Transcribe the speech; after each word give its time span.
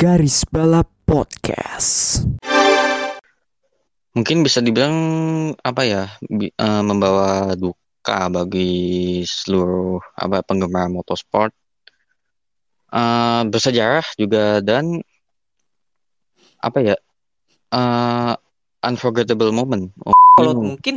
Garis 0.00 0.48
Balap 0.48 0.88
Podcast. 1.04 2.24
Mungkin 4.16 4.40
bisa 4.40 4.64
dibilang 4.64 4.96
apa 5.60 5.84
ya 5.84 6.08
bi- 6.24 6.48
eh, 6.48 6.80
membawa 6.80 7.52
duka 7.52 8.32
bagi 8.32 9.20
seluruh 9.28 10.00
apa 10.16 10.40
penggemar 10.40 10.88
motorsport. 10.88 11.52
Eh, 12.88 13.42
bersejarah 13.44 14.08
juga 14.16 14.64
dan 14.64 15.04
apa 16.64 16.78
ya 16.80 16.96
eh, 17.68 18.34
unforgettable 18.80 19.52
moment. 19.52 19.92
Oh, 20.00 20.16
kalau 20.40 20.56
ini. 20.56 20.64
mungkin 20.64 20.94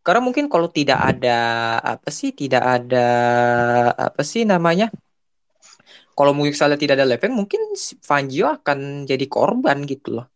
karena 0.00 0.24
mungkin 0.24 0.48
kalau 0.48 0.72
tidak 0.72 0.96
ada 0.96 1.38
apa 1.84 2.08
sih 2.08 2.32
tidak 2.32 2.64
ada 2.64 3.08
apa 4.00 4.24
sih 4.24 4.48
namanya 4.48 4.88
kalau 6.16 6.32
misalnya 6.36 6.78
tidak 6.80 7.00
ada 7.00 7.06
Leveng 7.08 7.34
mungkin 7.36 7.60
Fangio 8.02 8.50
akan 8.50 9.08
jadi 9.08 9.26
korban 9.30 9.84
gitu 9.86 10.20
loh 10.20 10.26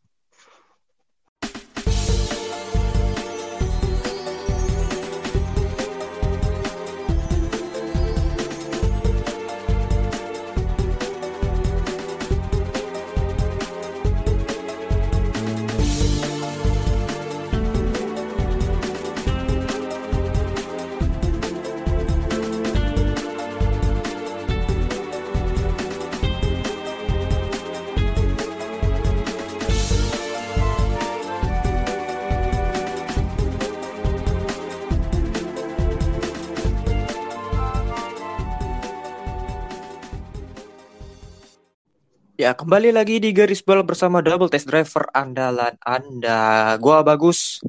ya 42.44 42.52
kembali 42.52 42.92
lagi 42.92 43.16
di 43.24 43.32
garis 43.32 43.64
bal 43.64 43.80
bersama 43.80 44.20
double 44.20 44.52
test 44.52 44.68
driver 44.68 45.08
andalan 45.16 45.80
Anda. 45.80 46.76
Gua 46.76 47.00
bagus. 47.00 47.64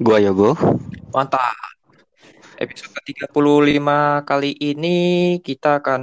Gua 0.00 0.16
Yogo. 0.16 0.56
mantap. 1.12 1.52
Episode 2.56 2.96
ke-35 2.96 3.84
kali 4.24 4.56
ini 4.56 4.98
kita 5.44 5.84
akan 5.84 6.02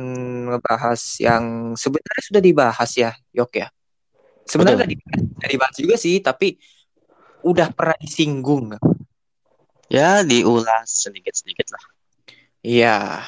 ngebahas 0.54 1.02
yang 1.18 1.74
sebenarnya 1.74 2.24
sudah 2.30 2.42
dibahas 2.46 2.92
ya 2.94 3.10
Yok 3.34 3.58
ya? 3.58 3.68
Sebenarnya 4.46 4.86
udah 4.86 5.50
dibahas, 5.50 5.76
juga 5.82 5.96
sih 5.98 6.22
tapi 6.22 6.62
udah 7.42 7.74
pernah 7.74 7.98
disinggung 7.98 8.78
Ya 9.90 10.22
diulas 10.22 11.10
sedikit-sedikit 11.10 11.74
lah. 11.74 11.84
iya. 12.62 13.26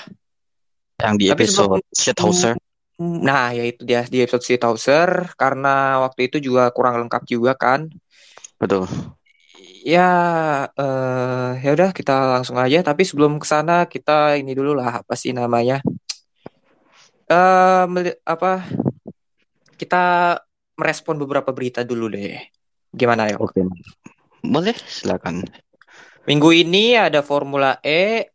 Yang 1.01 1.13
di 1.17 1.25
Tapi 1.33 1.43
episode 1.49 1.81
Shithouser. 1.97 2.53
Nah, 3.01 3.49
ya 3.55 3.65
itu 3.65 3.81
dia 3.81 4.05
di 4.05 4.21
episode 4.21 4.45
Shithouser 4.45 5.33
karena 5.33 6.03
waktu 6.05 6.29
itu 6.29 6.37
juga 6.37 6.69
kurang 6.69 7.01
lengkap 7.05 7.23
juga 7.25 7.57
kan. 7.57 7.89
Betul. 8.61 8.85
Ya, 9.83 10.07
eh 10.77 11.51
ya 11.59 11.69
udah 11.73 11.89
kita 11.91 12.39
langsung 12.39 12.55
aja. 12.61 12.85
Tapi 12.85 13.03
sebelum 13.03 13.41
ke 13.41 13.47
sana 13.49 13.89
kita 13.89 14.37
ini 14.39 14.53
dulu 14.53 14.77
lah 14.77 15.01
apa 15.03 15.13
sih 15.17 15.33
namanya? 15.33 15.81
Eh 17.27 17.83
apa? 18.23 18.63
Kita 19.73 20.37
merespon 20.77 21.17
beberapa 21.19 21.51
berita 21.51 21.81
dulu 21.83 22.13
deh. 22.13 22.39
Gimana 22.93 23.27
ya? 23.33 23.35
Oke. 23.41 23.65
Boleh, 24.43 24.77
silakan. 24.85 25.43
Minggu 26.23 26.55
ini 26.55 26.95
ada 26.95 27.19
Formula 27.19 27.83
E, 27.83 28.31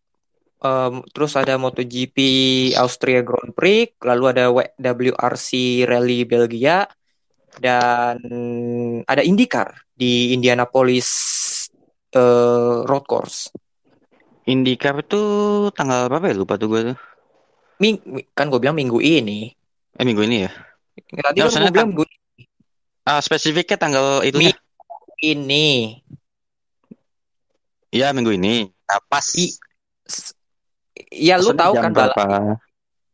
em, 0.58 0.94
terus 1.14 1.32
ada 1.38 1.54
MotoGP 1.58 2.16
Austria 2.78 3.22
Grand 3.22 3.54
Prix, 3.54 3.94
lalu 4.02 4.24
ada 4.34 4.50
WRC 4.50 5.82
Rally 5.86 6.26
Belgia, 6.26 6.86
dan 7.58 8.18
ada 9.06 9.22
IndyCar 9.22 9.74
di 9.94 10.34
Indianapolis 10.34 11.08
eh, 12.14 12.78
Road 12.86 13.04
Course. 13.06 13.50
IndyCar 14.48 15.04
itu 15.04 15.22
tanggal 15.76 16.08
berapa 16.08 16.32
ya? 16.32 16.34
Lupa 16.38 16.56
tuh 16.56 16.68
gue 16.72 16.80
tuh. 16.92 16.98
Ming, 17.78 18.00
kan 18.34 18.50
gue 18.50 18.58
bilang 18.58 18.74
minggu 18.74 18.98
ini. 18.98 19.52
Eh 19.98 20.04
minggu 20.06 20.22
ini 20.24 20.48
ya? 20.48 20.50
Tadi 20.98 21.38
Ya, 21.38 21.46
kan 21.46 21.62
gue 21.62 21.72
bilang 21.74 21.90
minggu 21.94 22.04
Ah, 23.08 23.24
spesifiknya 23.24 23.80
tanggal 23.80 24.20
itu 24.20 24.36
Mi- 24.36 24.52
ini. 25.24 25.96
Iya 27.88 28.12
minggu 28.12 28.36
ini. 28.36 28.68
Nah, 28.84 29.00
pas. 29.08 29.24
I- 29.32 29.56
Ya 31.12 31.40
lu 31.40 31.56
tahu 31.56 31.72
kan 31.76 31.92
berapa? 31.92 32.60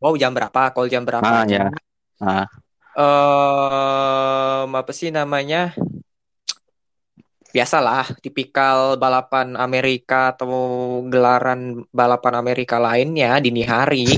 Mau 0.03 0.13
jam 0.19 0.35
berapa? 0.35 0.71
Kalau 0.75 0.87
jam 0.91 1.07
berapa? 1.07 1.23
Ah, 1.23 1.43
ya. 1.47 1.71
Ah, 2.19 2.47
Em, 2.95 4.71
apa 4.71 4.91
sih 4.95 5.11
namanya? 5.11 5.75
Biasalah, 7.51 8.15
tipikal 8.19 8.95
balapan 8.99 9.55
Amerika 9.59 10.35
atau 10.35 10.51
gelaran 11.07 11.83
balapan 11.91 12.33
Amerika 12.39 12.79
lainnya 12.79 13.39
dini 13.39 13.63
hari. 13.63 14.15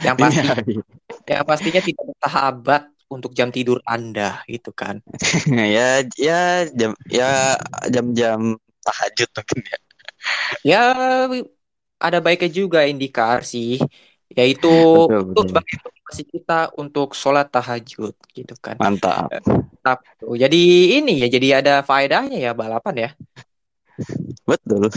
Yang 0.00 0.16
pasti, 0.16 0.48
hari. 0.48 0.74
yang 1.28 1.44
pastinya 1.44 1.80
tidak 1.84 2.04
bersahabat 2.12 2.82
untuk 3.12 3.32
jam 3.36 3.52
tidur 3.52 3.84
Anda, 3.84 4.44
gitu 4.48 4.72
kan? 4.72 5.00
ya, 5.76 6.04
ya 6.16 6.68
jam, 6.72 6.92
ya 7.12 7.56
jam-jam 7.88 8.56
tahajud 8.84 9.28
mungkin 9.32 9.60
ya. 9.64 9.78
Ya, 10.60 10.84
ada 12.00 12.18
baiknya 12.24 12.50
juga 12.50 12.88
IndyCar 12.88 13.44
sih, 13.44 13.76
yaitu 14.32 14.72
Betul, 15.06 15.20
itu 15.20 15.40
betul. 15.44 15.46
sebagai 15.52 15.76
motivasi 15.84 16.22
kita 16.32 16.60
untuk 16.80 17.08
sholat 17.12 17.52
tahajud, 17.52 18.16
gitu 18.32 18.54
kan? 18.58 18.80
Mantap. 18.80 19.28
Mantap 19.44 20.00
tuh. 20.16 20.34
Jadi 20.40 20.96
ini 20.96 21.20
ya, 21.20 21.28
jadi 21.28 21.48
ada 21.60 21.74
faedahnya 21.84 22.40
ya 22.40 22.52
balapan 22.56 22.94
ya. 22.96 23.10
Betul. 24.48 24.88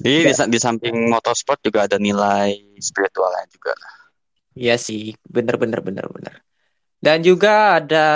Jadi 0.00 0.30
di, 0.30 0.32
di 0.32 0.58
samping 0.62 1.10
motorsport 1.10 1.58
juga 1.60 1.90
ada 1.90 1.98
nilai 1.98 2.78
spiritualnya 2.78 3.44
juga. 3.50 3.74
Iya 4.54 4.78
sih, 4.78 5.18
bener 5.26 5.58
bener 5.58 5.82
bener 5.82 6.06
bener. 6.08 6.34
Dan 7.00 7.24
juga 7.24 7.80
ada 7.80 8.06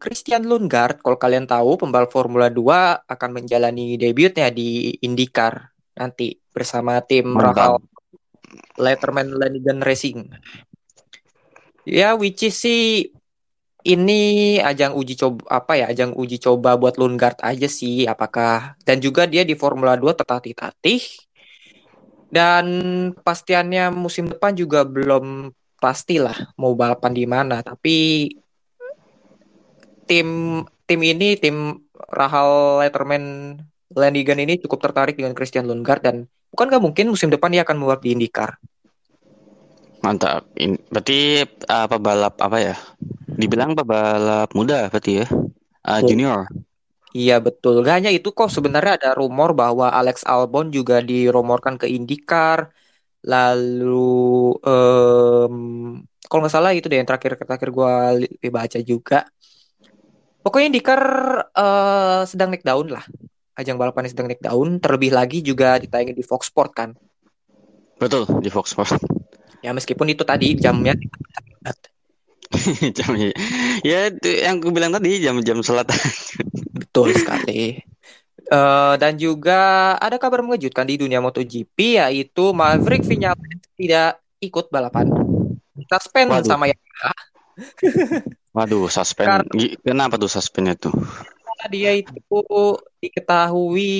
Christian 0.00 0.48
Lundgaard, 0.48 1.04
kalau 1.04 1.20
kalian 1.20 1.44
tahu 1.44 1.76
pembalap 1.76 2.08
Formula 2.08 2.48
2 2.48 3.04
akan 3.04 3.30
menjalani 3.36 4.00
debutnya 4.00 4.48
di 4.48 4.96
IndyCar 5.04 5.60
nanti 5.92 6.32
bersama 6.54 7.02
tim 7.02 7.34
Rahal. 7.34 7.82
Letterman 8.78 9.34
Lanigan 9.34 9.82
Racing. 9.82 10.30
Ya, 11.84 12.14
which 12.16 12.46
is 12.46 12.56
sih 12.56 13.10
ini 13.84 14.56
ajang 14.64 14.96
uji 14.96 15.20
coba 15.20 15.60
apa 15.60 15.76
ya, 15.76 15.92
ajang 15.92 16.16
uji 16.16 16.40
coba 16.40 16.80
buat 16.80 16.96
Lundgaard 16.96 17.44
aja 17.44 17.68
sih, 17.68 18.08
apakah 18.08 18.78
dan 18.88 19.02
juga 19.04 19.28
dia 19.28 19.44
di 19.44 19.52
Formula 19.52 19.92
2 19.92 20.16
tertatih-tatih 20.16 21.04
dan 22.32 22.66
kepastiannya 23.12 23.92
musim 23.92 24.32
depan 24.32 24.56
juga 24.56 24.88
belum 24.88 25.52
pastilah 25.76 26.56
mau 26.56 26.72
balapan 26.72 27.12
di 27.12 27.28
mana, 27.28 27.60
tapi 27.60 28.30
tim 30.08 30.62
tim 30.88 31.00
ini 31.04 31.36
tim 31.36 31.84
Rahal 32.08 32.80
Letterman 32.80 33.56
Lanigan 33.92 34.40
ini 34.40 34.56
cukup 34.64 34.88
tertarik 34.90 35.20
dengan 35.20 35.36
Christian 35.36 35.68
Lundgaard 35.68 36.02
dan 36.02 36.16
bukan 36.54 36.70
nggak 36.70 36.84
mungkin 36.86 37.06
musim 37.10 37.34
depan 37.34 37.50
dia 37.50 37.66
akan 37.66 37.82
membalap 37.82 38.06
di 38.06 38.14
IndyCar. 38.14 38.54
Mantap. 40.06 40.46
In- 40.62 40.78
berarti 40.86 41.42
uh, 41.66 41.86
pebalap 41.90 42.38
apa 42.38 42.58
ya? 42.62 42.76
Dibilang 43.34 43.74
pebalap 43.74 44.54
muda 44.54 44.86
berarti 44.86 45.26
ya. 45.26 45.26
Uh, 45.82 46.00
junior. 46.06 46.46
Iya 47.14 47.38
betul. 47.42 47.82
Gak 47.82 48.02
hanya 48.02 48.10
itu 48.14 48.30
kok 48.34 48.50
sebenarnya 48.50 48.98
ada 48.98 49.10
rumor 49.14 49.54
bahwa 49.54 49.90
Alex 49.90 50.22
Albon 50.26 50.70
juga 50.70 51.02
dirumorkan 51.02 51.74
ke 51.78 51.86
IndyCar. 51.90 52.70
Lalu 53.24 54.52
em, 54.60 55.54
kalau 56.28 56.40
nggak 56.44 56.54
salah 56.54 56.76
itu 56.76 56.90
deh 56.90 56.98
yang 57.00 57.08
terakhir 57.08 57.40
terakhir 57.40 57.70
gue 57.72 58.50
baca 58.52 58.78
juga. 58.84 59.24
Pokoknya 60.44 60.66
IndyCar 60.74 61.02
eh, 61.56 62.22
sedang 62.28 62.52
naik 62.52 62.66
daun 62.66 62.92
lah. 62.92 63.04
Ajang 63.54 63.78
balapannya 63.78 64.10
sedang 64.10 64.26
naik 64.26 64.42
daun. 64.42 64.82
Terlebih 64.82 65.14
lagi 65.14 65.38
juga 65.40 65.78
ditayangin 65.78 66.18
di 66.18 66.24
Fox 66.26 66.50
Sport 66.50 66.70
kan. 66.74 66.90
Betul, 67.98 68.26
di 68.42 68.50
Fox 68.50 68.74
Sports. 68.74 68.98
Ya 69.62 69.72
meskipun 69.72 70.10
itu 70.12 70.26
tadi 70.26 70.58
jamnya 70.58 70.92
jam 72.96 73.10
ya 73.82 74.14
itu 74.14 74.30
yang 74.30 74.62
gue 74.62 74.70
bilang 74.70 74.94
tadi 74.94 75.18
jam-jam 75.18 75.58
sholat 75.64 75.90
betul 76.78 77.10
sekali. 77.10 77.82
Eh, 78.44 78.94
dan 79.00 79.16
juga 79.16 79.94
ada 79.96 80.20
kabar 80.20 80.44
mengejutkan 80.44 80.84
di 80.84 81.00
dunia 81.00 81.18
MotoGP 81.24 81.96
yaitu 81.96 82.52
Maverick 82.52 83.02
Vinales 83.08 83.64
tidak 83.74 84.20
ikut 84.38 84.68
balapan. 84.68 85.08
Suspend 85.88 86.28
Waduh. 86.30 86.46
sama 86.46 86.68
Yamaha. 86.68 87.12
Waduh, 88.54 88.86
suspend. 88.92 89.48
Karena 89.48 89.64
Kenapa 89.80 90.14
tuh 90.20 90.30
suspendnya 90.30 90.76
tuh? 90.76 90.94
dia 91.72 91.96
itu 91.96 92.20
diketahui 93.04 93.92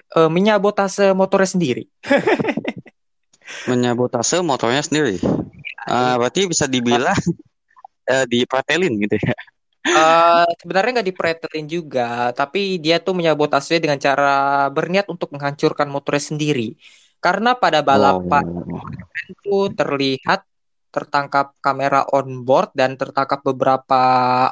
eh, 0.00 0.30
menyabotase 0.32 1.12
motornya 1.12 1.50
sendiri. 1.50 1.84
Menyabotase 3.70 4.42
motornya 4.42 4.82
sendiri. 4.82 5.20
Ah, 5.86 6.18
berarti 6.18 6.50
bisa 6.50 6.66
dibilang 6.66 7.14
eh, 8.12 8.24
dipretelin 8.26 8.94
gitu 9.06 9.16
ya. 9.20 9.36
Eh, 9.86 10.46
sebenarnya 10.58 10.98
nggak 10.98 11.08
dipretelin 11.14 11.66
juga, 11.70 12.34
tapi 12.34 12.82
dia 12.82 12.98
tuh 12.98 13.14
menyabotase 13.14 13.78
dengan 13.78 13.98
cara 14.02 14.66
berniat 14.74 15.06
untuk 15.06 15.30
menghancurkan 15.30 15.86
motornya 15.86 16.24
sendiri. 16.34 16.74
Karena 17.22 17.54
pada 17.54 17.86
balapan 17.86 18.42
Oh, 18.42 18.82
itu 19.30 19.56
terlihat 19.78 20.42
tertangkap 20.96 21.52
kamera 21.60 22.08
on 22.08 22.40
board 22.48 22.72
dan 22.72 22.96
tertangkap 22.96 23.44
beberapa 23.44 24.00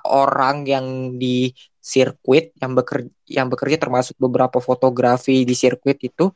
orang 0.04 0.68
yang 0.68 1.16
di 1.16 1.48
sirkuit 1.80 2.52
yang 2.60 2.76
bekerja 2.76 3.08
yang 3.24 3.48
bekerja 3.48 3.80
termasuk 3.80 4.20
beberapa 4.20 4.60
fotografi 4.60 5.48
di 5.48 5.56
sirkuit 5.56 5.96
itu. 6.04 6.28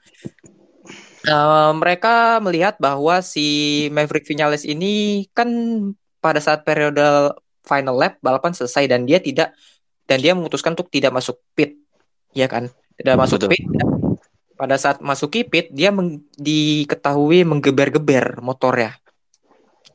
Eh, 1.29 1.73
mereka 1.77 2.41
melihat 2.41 2.81
bahwa 2.81 3.21
si 3.21 3.85
Maverick 3.93 4.25
Vinales 4.25 4.65
ini 4.65 5.25
kan 5.37 5.49
pada 6.25 6.41
saat 6.41 6.65
periode 6.65 7.37
final 7.69 7.97
lap 8.01 8.17
balapan 8.25 8.57
selesai 8.57 8.89
dan 8.89 9.05
dia 9.05 9.21
tidak 9.21 9.53
dan 10.09 10.25
dia 10.25 10.33
memutuskan 10.33 10.73
untuk 10.73 10.89
tidak 10.89 11.13
masuk 11.13 11.37
pit, 11.53 11.77
ya 12.33 12.49
kan? 12.49 12.73
Tidak 12.97 13.13
masuk 13.13 13.45
betul. 13.45 13.53
pit. 13.53 13.65
Pada 14.57 14.75
saat 14.81 15.05
masuki 15.05 15.45
pit 15.45 15.69
dia 15.71 15.93
meng- 15.93 16.25
diketahui 16.41 17.45
menggeber-geber 17.45 18.41
motornya 18.41 18.97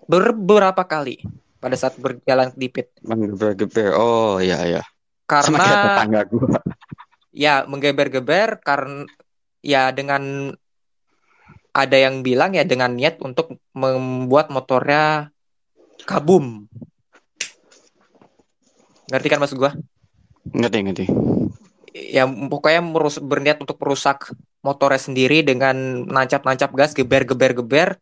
beberapa 0.08 0.84
kali 0.84 1.24
pada 1.64 1.80
saat 1.80 1.96
berjalan 1.96 2.52
di 2.60 2.68
pit 2.68 2.92
Menggeber-geber. 3.08 3.96
Oh, 3.96 4.36
iya 4.44 4.68
iya. 4.68 4.84
Karena 5.24 5.64
tetangga 5.64 6.22
gua. 6.28 6.60
ya 7.34 7.64
menggeber-geber 7.66 8.62
karena 8.62 9.08
ya 9.64 9.90
dengan 9.96 10.54
ada 11.74 11.98
yang 11.98 12.22
bilang 12.22 12.54
ya 12.54 12.62
dengan 12.68 12.94
niat 12.94 13.18
untuk 13.24 13.58
membuat 13.74 14.52
motornya 14.54 15.34
kabum. 16.06 16.68
Ngerti 19.10 19.28
kan 19.32 19.40
maksud 19.40 19.58
gua? 19.58 19.72
Ngerti 20.52 20.78
ngerti. 20.84 21.06
Ya 21.96 22.28
pokoknya 22.28 22.84
merus 22.84 23.18
berniat 23.18 23.64
untuk 23.64 23.80
merusak 23.80 24.36
motornya 24.62 25.00
sendiri 25.00 25.42
dengan 25.42 26.06
nancap-nancap 26.06 26.72
gas, 26.76 26.92
geber-geber-geber 26.92 27.98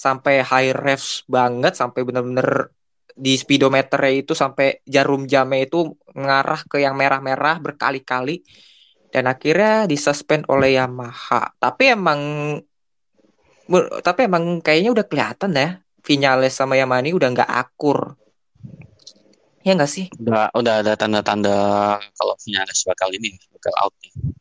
sampai 0.00 0.40
high 0.40 0.72
revs 0.72 1.28
banget 1.28 1.76
sampai 1.76 2.00
bener-bener 2.08 2.72
di 3.12 3.36
speedometernya 3.36 4.12
itu 4.24 4.32
sampai 4.32 4.80
jarum 4.88 5.28
jamnya 5.28 5.68
itu 5.68 5.92
mengarah 6.16 6.64
ke 6.64 6.80
yang 6.80 6.96
merah-merah 6.96 7.60
berkali-kali 7.60 8.40
dan 9.12 9.28
akhirnya 9.28 9.84
disuspend 9.84 10.48
oleh 10.48 10.80
Yamaha. 10.80 11.52
Tapi 11.60 11.84
emang 11.92 12.20
tapi 14.00 14.20
emang 14.26 14.64
kayaknya 14.64 14.90
udah 14.96 15.06
kelihatan 15.06 15.52
ya 15.54 15.68
Vinales 16.00 16.56
sama 16.56 16.80
Yamaha 16.80 17.04
ini 17.04 17.12
udah 17.12 17.28
nggak 17.36 17.50
akur. 17.52 18.16
Ya 19.60 19.76
nggak 19.76 19.92
sih? 19.92 20.08
Udah 20.16 20.48
udah 20.56 20.74
ada 20.80 20.96
tanda-tanda 20.96 21.56
kalau 22.16 22.34
Vinales 22.40 22.80
bakal 22.88 23.12
ini 23.12 23.36
bakal 23.52 23.74
out 23.84 23.94
nih. 24.00 24.39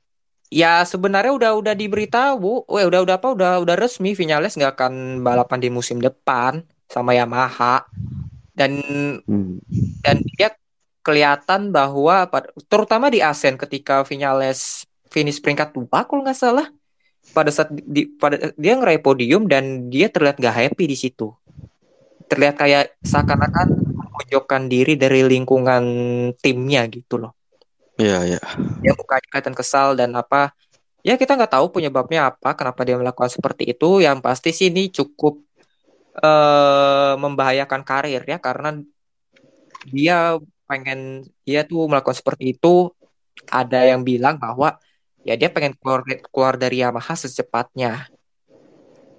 Ya 0.49 0.81
sebenarnya 0.81 1.29
udah 1.29 1.51
udah 1.61 1.73
diberitahu, 1.77 2.65
Weh, 2.65 2.85
udah 2.89 3.05
udah 3.05 3.15
apa 3.21 3.27
udah 3.37 3.51
udah 3.61 3.75
resmi 3.77 4.17
Vinales 4.17 4.57
nggak 4.57 4.73
akan 4.73 4.93
balapan 5.21 5.61
di 5.61 5.69
musim 5.69 6.01
depan 6.01 6.65
sama 6.89 7.13
Yamaha. 7.13 7.85
Dan 8.57 8.81
Hmm. 9.29 9.61
dan 10.01 10.25
dia 10.25 10.57
kelihatan 11.05 11.69
bahwa 11.69 12.25
terutama 12.65 13.13
di 13.13 13.21
Asen 13.21 13.61
ketika 13.61 14.01
Vinales 14.01 14.89
finish 15.13 15.37
peringkat 15.37 15.69
dua 15.77 16.05
kalau 16.09 16.25
nggak 16.25 16.37
salah. 16.37 16.67
Pada 17.29 17.53
saat 17.53 17.69
di, 17.69 17.81
di- 17.85 18.09
pada 18.17 18.53
dia 18.57 18.73
ngeraih 18.73 19.05
podium 19.05 19.45
dan 19.45 19.87
dia 19.93 20.09
terlihat 20.09 20.41
nggak 20.41 20.55
happy 20.65 20.85
di 20.89 20.97
situ. 20.97 21.29
Terlihat 22.29 22.55
kayak 22.57 22.83
seakan-akan 23.05 23.67
memojokkan 23.97 24.65
diri 24.69 24.97
dari 24.97 25.25
lingkungan 25.25 25.83
timnya 26.41 26.85
gitu 26.89 27.21
loh 27.21 27.38
Iya 27.99 28.19
iya. 28.23 28.41
dia 28.79 28.95
mukanya 28.95 29.27
kelihatan 29.27 29.55
kesal 29.59 29.91
dan 29.99 30.15
apa 30.15 30.55
ya 31.03 31.19
kita 31.19 31.35
nggak 31.35 31.51
tahu 31.51 31.67
penyebabnya 31.67 32.31
apa 32.31 32.55
kenapa 32.55 32.87
dia 32.87 32.95
melakukan 32.95 33.27
seperti 33.27 33.75
itu 33.75 33.99
yang 33.99 34.23
pasti 34.23 34.55
sih 34.55 34.71
ini 34.71 34.87
cukup 34.87 35.43
eh 36.15 37.13
membahayakan 37.19 37.83
karir 37.83 38.23
ya 38.23 38.39
karena 38.39 38.79
dia 39.91 40.39
pengen 40.63 41.27
dia 41.43 41.67
tuh 41.67 41.91
melakukan 41.91 42.15
seperti 42.15 42.55
itu 42.55 42.91
ada 43.51 43.83
yang 43.83 44.03
bilang 44.03 44.39
bahwa 44.39 44.79
ya 45.27 45.35
dia 45.35 45.51
pengen 45.51 45.75
keluar 45.75 46.03
keluar 46.31 46.55
dari 46.55 46.79
Yamaha 46.79 47.15
secepatnya 47.19 48.07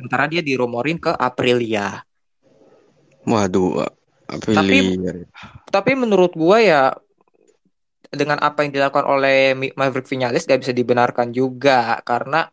sementara 0.01 0.25
dia 0.25 0.41
dirumorin 0.41 0.97
ke 0.97 1.13
Aprilia 1.13 2.01
Waduh. 3.29 3.85
Tapi- 4.25 4.57
Aprilia. 4.57 5.13
tapi 5.69 5.93
menurut 5.93 6.33
gua 6.33 6.57
ya 6.63 6.83
dengan 8.11 8.43
apa 8.43 8.67
yang 8.67 8.75
dilakukan 8.75 9.07
oleh 9.07 9.55
Maverick 9.79 10.11
Vinales 10.11 10.43
gak 10.43 10.67
bisa 10.67 10.75
dibenarkan 10.75 11.31
juga 11.31 12.03
karena 12.03 12.51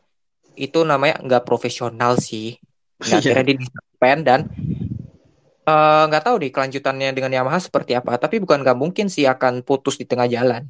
itu 0.58 0.82
namanya 0.86 1.22
nggak 1.22 1.44
profesional 1.46 2.18
sih. 2.18 2.58
Iya. 2.98 3.22
akhirnya 3.22 3.62
dia 4.02 4.18
dan 4.26 4.50
eh, 5.70 6.04
nggak 6.10 6.24
tahu 6.26 6.36
nih 6.42 6.50
kelanjutannya 6.50 7.14
dengan 7.14 7.30
Yamaha 7.30 7.62
seperti 7.62 7.94
apa. 7.94 8.18
Tapi 8.18 8.42
bukan 8.42 8.66
nggak 8.66 8.74
mungkin 8.74 9.06
sih 9.06 9.30
akan 9.30 9.62
putus 9.62 10.02
di 10.02 10.10
tengah 10.10 10.26
jalan. 10.26 10.66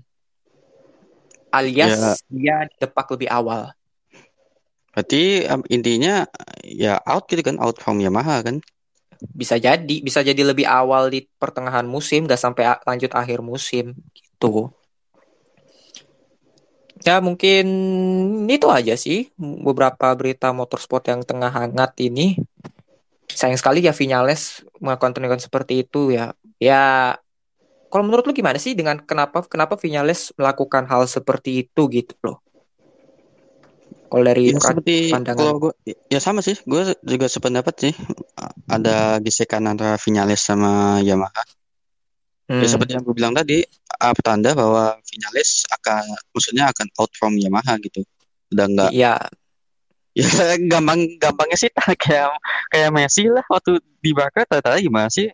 Alias 1.55 2.19
dia 2.27 2.67
depak 2.83 3.15
lebih 3.15 3.31
awal. 3.31 3.71
Berarti 4.91 5.47
um, 5.47 5.63
intinya 5.71 6.27
ya 6.67 6.99
out 7.07 7.31
gitu 7.31 7.39
kan, 7.47 7.55
out 7.63 7.79
from 7.79 8.03
Yamaha 8.03 8.43
kan? 8.43 8.59
Bisa 9.31 9.55
jadi, 9.55 10.03
bisa 10.03 10.19
jadi 10.19 10.41
lebih 10.43 10.67
awal 10.67 11.07
di 11.07 11.23
pertengahan 11.39 11.87
musim, 11.87 12.27
nggak 12.27 12.41
sampai 12.41 12.75
lanjut 12.83 13.15
akhir 13.15 13.39
musim 13.39 13.95
gitu. 14.11 14.26
Ya 17.05 17.21
mungkin 17.21 17.65
itu 18.49 18.67
aja 18.67 18.97
sih 18.97 19.29
beberapa 19.37 20.11
berita 20.17 20.49
motorsport 20.51 21.05
yang 21.07 21.21
tengah 21.21 21.53
hangat 21.53 21.93
ini. 22.01 22.35
Sayang 23.29 23.59
sekali 23.59 23.85
ya 23.85 23.93
Vinales 23.93 24.65
melakukan 24.81 25.13
tindakan 25.13 25.41
seperti 25.41 25.85
itu 25.85 26.09
ya. 26.09 26.33
Ya 26.57 27.15
kalau 27.93 28.03
menurut 28.03 28.25
lu 28.25 28.33
gimana 28.33 28.57
sih 28.57 28.73
dengan 28.73 28.97
kenapa 28.99 29.45
kenapa 29.45 29.77
Vinales 29.77 30.33
melakukan 30.35 30.89
hal 30.89 31.05
seperti 31.05 31.63
itu 31.69 31.85
gitu 31.93 32.13
loh? 32.25 32.41
Kalau 34.07 34.23
dari 34.23 34.51
Ya 34.51 34.59
seperti 34.59 35.11
pandangan. 35.11 35.37
kalau 35.37 35.53
gue 35.59 35.73
ya 36.07 36.19
sama 36.23 36.39
sih, 36.39 36.55
gue 36.63 36.95
juga 37.03 37.27
sependapat 37.27 37.75
sih. 37.77 37.93
Ada 38.67 39.19
gesekan 39.19 39.67
antara 39.67 39.99
Vinales 39.99 40.39
sama 40.43 41.03
Yamaha. 41.03 41.43
Hmm, 42.47 42.63
Ya 42.63 42.67
seperti 42.71 42.95
yang 42.95 43.03
gue 43.03 43.11
bilang 43.11 43.35
tadi, 43.35 43.59
ah, 43.99 44.15
pertanda 44.15 44.55
bahwa 44.55 44.95
Vinales 45.03 45.67
akan 45.67 46.03
maksudnya 46.31 46.71
akan 46.71 46.87
out 46.95 47.11
from 47.13 47.35
Yamaha 47.35 47.75
gitu. 47.83 48.07
Udah 48.55 48.65
nggak 48.71 48.91
Iya, 48.95 49.19
ya 50.17 50.55
gampang 50.71 51.19
gampangnya 51.19 51.59
sih 51.59 51.69
kayak 52.03 52.31
kayak 52.71 52.89
Messi 52.95 53.27
lah 53.27 53.43
waktu 53.51 53.83
di 53.99 54.15
Barca 54.15 54.47
ternyata 54.47 54.79
gimana 54.79 55.11
sih? 55.11 55.27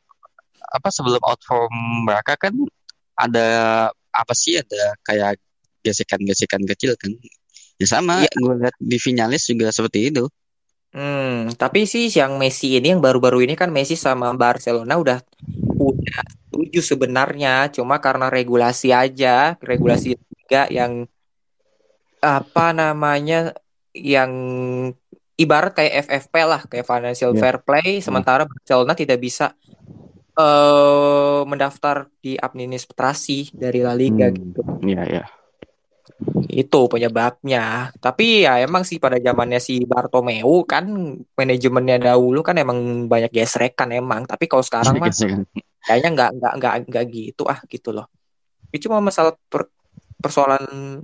Apa 0.74 0.90
sebelum 0.90 1.22
out 1.22 1.38
from 1.46 1.70
Barca 2.10 2.34
kan 2.34 2.58
ada 3.14 3.48
apa 3.94 4.34
sih 4.34 4.58
ada 4.58 4.98
kayak 5.06 5.38
gesekan-gesekan 5.86 6.66
kecil 6.66 6.98
kan? 6.98 7.14
Ya 7.78 7.86
sama, 7.90 8.26
Iya. 8.26 8.34
gue 8.38 8.54
lihat 8.58 8.76
di 8.82 8.98
Vinales 8.98 9.44
juga 9.46 9.70
seperti 9.70 10.10
itu. 10.10 10.26
Hmm, 10.94 11.50
tapi 11.58 11.90
sih 11.90 12.06
yang 12.10 12.38
Messi 12.38 12.78
ini 12.78 12.94
yang 12.94 13.02
baru-baru 13.02 13.42
ini 13.46 13.58
kan 13.58 13.74
Messi 13.74 13.98
sama 13.98 14.30
Barcelona 14.38 14.94
udah 14.98 15.18
udah 15.84 16.22
setuju 16.48 16.80
sebenarnya, 16.80 17.68
cuma 17.74 18.00
karena 18.00 18.32
regulasi 18.32 18.96
aja, 18.96 19.60
regulasi 19.60 20.16
liga 20.16 20.70
yang 20.72 21.04
apa 22.24 22.72
namanya 22.72 23.52
yang 23.92 24.32
ibarat 25.36 25.76
kayak 25.76 26.08
FFP 26.08 26.36
lah, 26.46 26.62
kayak 26.70 26.88
financial 26.88 27.36
Iya. 27.36 27.42
fair 27.42 27.58
play, 27.60 28.00
sementara 28.00 28.48
Barcelona 28.48 28.94
tidak 28.96 29.20
bisa 29.20 29.52
eh 30.34 31.42
mendaftar 31.46 32.10
di 32.18 32.34
administrasi 32.34 33.54
dari 33.54 33.86
La 33.86 33.94
Liga 33.94 34.34
Hmm. 34.34 34.38
gitu. 34.42 34.62
Iya, 34.82 35.04
iya. 35.06 35.26
Itu 36.50 36.90
penyebabnya. 36.90 37.94
Tapi 38.02 38.42
ya 38.42 38.58
emang 38.58 38.82
sih 38.82 38.98
pada 38.98 39.22
zamannya 39.22 39.62
si 39.62 39.86
Bartomeu 39.86 40.66
kan 40.66 40.90
manajemennya 41.38 42.02
dahulu 42.02 42.42
kan 42.42 42.58
emang 42.58 43.06
banyak 43.06 43.30
gesrekan 43.30 43.94
emang. 43.94 44.26
Tapi 44.26 44.50
kalau 44.50 44.66
sekarang 44.66 44.98
mah. 44.98 45.14
Kayaknya 45.84 46.10
nggak 46.16 46.30
nggak 46.40 46.54
nggak 46.60 46.74
nggak 46.90 47.06
gitu 47.12 47.44
ah 47.46 47.60
gitu 47.68 47.92
loh. 47.92 48.08
Itu 48.72 48.90
cuma 48.90 49.04
masalah 49.04 49.36
per- 49.52 49.72
persoalan 50.18 50.64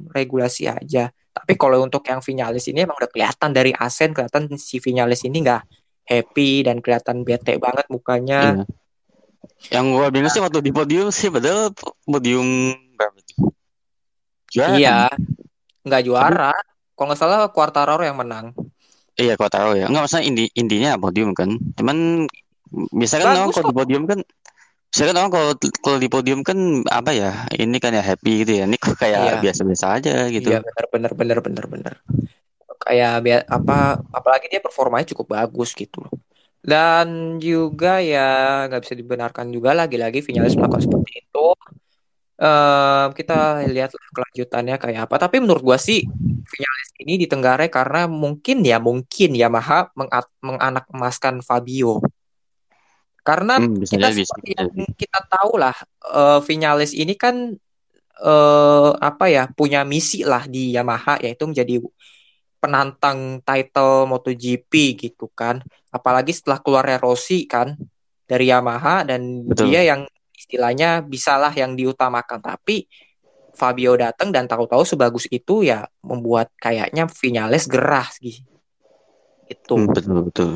regulasi 0.10 0.72
aja. 0.72 1.12
Tapi 1.12 1.54
kalau 1.60 1.84
untuk 1.84 2.04
yang 2.08 2.24
Vinales 2.24 2.66
ini 2.72 2.84
emang 2.88 2.98
udah 2.98 3.12
kelihatan 3.12 3.52
dari 3.52 3.72
Asen 3.76 4.16
kelihatan 4.16 4.56
si 4.56 4.80
Vinales 4.80 5.22
ini 5.28 5.44
nggak 5.44 5.64
happy 6.10 6.66
dan 6.66 6.82
kelihatan 6.82 7.22
bete 7.22 7.62
banget 7.62 7.86
mukanya. 7.92 8.64
Iya. 8.64 8.66
Yang 9.70 9.86
gue 9.92 10.08
bingung 10.10 10.32
sih 10.32 10.42
waktu 10.42 10.60
di 10.64 10.72
podium 10.72 11.08
sih, 11.12 11.28
padahal 11.28 11.76
podium 12.08 12.74
berapa? 12.96 13.20
Juara 14.50 14.76
Iya, 14.80 14.98
nggak 15.86 16.02
juara. 16.08 16.54
Kalau 16.98 17.06
nggak 17.12 17.20
salah 17.20 17.40
Quartararo 17.54 18.02
yang 18.02 18.18
menang. 18.18 18.52
Iya, 19.20 19.36
tahu 19.36 19.76
ya. 19.76 19.92
Enggak 19.92 20.08
maksudnya 20.08 20.26
indi 20.26 20.46
intinya 20.56 20.96
podium 20.96 21.36
kan. 21.36 21.60
Cuman 21.76 22.28
biasa 22.72 23.20
kan 23.20 23.52
kalau 23.52 23.68
di 23.72 23.76
podium 23.76 24.04
kan 24.08 24.20
biasa 24.90 25.06
kan 25.06 25.16
orang 25.22 25.32
kalau 25.32 25.50
kalau 25.86 25.98
di 26.02 26.10
podium 26.10 26.42
kan 26.42 26.58
apa 26.90 27.14
ya? 27.14 27.46
Ini 27.54 27.78
kan 27.78 27.94
ya 27.94 28.02
happy 28.02 28.42
gitu 28.42 28.58
ya. 28.58 28.64
Ini 28.66 28.78
kok 28.82 28.98
kayak 28.98 29.22
Iya. 29.22 29.36
biasa-biasa 29.46 29.86
aja 30.02 30.14
gitu. 30.34 30.50
Iya, 30.50 30.60
benar 30.66 30.86
benar 30.90 31.12
benar 31.14 31.38
benar 31.46 31.66
benar. 31.70 31.94
Kayak 32.80 33.14
bia- 33.22 33.46
apa 33.46 34.02
apalagi 34.10 34.50
dia 34.50 34.58
performanya 34.58 35.06
cukup 35.14 35.38
bagus 35.38 35.78
gitu 35.78 36.02
loh. 36.02 36.14
Dan 36.60 37.38
juga 37.38 38.02
ya 38.02 38.66
nggak 38.66 38.82
bisa 38.82 38.96
dibenarkan 38.98 39.54
juga 39.54 39.78
lagi-lagi 39.78 40.26
Vinales 40.26 40.58
melakukan 40.58 40.84
seperti 40.90 41.22
itu. 41.22 41.48
Ehm, 42.40 43.08
kita 43.14 43.68
lihat 43.68 43.92
kelanjutannya 43.94 44.76
kayak 44.80 45.02
apa. 45.06 45.16
Tapi 45.22 45.38
menurut 45.44 45.62
gua 45.62 45.78
sih 45.78 46.02
Vinales 46.50 46.90
ini 46.98 47.14
ditenggarai 47.22 47.70
karena 47.70 48.10
mungkin 48.10 48.66
ya 48.66 48.82
mungkin 48.82 49.38
Yamaha 49.38 49.94
menganak 50.42 50.90
emaskan 50.90 51.46
Fabio. 51.46 52.02
Karena 53.30 53.56
Hmm, 53.60 53.74
bisa 53.82 53.94
kita 53.94 54.10
jadi, 54.10 54.22
seperti 54.22 54.50
yang 54.58 54.70
kita 55.02 55.20
tahu 55.30 55.52
lah, 55.64 55.76
eh, 56.18 56.40
Vinales 56.48 56.92
ini 56.98 57.14
kan 57.14 57.36
eh 58.20 58.92
apa 59.10 59.26
ya 59.36 59.44
punya 59.58 59.80
misi 59.88 60.28
lah 60.32 60.44
di 60.54 60.76
Yamaha 60.76 61.14
yaitu 61.24 61.44
menjadi 61.48 61.80
penantang 62.62 63.40
title 63.48 64.10
MotoGP 64.12 64.74
gitu 65.00 65.26
kan. 65.32 65.64
Apalagi 65.96 66.36
setelah 66.36 66.60
keluarnya 66.60 66.98
Rossi 67.00 67.48
kan 67.48 67.78
dari 68.28 68.52
Yamaha 68.52 69.08
dan 69.10 69.22
Betul. 69.48 69.72
dia 69.72 69.82
yang 69.88 70.02
istilahnya 70.36 70.90
bisalah 71.06 71.54
yang 71.56 71.72
diutamakan. 71.80 72.40
Tapi 72.44 72.84
Fabio 73.56 73.96
datang 74.00 74.32
dan 74.36 74.48
tahu-tahu 74.52 74.84
sebagus 74.88 75.26
itu 75.32 75.68
ya 75.68 75.88
membuat 76.04 76.52
kayaknya 76.60 77.08
Vinales 77.12 77.66
gerah 77.68 78.08
gitu. 78.20 78.44
Itu 79.50 79.74
Hmm, 79.76 79.88
betul 79.88 80.18
betul. 80.28 80.50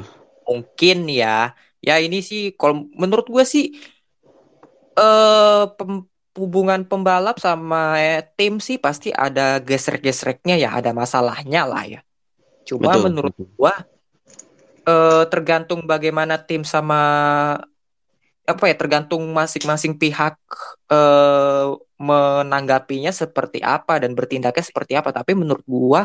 mungkin 0.48 0.98
ya. 1.10 1.56
Ya 1.84 2.00
ini 2.00 2.24
sih 2.24 2.56
kalau 2.56 2.88
menurut 2.96 3.28
gue 3.28 3.44
sih 3.44 3.76
eh 4.96 5.64
pem- 5.78 6.08
hubungan 6.34 6.82
pembalap 6.90 7.38
sama 7.38 8.02
eh, 8.02 8.26
tim 8.38 8.58
sih 8.58 8.82
pasti 8.82 9.14
ada 9.14 9.62
gesrek-gesreknya 9.62 10.56
ya, 10.58 10.70
ada 10.74 10.90
masalahnya 10.96 11.62
lah 11.70 11.84
ya. 11.86 12.02
Cuma 12.66 12.98
Betul. 12.98 13.02
menurut 13.12 13.36
gua 13.54 13.74
eh, 14.88 15.24
tergantung 15.32 15.86
bagaimana 15.86 16.42
tim 16.42 16.66
sama 16.66 17.00
apa 18.44 18.68
ya 18.68 18.76
tergantung 18.76 19.24
masing-masing 19.32 19.96
pihak 19.96 20.36
eh, 20.92 21.68
menanggapinya 22.02 23.12
seperti 23.14 23.64
apa 23.64 24.04
dan 24.04 24.12
bertindaknya 24.18 24.64
seperti 24.66 24.98
apa. 25.00 25.14
Tapi 25.16 25.32
menurut 25.38 25.64
gua 25.70 26.04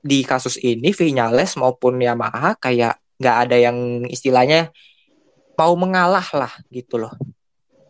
di 0.00 0.22
kasus 0.24 0.56
ini 0.62 0.90
Vinales 0.94 1.54
maupun 1.58 1.98
Yamaha 2.00 2.54
kayak 2.58 2.98
nggak 3.18 3.36
ada 3.46 3.56
yang 3.58 4.06
istilahnya 4.06 4.70
mau 5.58 5.74
mengalah 5.74 6.26
lah 6.30 6.52
gitu 6.70 7.02
loh. 7.02 7.12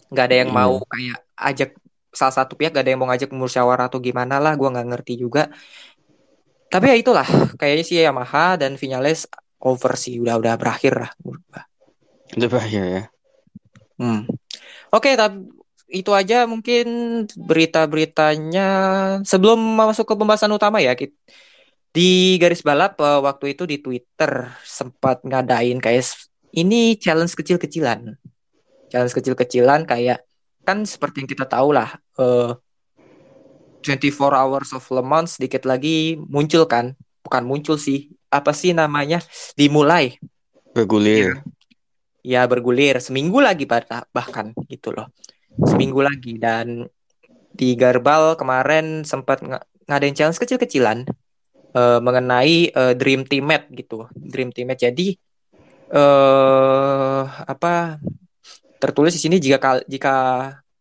Nggak 0.09 0.25
ada 0.25 0.37
yang 0.41 0.51
Iya. 0.51 0.59
mau 0.59 0.75
kayak 0.89 1.19
ajak 1.37 1.71
salah 2.09 2.35
satu 2.35 2.57
pihak 2.57 2.73
gak 2.73 2.83
ada 2.83 2.91
yang 2.97 3.01
mau 3.05 3.13
ngajak 3.13 3.31
musyawarah 3.31 3.87
atau 3.93 4.01
gimana 4.01 4.41
lah, 4.41 4.57
gua 4.57 4.73
nggak 4.73 4.89
ngerti 4.91 5.21
juga. 5.21 5.53
Tapi 6.73 6.85
ya 6.91 6.97
itulah, 6.99 7.29
kayaknya 7.61 7.85
sih 7.85 7.97
Yamaha 8.01 8.57
dan 8.61 8.77
Vinales 8.81 9.29
over 9.61 9.95
sih, 9.95 10.19
udah 10.21 10.41
udah 10.41 10.55
berakhir 10.57 10.95
lah. 10.99 11.11
Itu 12.33 12.47
berakhir 12.49 12.83
ya. 12.85 13.03
Hmm. 14.01 14.25
Oke, 14.93 15.15
tapi 15.15 15.49
itu 15.89 16.13
aja 16.13 16.45
mungkin 16.45 16.85
berita-beritanya 17.37 18.69
sebelum 19.25 19.57
masuk 19.57 20.05
ke 20.05 20.15
pembahasan 20.17 20.53
utama 20.53 20.81
ya. 20.81 20.93
Di 21.89 22.37
garis 22.37 22.61
balap 22.61 23.01
eh, 23.01 23.21
waktu 23.25 23.57
itu 23.57 23.65
di 23.65 23.81
Twitter 23.81 24.53
sempat 24.65 25.25
ngadain 25.25 25.81
kayak 25.81 26.05
ini 26.53 26.97
challenge 26.97 27.35
kecil-kecilan. 27.35 28.17
Challenge 28.89 29.15
kecil-kecilan 29.15 29.85
kayak 29.85 30.25
kan 30.65 30.85
seperti 30.85 31.25
yang 31.25 31.31
kita 31.33 31.45
tahu 31.49 31.73
lah 31.73 31.93
eh 32.21 32.53
24 33.81 34.35
Hours 34.35 34.71
of 34.75 34.85
Le 34.93 35.01
Mans 35.01 35.37
dikit 35.37 35.65
lagi 35.65 36.19
muncul 36.19 36.69
kan? 36.69 36.93
Bukan 37.25 37.43
muncul 37.45 37.77
sih. 37.77 38.13
Apa 38.29 38.53
sih 38.53 38.73
namanya? 38.73 39.21
Dimulai 39.57 40.17
Bergulir. 40.73 41.41
ya 42.21 42.45
bergulir 42.45 43.01
seminggu 43.01 43.41
lagi 43.41 43.65
bah- 43.65 43.89
bahkan 44.13 44.53
gitu 44.69 44.93
loh 44.93 45.09
seminggu 45.65 46.05
lagi 46.05 46.37
dan 46.37 46.85
di 47.51 47.73
Garbal 47.75 48.37
kemarin 48.37 49.03
sempat 49.03 49.41
ng- 49.41 49.59
ngadain 49.89 50.15
challenge 50.15 50.39
kecil-kecilan 50.39 51.09
eh, 51.73 51.99
mengenai 52.05 52.71
eh, 52.71 52.95
Dream 52.95 53.25
Teammate 53.25 53.73
gitu 53.73 54.07
Dream 54.13 54.53
Teammate 54.53 54.93
jadi 54.93 55.17
eh 55.89 57.25
apa 57.25 57.97
tertulis 58.77 59.17
di 59.17 59.21
sini 59.21 59.37
jika 59.41 59.59
kal- 59.59 59.87
jika 59.89 60.15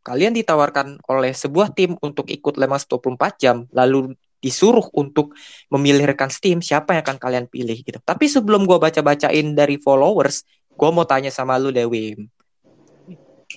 kalian 0.03 0.35
ditawarkan 0.35 0.99
oleh 1.07 1.31
sebuah 1.31 1.71
tim 1.71 1.95
untuk 2.03 2.27
ikut 2.27 2.59
Le 2.59 2.67
Mans 2.67 2.83
24 2.87 3.39
jam 3.39 3.63
lalu 3.71 4.15
disuruh 4.37 4.85
untuk 4.93 5.33
memilih 5.73 6.05
rekan 6.13 6.29
tim 6.29 6.61
siapa 6.61 6.93
yang 6.93 7.03
akan 7.07 7.17
kalian 7.17 7.45
pilih 7.49 7.79
gitu 7.81 7.97
tapi 8.03 8.29
sebelum 8.29 8.67
gua 8.67 8.77
baca-bacain 8.77 9.55
dari 9.55 9.81
followers 9.81 10.45
gue 10.77 10.89
mau 10.93 11.09
tanya 11.09 11.33
sama 11.33 11.57
lu 11.57 11.73
deh 11.73 11.89
Wim. 11.89 12.29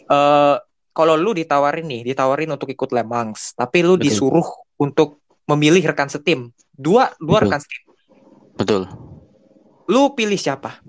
Eh 0.09 0.57
kalau 0.91 1.15
lu 1.15 1.37
ditawarin 1.37 1.87
nih, 1.87 2.03
ditawarin 2.13 2.51
untuk 2.51 2.67
ikut 2.73 2.91
Le 2.91 3.05
Mans, 3.07 3.55
tapi 3.55 3.85
lu 3.85 3.95
Betul. 3.95 4.05
disuruh 4.09 4.49
untuk 4.81 5.23
memilih 5.47 5.93
rekan 5.93 6.11
setim. 6.11 6.51
Dua 6.73 7.13
dua 7.21 7.39
Betul. 7.39 7.47
rekan 7.47 7.61
setim. 7.61 7.83
Betul. 8.57 8.83
Lu 9.87 10.17
pilih 10.17 10.41
siapa? 10.41 10.81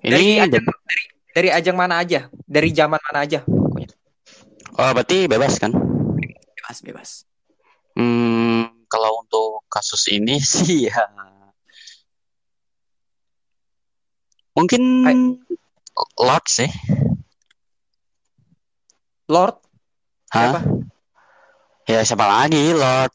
Dari 0.00 0.40
Ini 0.40 0.48
ajang 0.48 0.64
dari, 0.64 1.04
dari 1.36 1.48
ajang 1.52 1.76
mana 1.76 2.00
aja? 2.00 2.26
Dari 2.32 2.68
zaman 2.72 3.00
mana 3.10 3.18
aja? 3.28 3.44
Pokoknya 3.44 3.88
oh 4.80 4.90
berarti 4.96 5.28
bebas 5.28 5.60
kan? 5.60 5.72
bebas 6.56 6.78
bebas. 6.80 7.10
Hmm, 7.98 8.70
kalau 8.88 9.20
untuk 9.20 9.60
kasus 9.68 10.08
ini 10.08 10.40
sih 10.56 10.88
ya 10.88 11.04
mungkin 14.56 14.82
Hai. 15.06 15.16
Lord 16.20 16.44
sih. 16.48 16.70
Lord 19.30 19.56
Hah? 20.32 20.42
siapa? 20.42 20.60
Ya 21.86 22.00
siapa 22.02 22.24
lagi 22.26 22.72
Lord? 22.72 23.12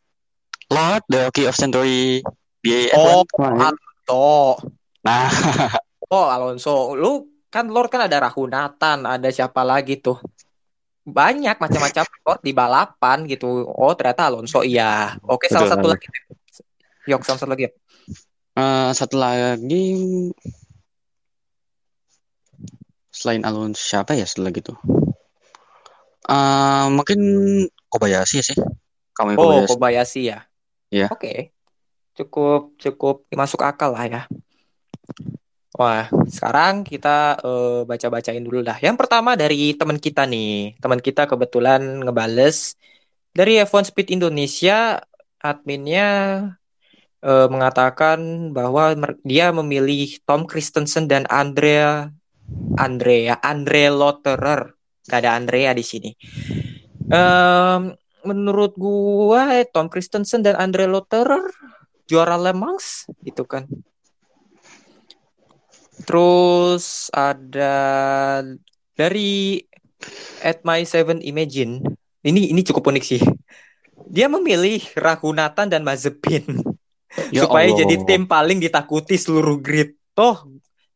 Lord 0.69 1.03
the 1.09 1.29
Key 1.33 1.45
of 1.45 1.57
Century 1.57 2.25
di 2.65 2.89
Oh, 2.93 3.21
F1 3.21 3.29
kemarin. 3.29 3.73
Oh, 4.09 4.57
Nah, 5.05 5.29
oh 6.11 6.27
Alonso. 6.29 6.93
Lu 6.93 7.29
kan 7.49 7.71
Lord 7.71 7.87
kan 7.87 8.05
ada 8.05 8.17
Rahunatan, 8.29 9.07
ada 9.07 9.29
siapa 9.31 9.63
lagi 9.63 10.01
tuh? 10.01 10.19
Banyak 11.05 11.61
macam-macam 11.61 12.03
Lord 12.25 12.41
di 12.41 12.51
balapan 12.51 13.17
gitu. 13.29 13.63
Oh, 13.69 13.93
ternyata 13.93 14.27
Alonso 14.27 14.65
iya. 14.65 15.15
Oke, 15.25 15.47
salah 15.47 15.69
Betul, 15.69 15.73
satu 15.77 15.87
lagi. 15.93 16.05
Yok, 17.05 17.21
salah 17.21 17.39
satu 17.39 17.51
lagi. 17.53 17.65
eh, 18.55 18.89
satu 18.95 19.15
lagi 19.19 19.83
selain 23.15 23.47
Alonso 23.47 23.79
siapa 23.79 24.11
ya 24.17 24.27
setelah 24.27 24.51
gitu? 24.51 24.73
Eh, 26.25 26.85
mungkin 26.89 27.19
Kobayashi 27.87 28.41
sih. 28.41 28.57
Kami 29.15 29.37
Oh, 29.37 29.45
Kobayashi. 29.45 29.69
Kobayashi 29.71 30.21
ya. 30.27 30.39
Iya. 30.91 31.07
Oke. 31.13 31.53
Cukup 32.15 32.75
cukup 32.81 33.27
masuk 33.31 33.61
akal 33.61 33.93
lah 33.93 34.05
ya. 34.07 34.21
Wah, 35.75 36.07
sekarang 36.31 36.87
kita 36.87 37.35
eh, 37.43 37.81
baca-bacain 37.83 38.39
dulu 38.39 38.63
dah. 38.63 38.79
Yang 38.79 38.95
pertama 38.95 39.35
dari 39.35 39.75
teman 39.75 39.99
kita 39.99 40.23
nih. 40.23 40.79
Teman 40.79 41.03
kita 41.03 41.27
kebetulan 41.27 41.99
ngebales 41.99 42.79
dari 43.35 43.59
F1 43.59 43.91
Speed 43.91 44.15
Indonesia 44.15 45.03
adminnya 45.43 46.07
eh, 47.19 47.47
mengatakan 47.51 48.51
bahwa 48.55 48.95
dia 49.27 49.51
memilih 49.51 50.15
Tom 50.23 50.47
Christensen 50.47 51.11
dan 51.11 51.27
Andrea 51.27 52.07
Andrea 52.79 53.35
Andre 53.43 53.91
Lotterer. 53.91 54.71
Gak 55.05 55.19
ada 55.27 55.35
Andrea 55.35 55.75
di 55.75 55.83
sini. 55.83 56.11
Em, 57.11 57.93
menurut 58.23 58.73
gua 58.79 59.59
eh, 59.59 59.67
Tom 59.67 59.91
Christensen 59.91 60.39
dan 60.39 60.55
Andre 60.55 60.87
Lotterer 60.87 61.45
juara 62.07 62.39
Le 62.39 62.55
Mans 62.55 63.11
gitu 63.21 63.43
kan. 63.43 63.67
Terus 66.03 67.07
ada 67.15 67.75
dari 68.99 69.63
At 70.43 70.67
My 70.67 70.83
Seven 70.83 71.23
Imagine. 71.23 71.79
Ini 72.25 72.51
ini 72.51 72.61
cukup 72.67 72.91
unik 72.91 73.05
sih. 73.05 73.21
Dia 74.11 74.27
memilih 74.27 74.83
Raghunathan 74.99 75.71
dan 75.71 75.81
Mazepin 75.87 76.43
Ya 77.31 77.47
supaya 77.47 77.71
Allah. 77.71 77.79
jadi 77.87 77.95
tim 78.03 78.27
paling 78.27 78.59
ditakuti 78.59 79.15
seluruh 79.15 79.63
grid. 79.63 79.95
Toh 80.11 80.43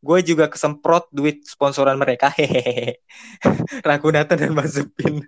gue 0.00 0.18
juga 0.24 0.48
kesemprot 0.48 1.12
duit 1.12 1.44
sponsoran 1.44 2.00
mereka 2.00 2.32
hehehe 2.32 3.04
Ragunatan 3.88 4.36
dan 4.36 4.52
Mazepin 4.56 5.20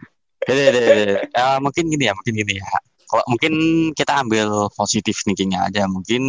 dede, 0.47 0.67
dede. 0.75 1.15
Ya, 1.31 1.59
mungkin 1.63 1.85
gini 1.87 2.05
ya, 2.11 2.13
mungkin 2.15 2.35
gini 2.35 2.53
ya. 2.59 2.67
Kalau 3.07 3.25
mungkin 3.29 3.53
kita 3.93 4.25
ambil 4.25 4.73
positif 4.73 5.21
thinkingnya 5.23 5.69
aja. 5.69 5.85
Mungkin 5.85 6.23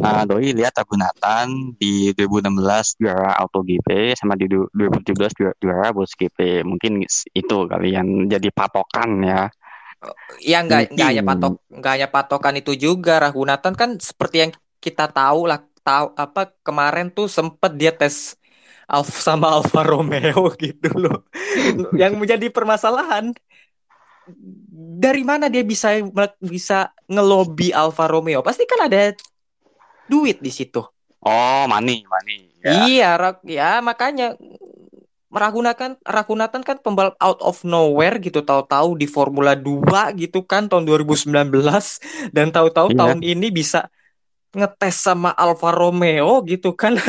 uh, 0.00 0.24
Doi 0.26 0.56
lihat 0.56 0.74
Ragunatan 0.76 1.76
di 1.76 2.10
2016 2.16 3.00
juara 3.00 3.36
Auto 3.38 3.60
GP 3.62 4.16
sama 4.16 4.34
di 4.34 4.48
du- 4.48 4.68
2017 4.72 5.36
juara, 5.38 5.54
juara 5.60 5.88
Bos 5.92 6.12
GP. 6.16 6.64
Mungkin 6.64 7.04
itu 7.08 7.56
kali 7.68 7.94
yang 7.94 8.08
jadi 8.26 8.48
patokan 8.50 9.10
ya. 9.22 9.42
ya 10.40 10.64
nggak 10.64 10.96
nggak 10.96 11.08
hanya 11.12 11.24
patok 11.28 11.52
nggak 11.68 11.92
hanya 11.92 12.08
patokan 12.08 12.56
itu 12.56 12.72
juga 12.72 13.20
Ragunatan 13.20 13.76
kan 13.76 14.00
seperti 14.00 14.48
yang 14.48 14.52
kita 14.80 15.12
tahu 15.12 15.44
lah 15.44 15.60
tahu 15.84 16.16
apa 16.16 16.56
kemarin 16.64 17.12
tuh 17.12 17.28
sempet 17.28 17.76
dia 17.76 17.92
tes 17.92 18.32
Alfa 18.88 19.20
sama 19.28 19.60
Alfa 19.60 19.84
Romeo 19.84 20.48
gitu 20.56 20.88
loh 20.96 21.28
yang 22.00 22.16
menjadi 22.16 22.48
permasalahan 22.48 23.36
dari 25.00 25.22
mana 25.26 25.52
dia 25.52 25.64
bisa 25.66 26.00
bisa 26.40 26.92
ngelobi 27.10 27.74
Alfa 27.74 28.06
Romeo 28.08 28.40
pasti 28.40 28.64
kan 28.64 28.88
ada 28.88 29.12
duit 30.10 30.42
di 30.42 30.50
situ 30.50 30.82
Oh, 31.20 31.68
money, 31.68 32.00
money. 32.08 32.48
Ya. 32.64 32.72
Iya, 32.88 33.10
ya 33.44 33.70
makanya 33.80 34.40
Ragunatan 35.28 36.00
Ragunatan 36.00 36.64
kan 36.64 36.80
pembalap 36.80 37.12
out 37.20 37.38
of 37.38 37.60
nowhere 37.62 38.18
gitu 38.18 38.40
tahu-tahu 38.40 38.96
di 38.96 39.04
Formula 39.04 39.52
2 39.52 40.16
gitu 40.16 40.42
kan 40.42 40.66
tahun 40.66 40.88
2019 40.88 41.28
dan 42.32 42.50
tahu-tahu 42.50 42.90
Iya. 42.90 42.98
tahun 42.98 43.20
ini 43.20 43.52
bisa 43.52 43.86
ngetes 44.50 44.96
sama 44.98 45.30
Alfa 45.30 45.70
Romeo 45.70 46.42
gitu 46.42 46.72
kan 46.72 46.96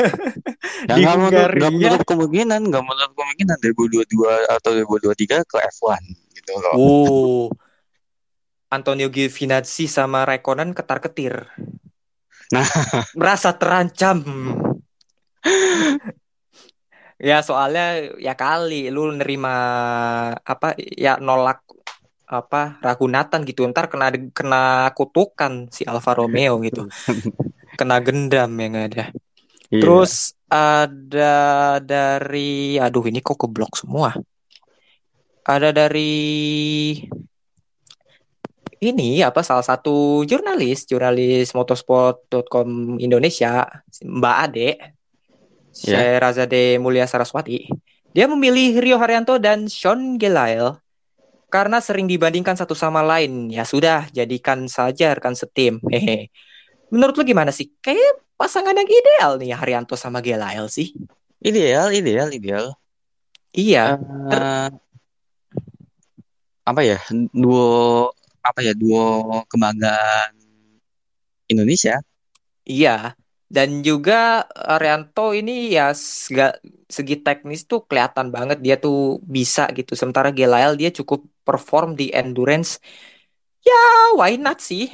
Ya, 0.86 0.98
di 0.98 1.01
nggak 1.01 1.17
Hungaria. 1.17 1.70
menutup 1.72 2.01
kemungkinan, 2.05 2.62
nggak 2.67 2.84
menutup 2.84 3.13
kemungkinan 3.15 3.58
2022 3.63 4.53
atau 4.53 4.70
2023 4.75 5.41
ke 5.48 5.58
F1 5.72 6.01
gitu 6.36 6.51
loh. 6.58 6.74
Oh. 6.75 7.46
Antonio 8.67 9.08
Giovinazzi 9.08 9.86
sama 9.86 10.25
Raikkonen 10.25 10.74
ketar-ketir. 10.74 11.48
Nah. 12.51 12.67
merasa 13.20 13.55
terancam. 13.55 14.24
ya 17.22 17.46
soalnya 17.46 18.17
ya 18.17 18.34
kali 18.34 18.89
lu 18.89 19.13
nerima 19.13 19.55
apa 20.41 20.74
ya 20.77 21.22
nolak 21.22 21.62
apa 22.25 22.81
Ragunatan 22.81 23.46
gitu 23.46 23.62
ntar 23.70 23.91
kena 23.93 24.10
kena 24.34 24.89
kutukan 24.98 25.70
si 25.70 25.86
Alfa 25.86 26.17
Romeo 26.17 26.58
gitu 26.65 26.89
kena 27.79 28.01
gendam 28.01 28.50
yang 28.58 28.74
ada 28.89 29.13
Iya. 29.72 29.88
terus 29.88 30.36
ada 30.51 31.79
dari 31.79 32.75
aduh 32.75 33.08
ini 33.08 33.24
kok 33.24 33.39
keblok 33.39 33.79
semua 33.79 34.12
ada 35.48 35.72
dari 35.72 36.12
ini 38.81 39.21
apa 39.21 39.45
salah 39.45 39.63
satu 39.63 40.25
jurnalis 40.25 40.89
jurnalis 40.89 41.53
motorsport.com 41.53 42.97
Indonesia 42.97 43.69
Mbak 44.01 44.38
Ade 44.50 44.69
Ya. 45.71 46.19
Sherazade 46.19 46.75
Mulia 46.83 47.07
Saraswati. 47.07 47.71
Dia 48.11 48.27
memilih 48.27 48.75
Rio 48.83 49.00
Haryanto 49.00 49.39
dan 49.39 49.71
Sean 49.71 50.19
Gelael 50.19 50.75
karena 51.47 51.79
sering 51.79 52.11
dibandingkan 52.11 52.59
satu 52.59 52.75
sama 52.75 53.00
lain. 53.00 53.47
Ya 53.47 53.63
sudah 53.63 54.11
jadikan 54.11 54.67
saja 54.67 55.15
rekan 55.15 55.31
setim. 55.31 55.79
Hehe. 55.88 56.27
Menurut 56.91 57.15
lu 57.15 57.23
gimana 57.23 57.55
sih? 57.55 57.71
Kayak 57.79 58.19
pasangan 58.35 58.75
yang 58.75 58.89
ideal 58.89 59.31
nih 59.39 59.55
Haryanto 59.55 59.95
sama 59.95 60.19
Gelael 60.19 60.67
sih. 60.67 60.91
Ideal, 61.39 61.95
ideal, 61.95 62.29
ideal. 62.35 62.75
iya. 63.55 63.95
Eh, 64.27 64.69
apa 66.67 66.81
ya? 66.83 67.00
Duo 67.31 68.11
apa 68.41 68.60
ya? 68.65 68.74
Duo 68.74 69.45
kebanggaan 69.48 70.33
Indonesia. 71.47 72.01
Iya, 72.62 73.17
dan 73.51 73.82
juga 73.82 74.45
Arianto 74.54 75.34
ini 75.36 75.73
ya 75.75 75.91
sega- 75.97 76.62
segi 76.88 77.19
teknis 77.19 77.65
tuh 77.67 77.84
kelihatan 77.84 78.30
banget 78.32 78.62
dia 78.62 78.75
tuh 78.77 79.19
bisa 79.25 79.67
gitu. 79.73 79.97
Sementara 79.97 80.32
Gelael 80.32 80.77
dia 80.77 80.93
cukup 80.93 81.25
perform 81.43 81.97
di 81.97 82.13
endurance. 82.13 82.80
Ya, 83.65 84.15
why 84.15 84.38
not 84.38 84.62
sih? 84.63 84.88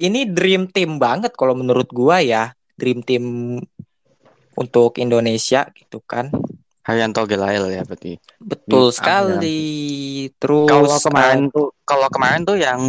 Ini 0.00 0.32
dream 0.32 0.72
team 0.72 0.96
banget 0.96 1.36
kalau 1.36 1.52
menurut 1.52 1.88
gua 1.92 2.24
ya. 2.24 2.56
Dream 2.74 3.04
team 3.04 3.24
untuk 4.56 4.96
Indonesia 4.98 5.68
gitu 5.76 6.00
kan. 6.04 6.32
Haryanto 6.90 7.22
Gelael 7.30 7.64
ya 7.70 7.82
berarti. 7.86 8.18
Betul 8.42 8.90
Hmm, 8.90 8.96
sekali. 8.98 9.62
Terus 10.42 10.68
Kalau 10.70 10.98
kemarin 11.02 11.40
tuh, 11.54 11.66
kalau 11.86 12.08
kemarin 12.14 12.42
tuh 12.48 12.56
yang 12.58 12.80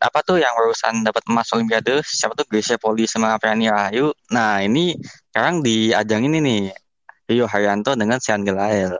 apa 0.00 0.18
tuh 0.24 0.36
yang 0.40 0.52
urusan 0.60 1.04
dapat 1.06 1.22
emas 1.28 1.48
Olimpiade 1.54 2.00
siapa 2.04 2.32
tuh 2.38 2.46
Gracia 2.48 2.76
Poli 2.80 3.04
sama 3.08 3.36
Feani 3.42 3.66
Rahayu. 3.68 4.12
Nah 4.32 4.60
ini 4.64 4.96
sekarang 5.32 5.60
di 5.66 5.92
ajang 5.92 6.22
ini 6.28 6.38
nih 6.40 6.60
Rio 7.30 7.46
Haryanto 7.48 7.92
dengan 7.96 8.18
Sean 8.24 8.42
Gelael. 8.48 8.96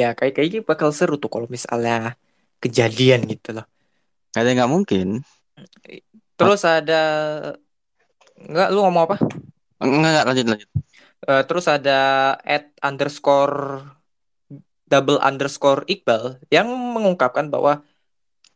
ya 0.00 0.08
kayak 0.18 0.32
kayaknya 0.36 0.60
bakal 0.70 0.90
seru 0.98 1.14
tuh 1.22 1.30
kalau 1.34 1.46
misalnya 1.50 2.16
kejadian 2.62 3.20
gitu 3.32 3.48
loh. 3.56 3.66
Gak 4.34 4.42
ada 4.46 4.50
nggak 4.56 4.72
mungkin. 4.74 5.06
Terus 6.38 6.62
ada 6.64 7.02
Enggak, 8.40 8.68
lu 8.72 8.80
ngomong 8.84 9.04
apa? 9.06 9.16
Enggak, 9.80 9.98
enggak 10.10 10.24
lanjut 10.28 10.46
lanjut. 10.50 10.70
Eh, 11.20 11.44
terus 11.44 11.68
ada 11.68 12.32
at 12.40 12.72
underscore 12.80 13.84
double 14.88 15.20
underscore 15.20 15.84
Iqbal 15.84 16.40
yang 16.48 16.66
mengungkapkan 16.66 17.52
bahwa 17.52 17.84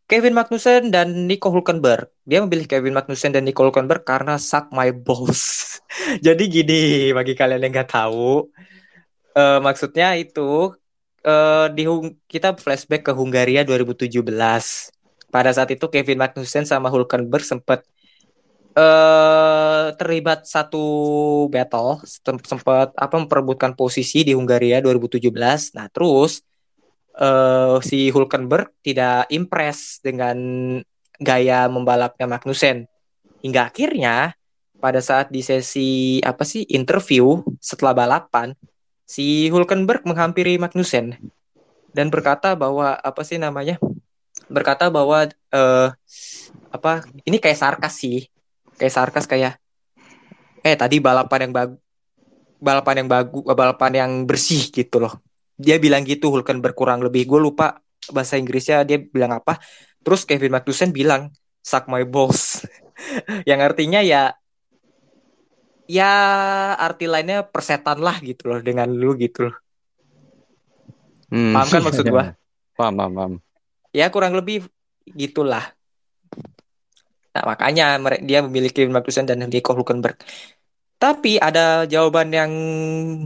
Kevin 0.09 0.33
Magnussen 0.37 0.89
dan 0.89 1.29
Nico 1.29 1.53
Hulkenberg 1.53 2.09
dia 2.25 2.41
memilih 2.41 2.65
Kevin 2.69 2.97
Magnussen 2.97 3.37
dan 3.37 3.45
Nico 3.45 3.65
Hulkenberg 3.65 4.05
karena 4.05 4.41
suck 4.41 4.73
my 4.73 4.97
balls. 4.97 5.77
Jadi 6.27 6.45
gini 6.49 7.13
bagi 7.13 7.37
kalian 7.37 7.69
yang 7.69 7.73
nggak 7.73 7.93
tahu, 7.93 8.49
eh, 9.37 9.61
maksudnya 9.61 10.17
itu 10.17 10.73
eh, 11.21 11.69
di 11.69 11.85
kita 12.29 12.57
flashback 12.57 13.05
ke 13.09 13.13
Hungaria 13.13 13.61
2017. 13.65 14.25
Pada 15.29 15.51
saat 15.53 15.69
itu 15.69 15.85
Kevin 15.93 16.21
Magnussen 16.21 16.65
sama 16.65 16.89
Hulkenberg 16.89 17.45
sempat 17.45 17.85
eh 18.75 19.87
terlibat 19.95 20.51
satu 20.51 20.83
battle 21.47 22.03
sem- 22.03 22.43
sempat 22.43 22.91
apa 22.99 23.15
memperebutkan 23.23 23.79
posisi 23.79 24.27
di 24.27 24.35
Hungaria 24.35 24.83
2017. 24.83 25.71
Nah, 25.79 25.87
terus 25.95 26.43
eh 27.15 27.79
si 27.87 28.11
Hulkenberg 28.11 28.75
tidak 28.83 29.31
impress 29.31 30.03
dengan 30.03 30.37
gaya 31.23 31.71
membalapnya 31.71 32.27
Magnussen. 32.27 32.91
Hingga 33.47 33.71
akhirnya 33.71 34.35
pada 34.83 34.99
saat 34.99 35.31
di 35.31 35.41
sesi 35.41 36.19
apa 36.27 36.43
sih 36.43 36.67
interview 36.67 37.41
setelah 37.63 37.95
balapan, 37.95 38.59
si 39.07 39.47
Hulkenberg 39.55 40.03
menghampiri 40.03 40.59
Magnussen 40.59 41.15
dan 41.95 42.11
berkata 42.11 42.59
bahwa 42.59 42.99
apa 42.99 43.23
sih 43.23 43.39
namanya? 43.39 43.79
Berkata 44.51 44.91
bahwa 44.91 45.31
eh 45.31 45.89
apa 46.75 47.07
ini 47.23 47.39
kayak 47.39 47.61
sarkas 47.63 48.03
sih 48.03 48.27
kayak 48.79 48.93
sarkas 48.95 49.27
kayak 49.27 49.59
eh 50.65 50.77
tadi 50.79 50.99
balapan 50.99 51.51
yang 51.51 51.53
bagus 51.53 51.79
balapan 52.65 53.05
yang 53.05 53.09
bagus 53.13 53.43
balapan 53.45 53.93
yang 53.93 54.13
bersih 54.25 54.73
gitu 54.73 54.97
loh. 55.03 55.21
Dia 55.55 55.77
bilang 55.79 56.03
gitu 56.03 56.33
Hulkenberg 56.33 56.75
kurang 56.75 57.05
lebih. 57.05 57.29
Gue 57.29 57.39
lupa 57.39 57.79
bahasa 58.11 58.41
Inggrisnya 58.41 58.83
dia 58.83 58.99
bilang 58.99 59.37
apa. 59.37 59.61
Terus 60.01 60.25
Kevin 60.25 60.57
Magnussen 60.57 60.91
bilang 60.91 61.31
suck 61.61 61.87
my 61.87 62.03
balls. 62.09 62.65
Yang 63.49 63.61
artinya 63.73 64.01
ya 64.01 64.33
ya 65.85 66.13
arti 66.81 67.05
lainnya 67.05 67.45
persetan 67.45 68.01
lah 68.01 68.17
gitu 68.25 68.49
loh 68.49 68.61
dengan 68.65 68.89
lu 68.89 69.13
gitu 69.21 69.53
loh. 69.53 69.57
Hmm. 71.29 71.53
paham 71.53 71.69
kan 71.69 71.83
maksud 71.85 72.05
gua? 72.09 72.25
Paham, 72.79 72.99
paham, 72.99 73.13
paham. 73.15 73.33
ya 73.95 74.11
kurang 74.11 74.35
lebih 74.35 74.67
gitulah 75.15 75.63
Nah, 77.35 77.43
makanya 77.43 77.99
dia 78.23 78.47
memilih 78.47 78.71
Kevin 78.71 78.95
Magnussen 78.95 79.27
dan 79.27 79.43
Nico 79.43 79.75
Hulkenberg. 79.75 80.23
Tapi 81.03 81.37
ada 81.37 81.85
jawaban 81.85 82.31
yang 82.31 82.53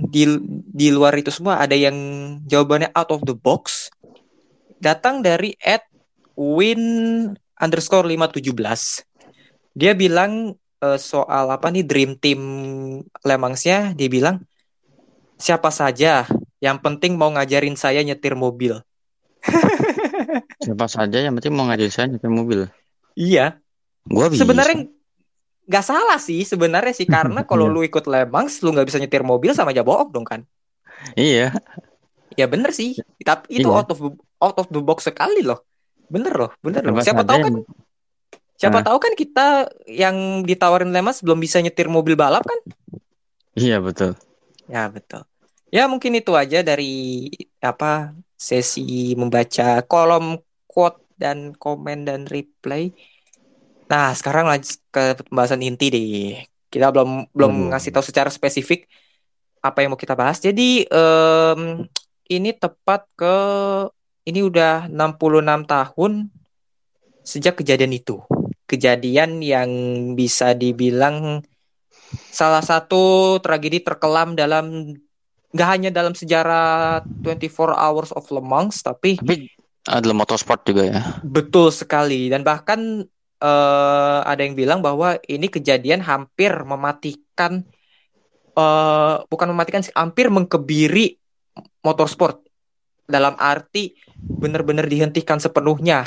di, 0.08 0.24
di 0.72 0.88
luar 0.88 1.14
itu 1.20 1.28
semua, 1.28 1.60
ada 1.60 1.76
yang 1.76 1.94
jawabannya 2.48 2.90
out 2.96 3.12
of 3.12 3.22
the 3.28 3.36
box. 3.36 3.92
Datang 4.80 5.20
dari 5.20 5.52
at 5.60 5.84
win 6.34 6.80
underscore 7.60 8.08
517. 8.08 9.04
Dia 9.76 9.92
bilang 9.92 10.56
eh, 10.80 10.98
soal 10.98 11.52
apa 11.52 11.68
nih 11.68 11.84
Dream 11.84 12.16
Team 12.16 12.40
Lemangsnya, 13.22 13.92
dia 13.92 14.08
bilang 14.08 14.42
siapa 15.38 15.70
saja 15.70 16.26
yang 16.58 16.82
penting 16.82 17.14
mau 17.14 17.30
ngajarin 17.30 17.78
saya 17.78 18.02
nyetir 18.02 18.34
mobil. 18.34 18.80
Siapa 20.58 20.90
saja 20.90 21.22
yang 21.22 21.38
penting 21.38 21.54
mau 21.54 21.70
ngajarin 21.70 21.94
saya 21.94 22.06
nyetir 22.10 22.26
mobil. 22.26 22.66
Iya, 23.14 23.62
Gua 24.08 24.26
bisa. 24.28 24.40
sebenarnya 24.42 24.88
nggak 25.68 25.84
salah 25.84 26.16
sih 26.16 26.42
sebenarnya 26.42 26.94
sih 26.96 27.04
karena 27.04 27.44
kalau 27.50 27.68
Iya. 27.68 27.74
lu 27.76 27.80
ikut 27.84 28.04
Le 28.08 28.24
Mans 28.24 28.64
lu 28.64 28.72
nggak 28.72 28.88
bisa 28.88 28.98
nyetir 28.98 29.20
mobil 29.22 29.52
sama 29.52 29.70
aja 29.70 29.84
bohong 29.84 30.10
dong 30.10 30.24
kan 30.24 30.42
Iya, 31.14 31.54
ya 32.34 32.46
bener 32.48 32.74
sih 32.74 32.96
tapi 33.22 33.60
itu 33.60 33.68
Iya. 33.68 33.78
out 33.78 33.88
of 33.92 34.00
out 34.40 34.56
of 34.58 34.66
the 34.68 34.80
box 34.80 35.06
sekali 35.06 35.44
loh 35.44 35.60
bener 36.08 36.32
loh 36.32 36.50
bener 36.58 36.82
loh 36.82 36.96
Apa 36.96 37.04
siapa 37.04 37.22
tahu 37.22 37.38
kan 37.38 37.54
siapa 38.58 38.78
Ah. 38.80 38.84
tahu 38.90 38.98
kan 38.98 39.12
kita 39.12 39.46
yang 39.86 40.16
ditawarin 40.42 40.90
Le 40.90 40.98
Mans 40.98 41.20
belum 41.20 41.38
bisa 41.38 41.60
nyetir 41.60 41.86
mobil 41.86 42.16
balap 42.16 42.42
kan 42.42 42.58
iya 43.54 43.78
betul. 43.78 44.16
ya 44.66 44.88
betul 44.88 45.22
ya 45.68 45.84
mungkin 45.84 46.16
itu 46.16 46.32
aja 46.32 46.64
dari 46.64 47.28
apa 47.60 48.10
sesi 48.34 49.12
membaca 49.14 49.84
kolom 49.84 50.40
quote 50.64 51.04
dan 51.14 51.52
komen 51.52 52.02
dan 52.02 52.24
reply 52.24 52.88
nah 53.88 54.12
sekarang 54.12 54.46
lanjut 54.52 54.78
ke 54.92 55.16
pembahasan 55.26 55.64
inti 55.64 55.86
deh 55.88 56.08
kita 56.68 56.92
belum 56.92 57.32
belum 57.32 57.52
Waduh. 57.52 57.68
ngasih 57.72 57.90
tahu 57.92 58.04
secara 58.04 58.28
spesifik 58.28 58.84
apa 59.64 59.82
yang 59.82 59.96
mau 59.96 60.00
kita 60.00 60.12
bahas 60.14 60.38
jadi 60.38 60.84
em, 60.86 61.88
ini 62.28 62.52
tepat 62.52 63.08
ke 63.16 63.36
ini 64.28 64.44
udah 64.44 64.92
66 64.92 65.64
tahun 65.64 66.12
sejak 67.24 67.54
kejadian 67.64 67.96
itu 67.96 68.20
kejadian 68.68 69.40
yang 69.40 69.70
bisa 70.12 70.52
dibilang 70.52 71.40
salah 72.28 72.60
satu 72.60 73.36
tragedi 73.40 73.80
terkelam 73.80 74.36
dalam 74.36 74.92
nggak 75.48 75.68
hanya 75.68 75.88
dalam 75.88 76.12
sejarah 76.12 77.00
24 77.24 77.72
Hours 77.72 78.12
of 78.12 78.28
Le 78.28 78.44
Mans 78.44 78.84
tapi 78.84 79.16
Tapi 79.16 79.48
adalah 79.88 80.20
motorsport 80.20 80.60
juga 80.68 80.84
ya. 80.84 81.00
betul 81.24 81.72
sekali 81.72 82.28
dan 82.28 82.44
bahkan 82.44 83.08
eh, 83.38 84.20
ada 84.22 84.40
yang 84.42 84.54
bilang 84.54 84.80
bahwa 84.82 85.16
ini 85.24 85.46
kejadian 85.46 86.02
hampir 86.02 86.50
mematikan 86.62 87.62
eh 88.52 89.14
bukan 89.26 89.48
mematikan 89.54 89.80
sih 89.80 89.94
hampir 89.94 90.28
mengkebiri 90.28 91.14
motorsport 91.80 92.42
dalam 93.06 93.38
arti 93.38 93.94
benar-benar 94.18 94.84
dihentikan 94.84 95.38
sepenuhnya 95.38 96.04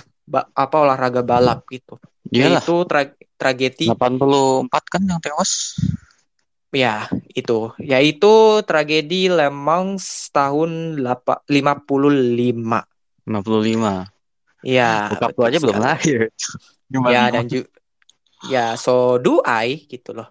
apa 0.53 0.75
olahraga 0.77 1.23
balap 1.23 1.63
gitu 1.71 1.95
Iyalah, 2.29 2.61
yaitu 2.63 2.75
tra- 2.85 3.17
tragedi 3.35 3.87
84 3.91 4.69
kan 4.87 5.01
yang 5.03 5.19
tewas. 5.19 5.75
Ya, 6.71 7.11
itu. 7.35 7.75
Yaitu 7.83 8.63
tragedi 8.63 9.27
Le 9.27 9.51
Mans 9.51 10.31
tahun 10.31 11.01
lapa- 11.03 11.43
55. 11.51 12.87
55. 13.27 14.07
Ya, 14.63 15.11
Bokap 15.11 15.35
aja 15.43 15.57
belum 15.59 15.75
sekali. 15.75 15.87
lahir. 15.89 16.21
Gimana 16.91 17.11
Ya, 17.15 17.23
dan 17.31 17.47
juga 17.47 17.69
ya 18.51 18.75
so 18.75 19.15
do 19.23 19.39
I 19.47 19.87
gitu 19.87 20.11
loh. 20.11 20.27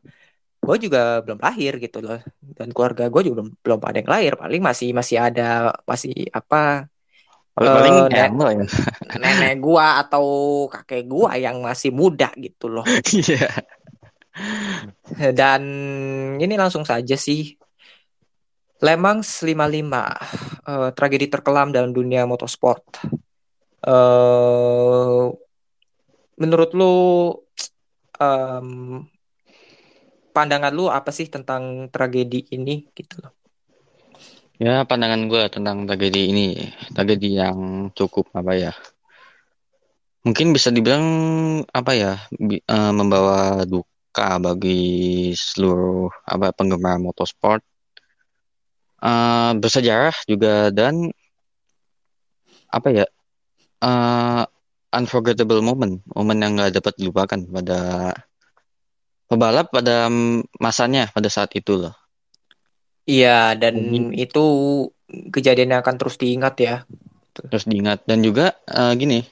Gue 0.61 0.77
juga 0.77 1.25
belum 1.25 1.41
lahir 1.41 1.81
gitu 1.81 2.05
loh. 2.05 2.21
Dan 2.41 2.69
keluarga 2.77 3.09
gue 3.09 3.21
juga 3.25 3.41
belum 3.41 3.49
belum 3.65 3.81
ada 3.81 3.97
yang 3.97 4.11
lahir. 4.13 4.33
Paling 4.37 4.61
masih 4.61 4.89
masih 4.93 5.17
ada 5.17 5.73
masih 5.89 6.29
apa 6.31 6.91
Paling 7.61 8.09
eyang 8.09 8.35
lo 8.41 8.49
ya. 8.49 8.65
nenek 9.21 9.61
gua 9.61 10.01
atau 10.01 10.25
kakek 10.73 11.05
gua 11.05 11.37
yang 11.37 11.61
masih 11.61 11.93
muda 11.93 12.33
gitu 12.39 12.71
loh. 12.73 12.87
Iya. 13.13 13.51
Dan 15.35 15.63
ini 16.41 16.55
langsung 16.57 16.87
saja 16.87 17.19
sih. 17.19 17.59
Le 18.81 18.95
Mans 18.97 19.45
55, 19.45 20.17
eh, 20.65 20.91
tragedi 20.97 21.29
terkelam 21.29 21.69
dalam 21.69 21.93
dunia 21.93 22.25
motorsport. 22.25 23.05
Eh, 23.85 25.25
menurut 26.39 26.71
lu, 26.77 26.93
em, 28.21 28.69
pandangan 30.37 30.73
lu 30.79 30.85
apa 30.99 31.11
sih 31.17 31.27
tentang 31.35 31.63
tragedi 31.95 32.39
ini 32.57 32.75
gitu 32.99 33.15
loh? 33.23 33.33
Ya, 34.61 34.85
pandangan 34.89 35.23
gue 35.33 35.43
tentang 35.55 35.77
tragedi 35.89 36.31
ini, 36.33 36.49
tragedi 36.95 37.29
yang 37.41 37.91
cukup 37.97 38.29
apa 38.37 38.53
ya? 38.55 38.73
Mungkin 40.27 40.53
bisa 40.57 40.69
dibilang 40.71 41.07
apa 41.73 41.93
ya, 41.97 42.13
bi- 42.49 42.61
eh, 42.65 42.93
membawa 42.93 43.65
duka 43.65 44.37
bagi 44.47 44.81
seluruh 45.35 46.13
apa 46.29 46.53
penggemar 46.57 46.97
motorsport, 47.01 47.63
Eh, 49.01 49.53
bersejarah 49.61 50.13
juga 50.29 50.69
dan 50.69 51.09
apa 52.71 52.89
ya, 52.93 53.07
eh, 53.83 54.45
unforgettable 54.91 55.63
moment, 55.63 56.03
momen 56.15 56.39
yang 56.43 56.53
nggak 56.59 56.83
dapat 56.83 56.95
dilupakan 56.99 57.39
pada 57.39 57.79
pebalap 59.31 59.71
pada 59.71 60.11
masanya 60.59 61.07
pada 61.15 61.31
saat 61.31 61.55
itu 61.55 61.79
loh. 61.79 61.95
Iya, 63.07 63.55
dan 63.59 63.75
Jadi- 63.91 64.23
itu 64.27 64.45
kejadian 65.35 65.75
yang 65.75 65.81
akan 65.83 65.97
terus 65.99 66.19
diingat 66.19 66.55
ya. 66.59 66.77
Terus 67.35 67.65
diingat 67.67 68.05
dan 68.07 68.21
juga 68.27 68.59
eh, 68.67 68.93
gini, 68.99 69.23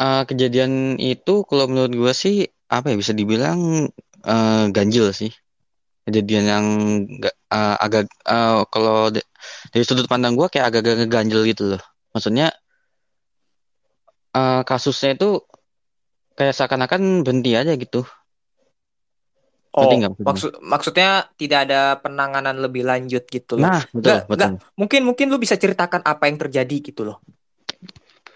eh, 0.00 0.22
kejadian 0.28 0.96
itu 0.98 1.44
kalau 1.44 1.68
menurut 1.70 1.92
gue 1.92 2.12
sih 2.16 2.36
apa 2.68 2.92
ya 2.92 2.96
bisa 2.96 3.12
dibilang 3.12 3.88
eh, 4.24 4.64
ganjil 4.72 5.12
sih. 5.12 5.32
Kejadian 6.08 6.44
yang 6.48 6.64
nggak 7.20 7.34
eh, 7.52 7.76
agak 7.84 8.04
eh, 8.24 8.60
kalau 8.72 9.12
de- 9.12 9.28
dari 9.72 9.84
sudut 9.84 10.08
pandang 10.08 10.34
gue 10.36 10.48
kayak 10.48 10.72
agak-agak 10.72 11.04
ngeganjel 11.04 11.44
gitu 11.48 11.76
loh. 11.76 11.82
Maksudnya 12.16 12.48
eh, 14.34 14.62
kasusnya 14.64 15.16
itu 15.16 15.44
kayak 16.38 16.54
seakan-akan 16.54 17.26
berhenti 17.26 17.52
aja 17.58 17.74
gitu. 17.74 18.06
Oh, 19.78 19.94
maksud 20.24 20.58
maksudnya 20.64 21.28
tidak 21.38 21.70
ada 21.70 22.00
penanganan 22.02 22.56
lebih 22.58 22.82
lanjut 22.82 23.22
gitu 23.30 23.60
loh. 23.60 23.68
Nah, 23.68 23.82
betul, 23.94 24.10
Nggak, 24.10 24.22
betul. 24.26 24.50
Mungkin 24.74 25.00
mungkin 25.06 25.26
lu 25.30 25.38
bisa 25.38 25.54
ceritakan 25.54 26.02
apa 26.02 26.26
yang 26.26 26.40
terjadi 26.40 26.76
gitu 26.82 27.06
loh. 27.06 27.22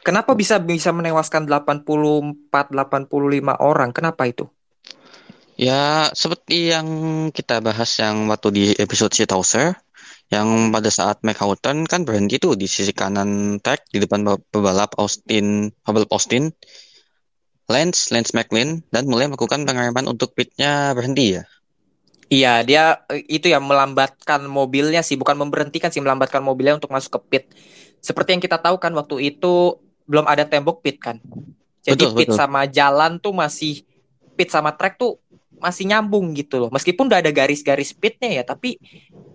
Kenapa 0.03 0.35
bisa 0.35 0.59
bisa 0.59 0.91
menewaskan 0.91 1.47
84 1.47 2.75
85 2.75 3.55
orang? 3.59 3.91
Kenapa 3.95 4.27
itu? 4.27 4.51
Ya, 5.55 6.11
seperti 6.11 6.75
yang 6.75 6.89
kita 7.31 7.63
bahas 7.63 7.91
yang 8.03 8.27
waktu 8.27 8.49
di 8.51 8.65
episode 8.83 9.15
Shithouser, 9.15 9.79
yang 10.33 10.73
pada 10.73 10.89
saat 10.89 11.21
McHoughton 11.21 11.85
kan 11.85 12.09
berhenti 12.09 12.41
tuh 12.41 12.57
di 12.57 12.65
sisi 12.65 12.97
kanan 12.97 13.61
track 13.61 13.93
di 13.93 14.01
depan 14.01 14.25
pe- 14.25 14.41
pebalap 14.49 14.97
Austin, 14.97 15.69
pebalap 15.85 16.09
Austin, 16.09 16.49
Lance, 17.69 18.09
Lance 18.09 18.33
McLean, 18.33 18.81
dan 18.89 19.05
mulai 19.05 19.29
melakukan 19.29 19.69
pengereman 19.69 20.09
untuk 20.09 20.33
pitnya 20.33 20.97
berhenti 20.97 21.37
ya. 21.37 21.45
Iya, 22.33 22.65
dia 22.65 22.83
itu 23.29 23.53
ya 23.53 23.61
melambatkan 23.61 24.49
mobilnya 24.49 25.05
sih, 25.05 25.21
bukan 25.21 25.37
memberhentikan 25.37 25.93
sih, 25.93 26.01
melambatkan 26.01 26.41
mobilnya 26.41 26.81
untuk 26.81 26.89
masuk 26.89 27.21
ke 27.21 27.21
pit. 27.29 27.45
Seperti 28.01 28.33
yang 28.33 28.43
kita 28.43 28.57
tahu 28.57 28.81
kan 28.81 28.97
waktu 28.97 29.37
itu 29.37 29.77
belum 30.09 30.25
ada 30.25 30.49
tembok 30.49 30.81
pit 30.81 30.97
kan. 30.97 31.21
Jadi 31.85 32.09
Betul, 32.09 32.17
pit 32.17 32.29
betul. 32.33 32.41
sama 32.41 32.65
jalan 32.65 33.21
tuh 33.21 33.37
masih 33.37 33.85
pit 34.33 34.49
sama 34.49 34.73
track 34.73 34.97
tuh 34.97 35.21
masih 35.61 35.85
nyambung 35.93 36.33
gitu 36.33 36.57
loh. 36.57 36.71
Meskipun 36.73 37.13
udah 37.13 37.21
ada 37.21 37.29
garis-garis 37.29 37.93
pitnya 37.93 38.41
ya, 38.41 38.43
tapi 38.49 38.81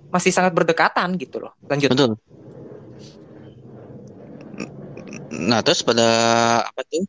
masih 0.08 0.32
sangat 0.32 0.56
berdekatan 0.56 1.20
gitu 1.20 1.44
loh. 1.44 1.54
Lanjut. 1.68 1.92
Betul. 1.92 2.12
Nah, 5.38 5.60
terus 5.62 5.84
pada 5.84 6.08
apa 6.64 6.82
tuh? 6.88 7.04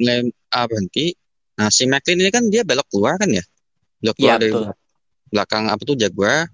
Mulai 0.00 0.28
ah, 0.52 0.66
berhenti. 0.68 1.16
Nah, 1.56 1.72
si 1.72 1.88
McLean 1.88 2.20
ini 2.20 2.30
kan 2.32 2.44
dia 2.52 2.64
belok 2.64 2.88
keluar 2.92 3.16
kan 3.16 3.28
ya? 3.32 3.44
Belok 4.00 4.16
keluar 4.20 4.36
Iya, 4.36 4.42
dari 4.42 4.52
betul. 4.52 4.64
belakang 5.32 5.64
apa 5.72 5.82
tuh 5.84 5.96
Jaguar 5.96 6.48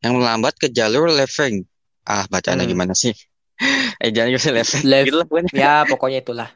yang 0.00 0.12
melambat 0.16 0.54
ke 0.56 0.68
jalur 0.72 1.08
left 1.12 1.36
wing. 1.40 1.64
Ah, 2.06 2.24
bacaannya 2.28 2.64
Hmm. 2.64 2.72
gimana 2.72 2.94
sih? 2.96 3.12
Eh, 4.04 4.12
jangan 4.12 4.36
left 4.52 4.76
wing. 4.76 4.84
Left. 4.84 5.06
Gitu 5.08 5.16
lah 5.16 5.26
pokoknya. 5.26 5.50
Ya, 5.56 5.74
pokoknya 5.88 6.18
itulah. 6.20 6.48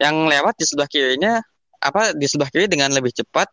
Yang 0.00 0.16
lewat 0.32 0.54
di 0.56 0.64
sebelah 0.64 0.88
kirinya 0.88 1.32
apa 1.78 2.16
di 2.16 2.26
sebelah 2.26 2.48
kiri 2.50 2.66
dengan 2.66 2.90
lebih 2.90 3.12
cepat 3.12 3.48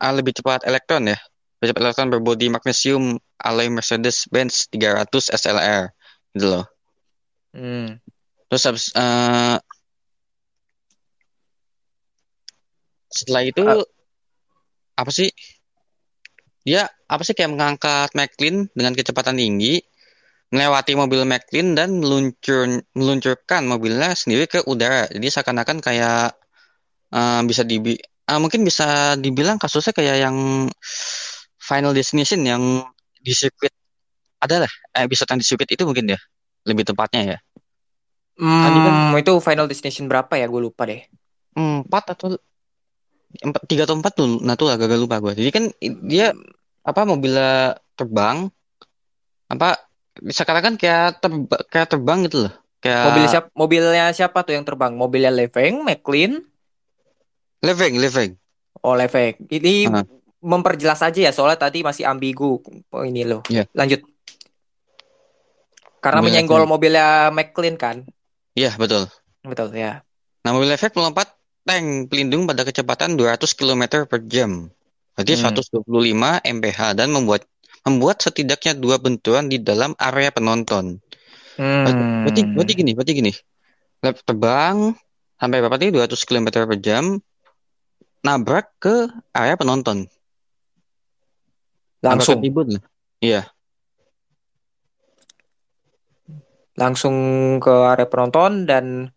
ah, 0.00 0.12
lebih 0.16 0.32
cepat 0.32 0.64
elektron 0.64 1.12
ya. 1.12 1.18
Elektron 1.60 2.12
berbodi 2.12 2.52
magnesium 2.52 3.16
alloy 3.40 3.72
Mercedes-Benz 3.72 4.68
300 4.68 5.32
SLR 5.32 5.88
gitu 6.36 6.46
loh. 6.52 6.64
Hmm. 7.56 7.96
Terus 8.52 8.62
habis 8.68 8.86
eh, 8.92 9.56
setelah 13.08 13.42
itu 13.48 13.64
Ah. 13.64 13.82
apa 15.00 15.10
sih? 15.10 15.32
Dia 16.66 16.84
apa 17.06 17.22
sih 17.22 17.32
kayak 17.32 17.52
mengangkat 17.54 18.10
McLean 18.12 18.68
dengan 18.74 18.92
kecepatan 18.92 19.38
tinggi, 19.38 19.78
melewati 20.52 20.92
mobil 20.98 21.22
McLean 21.24 21.72
dan 21.78 21.96
meluncur 22.02 22.82
meluncurkan 22.92 23.64
mobilnya 23.64 24.12
sendiri 24.12 24.44
ke 24.50 24.60
udara. 24.68 25.08
Jadi 25.08 25.26
seakan-akan 25.32 25.78
kayak 25.80 26.36
eh, 27.16 27.40
bisa 27.48 27.62
dibi 27.64 27.96
ah, 28.28 28.38
mungkin 28.42 28.66
bisa 28.66 29.16
dibilang 29.16 29.56
kasusnya 29.56 29.94
kayak 29.96 30.16
yang 30.20 30.36
Final 31.66 31.92
Destination 31.92 32.40
yang 32.46 32.62
di 33.18 33.34
sirkuit 33.34 33.74
adalah 34.38 34.70
eh, 34.94 35.02
episode 35.02 35.28
yang 35.34 35.40
di 35.42 35.46
sirkuit 35.46 35.70
itu 35.74 35.82
mungkin 35.82 36.14
ya 36.14 36.18
lebih 36.66 36.86
tepatnya 36.86 37.36
ya. 37.36 37.38
Kan 38.38 38.70
dia 38.70 38.82
kan 38.86 38.94
Hmm, 39.10 39.18
itu 39.18 39.32
Final 39.42 39.66
Destination 39.66 40.06
berapa 40.06 40.34
ya? 40.38 40.46
Gue 40.46 40.62
lupa 40.62 40.86
deh. 40.86 41.02
empat 41.56 42.04
atau 42.14 42.36
empat 43.42 43.62
tiga 43.68 43.84
atau 43.88 43.96
empat 43.98 44.12
tuh 44.16 44.28
nah 44.44 44.54
tuh 44.56 44.68
agak 44.72 44.92
lupa 44.96 45.20
gue 45.20 45.32
jadi 45.36 45.50
kan 45.52 45.64
dia 46.08 46.32
apa 46.84 47.00
mobilnya 47.04 47.76
terbang 47.98 48.48
apa 49.50 49.68
bisa 50.22 50.42
katakan 50.48 50.80
kayak 50.80 51.20
terba, 51.20 51.56
kayak 51.68 51.88
terbang 51.92 52.18
gitu 52.24 52.46
loh 52.48 52.52
kayak 52.80 53.02
Mobil 53.10 53.24
siapa? 53.28 53.48
Mobilnya 53.56 54.04
siapa 54.14 54.38
tuh 54.46 54.52
yang 54.56 54.64
terbang? 54.68 54.92
Mobilnya 54.94 55.32
Leveng, 55.32 55.82
McLean, 55.82 56.44
living 57.64 57.94
living 57.98 58.30
oh 58.84 58.94
Leveng. 58.94 59.34
Ini 59.50 59.90
Ah. 59.90 60.04
Memperjelas 60.40 61.00
aja 61.00 61.20
ya, 61.20 61.32
soalnya 61.32 61.58
tadi 61.58 61.80
masih 61.80 62.04
ambigu. 62.04 62.60
Oh, 62.90 63.02
ini 63.02 63.22
loh. 63.22 63.40
Iya. 63.46 63.64
Lanjut. 63.72 64.04
Karena 65.98 66.20
Mobil 66.22 66.28
menyenggol 66.30 66.60
Leveng. 66.62 66.70
mobilnya 66.70 67.06
McLean 67.30 67.76
kan? 67.76 67.96
iya 68.54 68.72
betul 68.72 69.04
Betul 69.42 69.74
ya. 69.74 70.00
nah 70.40 70.54
mobil 70.54 70.70
living 70.70 70.94
melompat 70.94 71.28
tank 71.60 72.08
pelindung 72.08 72.46
pada 72.46 72.62
kecepatan 72.62 73.18
200 73.18 73.42
km 73.52 73.82
per 74.06 74.22
jam 74.24 74.70
berarti 75.12 75.34
Hmm. 75.34 75.50
125 75.52 75.82
mph 76.40 76.80
dan 76.94 77.08
membuat 77.10 77.42
membuat 77.82 78.16
setidaknya 78.18 78.72
dua 78.72 78.96
benturan 78.96 79.46
di 79.46 79.58
dalam 79.58 79.92
area 79.98 80.30
penonton 80.30 81.02
Hmm. 81.56 81.84
Berarti, 82.22 82.42
berarti 82.52 82.72
gini, 82.76 82.92
berarti 82.92 83.12
gini. 83.12 83.32
Lap 84.00 84.20
terbang 84.22 84.92
sampai 85.34 85.56
berapa 85.58 85.74
tadi 85.74 85.88
200 85.88 86.20
km 86.22 86.46
per 86.52 86.76
jam 86.76 87.16
nabrak 88.20 88.76
ke 88.76 89.08
area 89.32 89.56
penonton. 89.56 90.04
Langsung 92.06 92.38
lah. 92.40 92.82
Iya, 93.20 93.42
langsung 96.76 97.16
ke 97.58 97.72
area 97.72 98.06
penonton 98.06 98.68
dan 98.68 99.08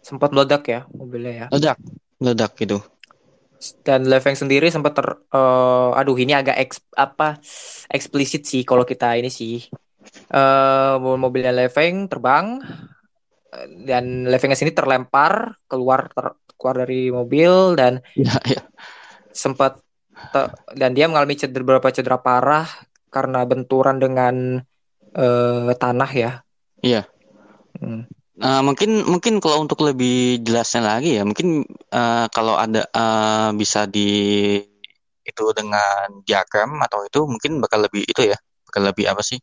sempat 0.00 0.32
meledak 0.32 0.64
ya 0.66 0.80
mobilnya 0.88 1.32
ya. 1.32 1.46
meledak, 1.52 1.78
meledak 2.18 2.52
gitu. 2.56 2.80
Dan 3.84 4.08
Leveng 4.08 4.36
sendiri 4.36 4.68
sempat 4.68 4.96
ter 4.96 5.08
eh, 5.32 5.90
aduh 6.00 6.16
ini 6.16 6.32
agak 6.36 6.56
eks, 6.60 6.76
apa 6.96 7.40
eksplisit 7.88 8.44
sih 8.48 8.64
kalau 8.64 8.84
kita 8.88 9.16
ini 9.16 9.28
sih. 9.28 9.68
Eh 10.32 10.94
mobilnya 11.00 11.52
Leveng 11.52 12.08
terbang 12.08 12.60
eh, 13.52 13.66
dan 13.84 14.28
Levengnya 14.28 14.56
sini 14.56 14.72
terlempar 14.72 15.60
keluar 15.68 16.08
ter- 16.12 16.40
keluar 16.56 16.76
dari 16.88 17.12
mobil 17.12 17.76
dan 17.76 18.00
Iya, 18.16 18.34
iya. 18.48 18.62
sempat 19.32 19.85
dan 20.76 20.90
dia 20.92 21.06
mengalami 21.08 21.34
cedera 21.38 21.62
beberapa 21.64 21.88
cedera 21.92 22.18
parah 22.20 22.66
karena 23.12 23.44
benturan 23.46 23.96
dengan 23.96 24.60
eh, 25.16 25.72
tanah 25.76 26.10
ya. 26.12 26.30
Iya. 26.82 27.08
Hmm. 27.80 28.04
Eh, 28.36 28.60
mungkin 28.60 29.08
mungkin 29.08 29.40
kalau 29.40 29.64
untuk 29.64 29.80
lebih 29.80 30.44
jelasnya 30.44 30.84
lagi 30.84 31.16
ya, 31.16 31.24
mungkin 31.24 31.64
eh, 31.92 32.26
kalau 32.32 32.60
ada 32.60 32.84
eh, 32.84 33.50
bisa 33.56 33.88
di 33.88 34.08
itu 35.26 35.44
dengan 35.56 36.22
diagram 36.22 36.78
atau 36.86 37.02
itu 37.08 37.24
mungkin 37.26 37.58
bakal 37.58 37.82
lebih 37.82 38.04
itu 38.06 38.22
ya, 38.30 38.36
bakal 38.68 38.82
lebih 38.86 39.08
apa 39.08 39.24
sih? 39.24 39.40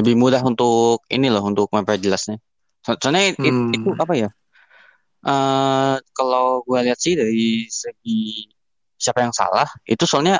Lebih 0.00 0.16
mudah 0.16 0.40
untuk 0.42 1.04
ini 1.12 1.28
loh 1.28 1.44
untuk 1.44 1.68
memperjelasnya. 1.70 2.40
So- 2.82 2.98
Soalnya 2.98 3.36
Hmm. 3.38 3.72
itu 3.76 3.90
apa 4.00 4.14
ya? 4.16 4.30
eh 5.22 5.96
kalau 6.18 6.66
gue 6.66 6.78
lihat 6.82 6.98
sih 6.98 7.14
dari 7.14 7.70
segi 7.70 8.50
siapa 9.02 9.26
yang 9.26 9.34
salah, 9.34 9.66
itu 9.82 10.06
soalnya 10.06 10.38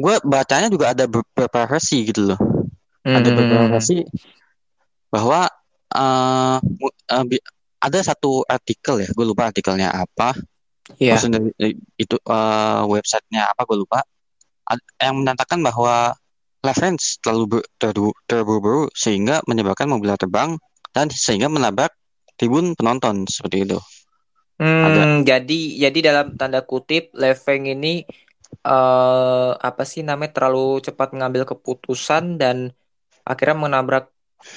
gue 0.00 0.14
bacanya 0.24 0.72
juga 0.72 0.96
ada 0.96 1.04
beberapa 1.04 1.68
versi 1.68 2.08
gitu 2.08 2.32
loh. 2.32 2.40
Ada 3.04 3.28
beberapa 3.28 3.68
Hmm. 3.68 3.74
versi 3.76 4.00
bahwa 5.12 5.44
eh, 5.96 6.58
bi- 7.28 7.44
ada 7.76 7.98
satu 8.02 8.42
artikel 8.48 9.04
ya, 9.04 9.08
gue 9.12 9.24
lupa 9.24 9.52
artikelnya 9.52 9.92
apa. 9.92 10.32
Maksudnya 11.14 11.38
dari- 11.54 11.78
itu 11.96 12.16
eh, 12.16 12.82
websitenya 12.88 13.52
apa 13.52 13.62
gue 13.68 13.78
lupa. 13.84 14.00
Ad- 14.66 14.82
yang 14.98 15.22
menyatakan 15.22 15.62
bahwa 15.62 16.16
Levens 16.66 17.22
terlalu 17.22 17.60
ber- 17.60 17.68
terdu- 17.78 18.16
terburu-buru 18.26 18.90
sehingga 18.90 19.38
menyebabkan 19.46 19.86
mobilnya 19.86 20.18
terbang 20.18 20.58
dan 20.90 21.06
sehingga 21.14 21.46
menabrak 21.46 21.94
tribun 22.34 22.74
penonton 22.74 23.22
seperti 23.30 23.62
itu. 23.70 23.78
Hmm, 24.56 25.22
jadi 25.28 25.60
jadi 25.88 25.98
dalam 26.12 26.32
tanda 26.40 26.64
kutip 26.64 27.12
Leveng 27.12 27.68
ini 27.68 28.08
eh 28.66 29.50
apa 29.52 29.82
sih 29.84 30.00
namanya 30.00 30.32
terlalu 30.32 30.80
cepat 30.80 31.12
mengambil 31.12 31.44
keputusan 31.44 32.40
dan 32.40 32.72
akhirnya 33.26 33.58
menabrak 33.68 34.04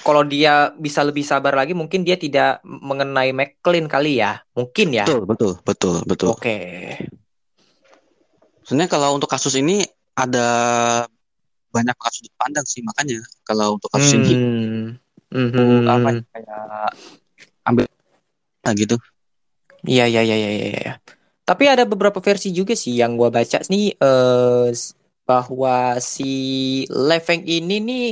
kalau 0.05 0.23
dia 0.23 0.71
bisa 0.79 1.03
lebih 1.03 1.25
sabar 1.27 1.51
lagi 1.57 1.75
mungkin 1.75 2.07
dia 2.07 2.15
tidak 2.15 2.63
mengenai 2.63 3.35
McLean 3.35 3.91
kali 3.91 4.23
ya. 4.23 4.39
Mungkin 4.55 4.95
ya. 4.95 5.03
Betul, 5.03 5.21
betul, 5.27 5.53
betul, 5.65 5.95
betul. 6.07 6.29
Oke. 6.31 6.57
Sebenarnya 8.63 8.91
kalau 8.91 9.17
untuk 9.17 9.27
kasus 9.27 9.57
ini 9.57 9.81
ada 10.13 10.47
banyak 11.69 11.97
kasus 11.97 12.25
dipandang 12.25 12.65
sih 12.65 12.81
makanya 12.81 13.17
kalau 13.45 13.77
untuk 13.77 13.89
kasus 13.93 14.13
ini 14.17 14.33
Hmm. 14.33 14.97
aku 15.29 15.37
Mhm. 15.37 15.89
apa 15.89 16.07
ya, 16.09 16.21
kayak 16.33 16.63
ambil 17.65 17.85
nah 18.65 18.73
gitu. 18.73 18.95
Iya, 19.85 20.03
iya, 20.11 20.21
iya, 20.25 20.35
iya, 20.35 20.49
iya. 20.55 20.67
iya. 20.75 20.93
Tapi 21.47 21.65
ada 21.65 21.83
beberapa 21.87 22.19
versi 22.21 22.53
juga 22.53 22.77
sih 22.77 22.93
yang 22.99 23.17
gua 23.17 23.29
baca 23.33 23.57
nih 23.71 23.97
eh, 23.97 24.67
bahwa 25.25 25.97
si 26.01 26.31
Leveng 26.89 27.45
ini 27.45 27.75
nih 27.81 28.05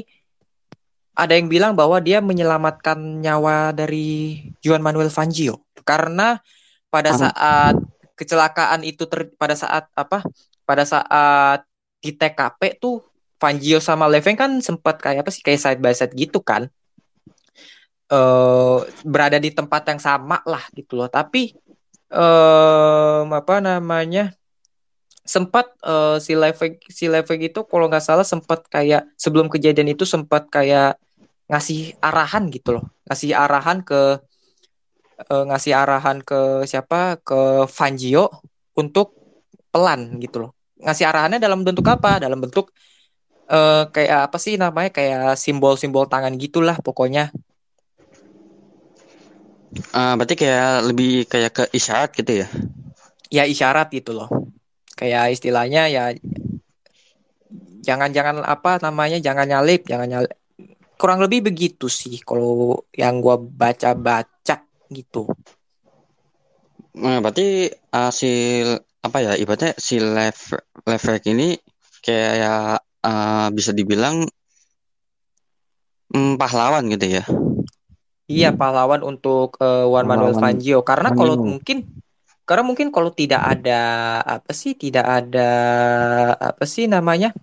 ada 1.17 1.33
yang 1.33 1.49
bilang 1.49 1.73
bahwa 1.73 1.97
dia 1.97 2.21
menyelamatkan 2.21 2.97
nyawa 3.25 3.73
dari 3.73 4.37
Juan 4.61 4.85
Manuel 4.85 5.09
Fangio 5.09 5.65
karena 5.81 6.37
pada 6.93 7.09
saat 7.13 7.73
kecelakaan 8.17 8.81
itu 8.85 9.05
ter- 9.09 9.33
pada 9.37 9.53
saat 9.57 9.89
apa? 9.97 10.21
Pada 10.65 10.83
saat 10.85 11.65
di 12.01 12.13
TKP 12.13 12.77
tuh 12.77 13.01
Fangio 13.41 13.81
sama 13.81 14.05
Leveng 14.09 14.37
kan 14.37 14.51
sempat 14.61 15.01
kayak 15.01 15.25
apa 15.25 15.31
sih 15.33 15.41
kayak 15.45 15.61
side 15.61 15.81
by 15.81 15.93
side 15.93 16.13
gitu 16.13 16.41
kan. 16.41 16.69
Eh 18.07 18.77
berada 19.13 19.37
di 19.45 19.49
tempat 19.51 19.81
yang 19.91 20.01
sama 20.07 20.37
lah 20.51 20.63
gitu 20.77 20.93
loh. 20.99 21.09
Tapi 21.11 21.51
em 22.07 23.27
apa 23.39 23.55
namanya 23.59 24.31
sempat 25.27 25.65
eh, 25.83 26.17
si 26.25 26.33
Leveng 26.41 26.75
si 26.87 27.05
Leveng 27.11 27.41
itu 27.43 27.59
kalau 27.67 27.85
nggak 27.91 28.03
salah 28.07 28.23
sempat 28.23 28.63
kayak 28.71 29.11
sebelum 29.19 29.47
kejadian 29.51 29.91
itu 29.91 30.07
sempat 30.07 30.47
kayak 30.55 30.95
ngasih 31.51 31.79
arahan 31.99 32.43
gitu 32.55 32.79
loh. 32.79 32.85
Ngasih 33.07 33.31
arahan 33.35 33.83
ke 33.83 34.01
eh, 35.31 35.43
ngasih 35.49 35.73
arahan 35.81 36.17
ke 36.23 36.39
siapa? 36.71 37.19
Ke 37.27 37.67
Fangio 37.67 38.31
untuk 38.81 39.13
pelan 39.71 40.01
gitu 40.23 40.47
loh. 40.47 40.51
Ngasih 40.85 41.05
arahannya 41.09 41.39
dalam 41.43 41.59
bentuk 41.67 41.85
apa? 41.91 42.23
Dalam 42.23 42.39
bentuk 42.39 42.71
eh, 43.51 43.83
kayak 43.95 44.19
apa 44.31 44.37
sih 44.39 44.55
namanya? 44.55 44.89
Kayak 44.95 45.35
simbol-simbol 45.43 46.05
tangan 46.07 46.33
gitulah 46.39 46.77
pokoknya 46.79 47.31
Ah, 49.91 50.15
berarti 50.15 50.35
kayak 50.39 50.89
lebih 50.91 51.27
kayak 51.27 51.51
ke 51.53 51.63
isyarat 51.75 52.11
gitu 52.15 52.43
ya. 52.45 52.47
ya 53.27 53.43
isyarat 53.43 53.91
gitu 53.91 54.15
loh 54.15 54.29
kayak 54.95 55.35
istilahnya 55.35 55.91
ya 55.91 56.03
jangan-jangan 57.83 58.43
apa 58.43 58.79
namanya 58.83 59.19
jangan 59.21 59.47
nyalip 59.47 59.87
jangan 59.87 60.07
nyalip 60.09 60.31
kurang 60.97 61.21
lebih 61.21 61.51
begitu 61.51 61.87
sih 61.87 62.19
kalau 62.23 62.81
yang 62.95 63.21
gua 63.21 63.37
baca-baca 63.37 64.65
gitu 64.89 65.29
Nah, 66.97 67.21
berarti 67.21 67.69
ah, 67.93 68.09
si 68.09 68.61
apa 69.05 69.17
ya 69.21 69.31
ibaratnya 69.37 69.77
si 69.77 70.01
Lev 70.01 70.57
Leverk 70.89 71.23
ini 71.29 71.53
kayak 72.01 72.81
ah, 73.05 73.47
bisa 73.53 73.69
dibilang 73.69 74.25
mm, 76.09 76.41
pahlawan 76.41 76.89
gitu 76.89 77.21
ya. 77.21 77.23
Iya 78.27 78.53
pahlawan 78.53 79.01
untuk 79.03 79.57
eh, 79.63 79.85
Juan 79.87 80.07
Manuel 80.07 80.35
Fangio. 80.35 80.83
Karena 80.83 81.11
kalau 81.15 81.39
mungkin 81.39 81.87
karena 82.47 82.63
mungkin 82.63 82.87
kalau 82.95 83.11
tidak 83.11 83.43
ada 83.43 83.79
apa 84.23 84.51
sih 84.55 84.71
tidak 84.79 85.03
ada 85.03 85.49
apa 86.39 86.63
sih 86.63 86.87
namanya 86.87 87.35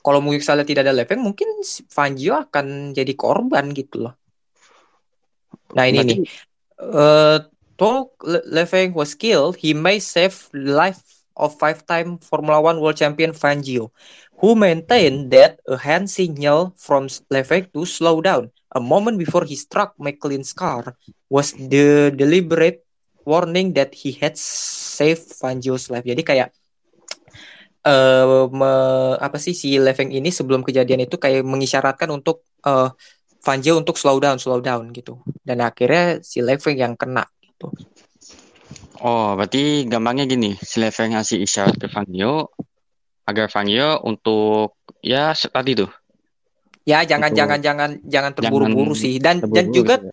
kalau 0.00 0.24
mungkin 0.24 0.40
misalnya 0.40 0.64
tidak 0.64 0.88
ada 0.88 0.96
Leveng 0.96 1.20
mungkin 1.20 1.60
Fangio 1.92 2.40
akan 2.40 2.96
jadi 2.96 3.12
korban 3.12 3.70
gitu 3.76 4.08
loh. 4.08 4.14
Nah 5.76 5.84
ini 5.88 6.00
nih. 6.02 6.18
Berarti 6.20 6.50
Uh, 6.82 7.38
though 7.78 8.10
Le- 8.26 8.42
Leveng 8.50 8.90
was 8.90 9.14
killed, 9.14 9.54
he 9.54 9.70
may 9.70 10.02
save 10.02 10.50
life 10.50 11.22
of 11.38 11.54
five-time 11.54 12.18
Formula 12.18 12.58
One 12.58 12.82
world 12.82 12.98
champion 12.98 13.30
Fangio, 13.30 13.94
who 14.42 14.58
maintained 14.58 15.30
that 15.30 15.62
a 15.70 15.78
hand 15.78 16.10
signal 16.10 16.74
from 16.74 17.06
Leveng 17.30 17.70
to 17.70 17.86
slow 17.86 18.18
down 18.18 18.50
a 18.72 18.80
moment 18.80 19.16
before 19.20 19.44
he 19.44 19.56
struck 19.56 19.94
McLean's 20.00 20.52
car 20.56 20.96
was 21.28 21.52
the 21.56 22.12
deliberate 22.12 22.84
warning 23.24 23.72
that 23.76 23.94
he 23.94 24.16
had 24.16 24.34
saved 24.36 25.28
Fangio's 25.38 25.88
life. 25.92 26.04
Jadi 26.04 26.22
kayak 26.24 26.48
eh 27.86 28.46
me- 28.50 29.18
apa 29.18 29.38
sih 29.42 29.54
si 29.54 29.76
Leveng 29.78 30.10
ini 30.14 30.30
sebelum 30.30 30.62
kejadian 30.62 31.04
itu 31.06 31.18
kayak 31.18 31.42
mengisyaratkan 31.46 32.10
untuk 32.10 32.46
eh 32.66 32.90
Fangio 33.42 33.74
untuk 33.74 33.98
slow 33.98 34.22
down, 34.22 34.38
slow 34.38 34.62
down 34.62 34.94
gitu. 34.94 35.18
Dan 35.42 35.66
akhirnya 35.66 36.22
si 36.22 36.38
Leveng 36.38 36.78
yang 36.78 36.94
kena 36.94 37.26
gitu. 37.42 37.74
Oh, 39.02 39.34
berarti 39.34 39.82
gampangnya 39.90 40.30
gini, 40.30 40.54
si 40.62 40.78
Leveng 40.78 41.18
ngasih 41.18 41.42
isyarat 41.42 41.74
ke 41.74 41.90
Fangio 41.90 42.54
agar 43.26 43.50
Fangio 43.50 43.98
untuk 44.06 44.78
ya 45.02 45.34
se- 45.34 45.50
tadi 45.50 45.74
tuh 45.74 45.90
Ya, 46.82 47.06
jangan 47.06 47.30
jangan 47.30 47.58
jangan 47.62 47.90
jangan 48.02 48.32
terburu-buru 48.34 48.94
sih. 48.98 49.22
Dan 49.22 49.38
dan 49.38 49.70
terburu-buru 49.70 49.76
juga 49.76 49.94
ya. 50.02 50.12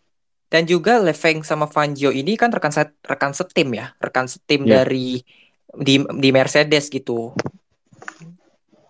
dan 0.49 0.63
juga 0.65 0.93
Leveng 1.01 1.41
sama 1.41 1.65
Fangio 1.65 2.09
ini 2.13 2.33
kan 2.37 2.49
rekan 2.53 2.73
set, 2.73 2.93
rekan 3.05 3.33
setim 3.33 3.73
ya, 3.73 3.93
rekan 3.97 4.25
setim 4.29 4.65
Iya. 4.65 4.81
dari 4.81 5.21
di 5.77 5.95
di 6.01 6.29
Mercedes 6.29 6.89
gitu. 6.89 7.33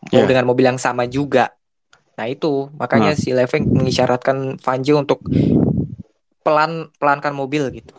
Mau 0.09 0.23
Iya. 0.23 0.27
dengan 0.27 0.45
mobil 0.47 0.65
yang 0.67 0.79
sama 0.79 1.05
juga. 1.07 1.55
Nah, 2.19 2.27
itu 2.27 2.67
makanya 2.75 3.15
si 3.15 3.31
Leveng 3.31 3.63
mengisyaratkan 3.71 4.59
Fangio 4.59 4.99
untuk 4.99 5.23
pelan 6.43 6.91
pelankan 6.99 7.31
mobil 7.31 7.67
gitu. 7.71 7.95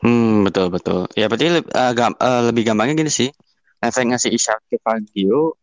Hmm, 0.00 0.44
betul 0.44 0.68
betul. 0.68 1.08
Ya 1.16 1.28
berarti 1.28 1.60
eh, 1.60 1.92
gam- 1.96 2.16
eh, 2.16 2.42
lebih 2.52 2.62
gampangnya 2.68 3.04
gini 3.04 3.12
sih. 3.12 3.28
Leveng 3.80 4.12
ngasih 4.12 4.32
isyarat 4.32 4.64
ke 4.68 4.76
Fangio, 4.80 5.56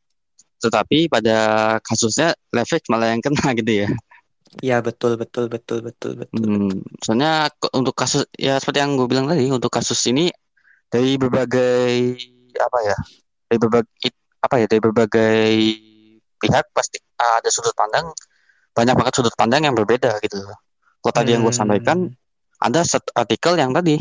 tetapi 0.62 1.10
pada 1.10 1.38
kasusnya 1.82 2.38
Leveng 2.54 2.86
malah 2.94 3.12
yang 3.12 3.22
kena 3.26 3.52
gitu 3.60 3.86
ya. 3.86 3.90
Iya, 4.60 4.84
betul 4.84 5.16
betul 5.16 5.48
betul 5.48 5.80
betul 5.80 6.12
betul. 6.20 6.46
Hmm, 6.46 6.84
soalnya 7.00 7.48
untuk 7.72 7.96
kasus 7.96 8.28
ya 8.36 8.60
seperti 8.60 8.84
yang 8.84 9.00
gue 9.00 9.08
bilang 9.08 9.28
tadi, 9.32 9.48
untuk 9.48 9.72
kasus 9.72 10.00
ini 10.12 10.28
dari 10.92 11.16
berbagai 11.16 12.20
apa 12.60 12.80
ya, 12.84 12.98
dari 13.48 13.58
berbagai 13.60 14.08
apa 14.44 14.56
ya, 14.60 14.66
dari 14.68 14.82
berbagai 14.84 15.52
pihak 16.36 16.66
pasti 16.76 17.00
ada 17.16 17.48
sudut 17.48 17.72
pandang, 17.76 18.12
banyak 18.76 18.96
banget 18.96 19.14
sudut 19.16 19.36
pandang 19.40 19.64
yang 19.64 19.76
berbeda 19.76 20.20
gitu. 20.20 20.44
Kalau 21.02 21.14
tadi 21.16 21.32
yang 21.32 21.48
gue 21.48 21.54
Hmm. 21.56 21.62
sampaikan, 21.64 21.98
ada 22.60 22.84
artikel 23.16 23.56
yang 23.56 23.72
tadi 23.72 23.98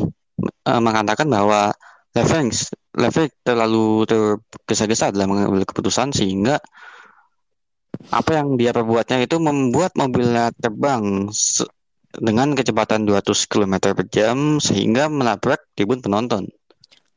eh, 0.66 0.80
mengatakan 0.82 1.30
bahwa 1.30 1.70
Leveng 2.10 2.50
Leveng 2.90 3.30
terlalu 3.46 4.02
tergesa-gesa 4.10 5.14
dalam 5.14 5.30
mengambil 5.30 5.62
keputusan 5.62 6.10
sehingga 6.10 6.58
apa 8.10 8.30
yang 8.34 8.58
dia 8.58 8.74
perbuatnya 8.74 9.22
itu 9.22 9.38
membuat 9.38 9.94
mobilnya 9.94 10.50
terbang 10.58 11.30
dengan 12.18 12.58
kecepatan 12.58 13.06
200 13.06 13.46
km 13.46 13.94
per 13.94 14.06
jam 14.10 14.58
sehingga 14.58 15.06
menabrak 15.06 15.62
tribun 15.78 16.02
penonton. 16.02 16.50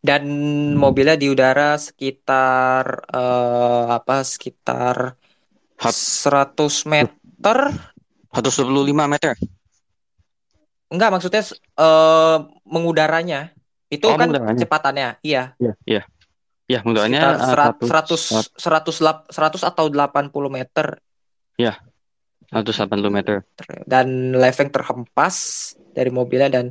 Dan 0.04 0.28
mobilnya 0.76 1.16
di 1.16 1.32
udara 1.32 1.80
sekitar 1.80 3.08
eh, 3.10 3.86
apa 3.98 4.22
sekitar 4.22 5.16
Hat- 5.80 5.96
100 5.96 6.86
meter 6.86 7.58
125 8.30 9.10
meter. 9.10 9.34
Enggak, 10.94 11.10
maksudnya 11.10 11.42
eh 11.82 12.38
mengudaranya. 12.70 13.63
Itu 13.94 14.10
Oh, 14.10 14.18
kan 14.18 14.34
kecepatannya. 14.34 15.22
Iya, 15.22 15.54
Iya, 15.62 15.74
iya. 15.86 16.02
Ya, 16.66 16.80
mudahnya 16.82 17.38
sekitar 17.38 17.78
eh, 17.78 17.86
100 17.86 18.24
100 18.58 18.96
100 18.96 18.96
lap- 19.04 19.28
100 19.30 19.62
atau 19.62 19.86
80 19.92 20.50
meter 20.50 20.98
180 22.54 23.10
meter. 23.10 23.44
dan 23.86 24.34
Leveng 24.38 24.70
terhempas 24.70 25.36
dari 25.94 26.10
mobilnya 26.14 26.50
dan 26.50 26.66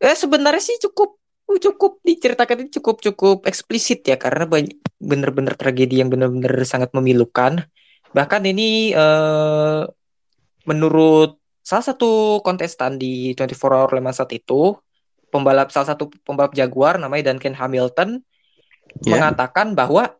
eh 0.00 0.16
sebenarnya 0.16 0.62
sih 0.62 0.76
cukup 0.88 1.16
cukup 1.52 2.00
diceritakan 2.00 2.64
ini 2.64 2.70
cukup 2.72 3.00
cukup 3.04 3.38
eksplisit 3.44 4.04
ya 4.08 4.16
karena 4.16 4.48
banyak 4.48 4.76
bener-bener 5.00 5.52
tragedi 5.56 6.00
yang 6.00 6.08
bener-bener 6.08 6.64
sangat 6.64 6.92
memilukan. 6.96 7.64
Bahkan 8.12 8.42
ini 8.48 8.92
eh 8.92 9.82
menurut 10.64 11.36
salah 11.62 11.84
satu 11.92 12.40
kontestan 12.44 12.96
di 12.96 13.34
24 13.34 13.72
Hour 13.72 13.90
Le 13.98 14.02
Mans 14.02 14.18
saat 14.18 14.32
itu, 14.34 14.76
pembalap 15.32 15.72
salah 15.72 15.96
satu 15.96 16.12
pembalap 16.28 16.52
Jaguar 16.52 17.00
namanya 17.00 17.32
Duncan 17.32 17.56
Hamilton 17.56 18.20
Ya. 19.02 19.18
mengatakan 19.18 19.74
bahwa 19.74 20.14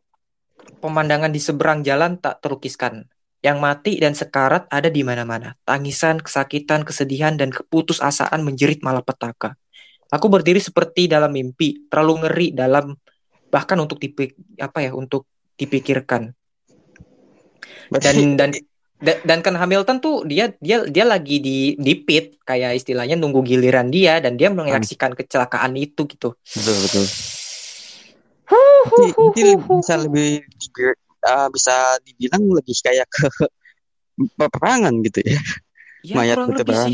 pemandangan 0.83 1.31
di 1.31 1.39
seberang 1.39 1.87
jalan 1.87 2.19
tak 2.19 2.43
terlukiskan. 2.43 3.07
Yang 3.43 3.59
mati 3.59 3.93
dan 3.99 4.15
sekarat 4.15 4.71
ada 4.71 4.87
di 4.87 5.03
mana-mana. 5.03 5.59
Tangisan, 5.67 6.23
kesakitan, 6.23 6.87
kesedihan, 6.87 7.35
dan 7.35 7.51
keputusasaan 7.51 8.39
menjerit 8.47 8.87
malapetaka. 8.87 9.59
Aku 10.15 10.31
berdiri 10.31 10.63
seperti 10.63 11.11
dalam 11.11 11.35
mimpi, 11.35 11.91
terlalu 11.91 12.23
ngeri 12.23 12.49
dalam 12.55 12.95
bahkan 13.51 13.75
untuk 13.83 13.99
dipik 13.99 14.39
apa 14.63 14.87
ya 14.87 14.95
untuk 14.95 15.27
dipikirkan. 15.59 16.31
Dan 17.91 18.39
dan 18.39 18.55
da- 18.55 18.63
dan 19.03 19.43
kan 19.43 19.59
Hamilton 19.59 19.99
tuh 19.99 20.23
dia 20.23 20.55
dia 20.63 20.87
dia 20.87 21.03
lagi 21.03 21.43
di 21.43 21.75
di 21.75 21.93
pit 21.99 22.39
kayak 22.47 22.79
istilahnya 22.79 23.19
nunggu 23.19 23.43
giliran 23.43 23.91
dia 23.91 24.23
dan 24.23 24.39
dia 24.39 24.47
menyaksikan 24.47 25.19
kecelakaan 25.19 25.75
itu 25.75 26.07
gitu. 26.07 26.39
betul 26.39 26.77
betul. 26.87 27.05
Berarti 29.03 29.43
bisa 29.59 29.95
lebih 29.99 30.31
uh, 31.27 31.49
bisa 31.51 31.75
dibilang 32.07 32.43
lebih 32.47 32.77
kayak 32.79 33.07
ke 33.11 33.27
peperangan 34.39 34.95
gitu 35.03 35.21
ya. 35.27 35.41
Ya 36.03 36.15
Mayat 36.19 36.37
bertebaran. 36.47 36.91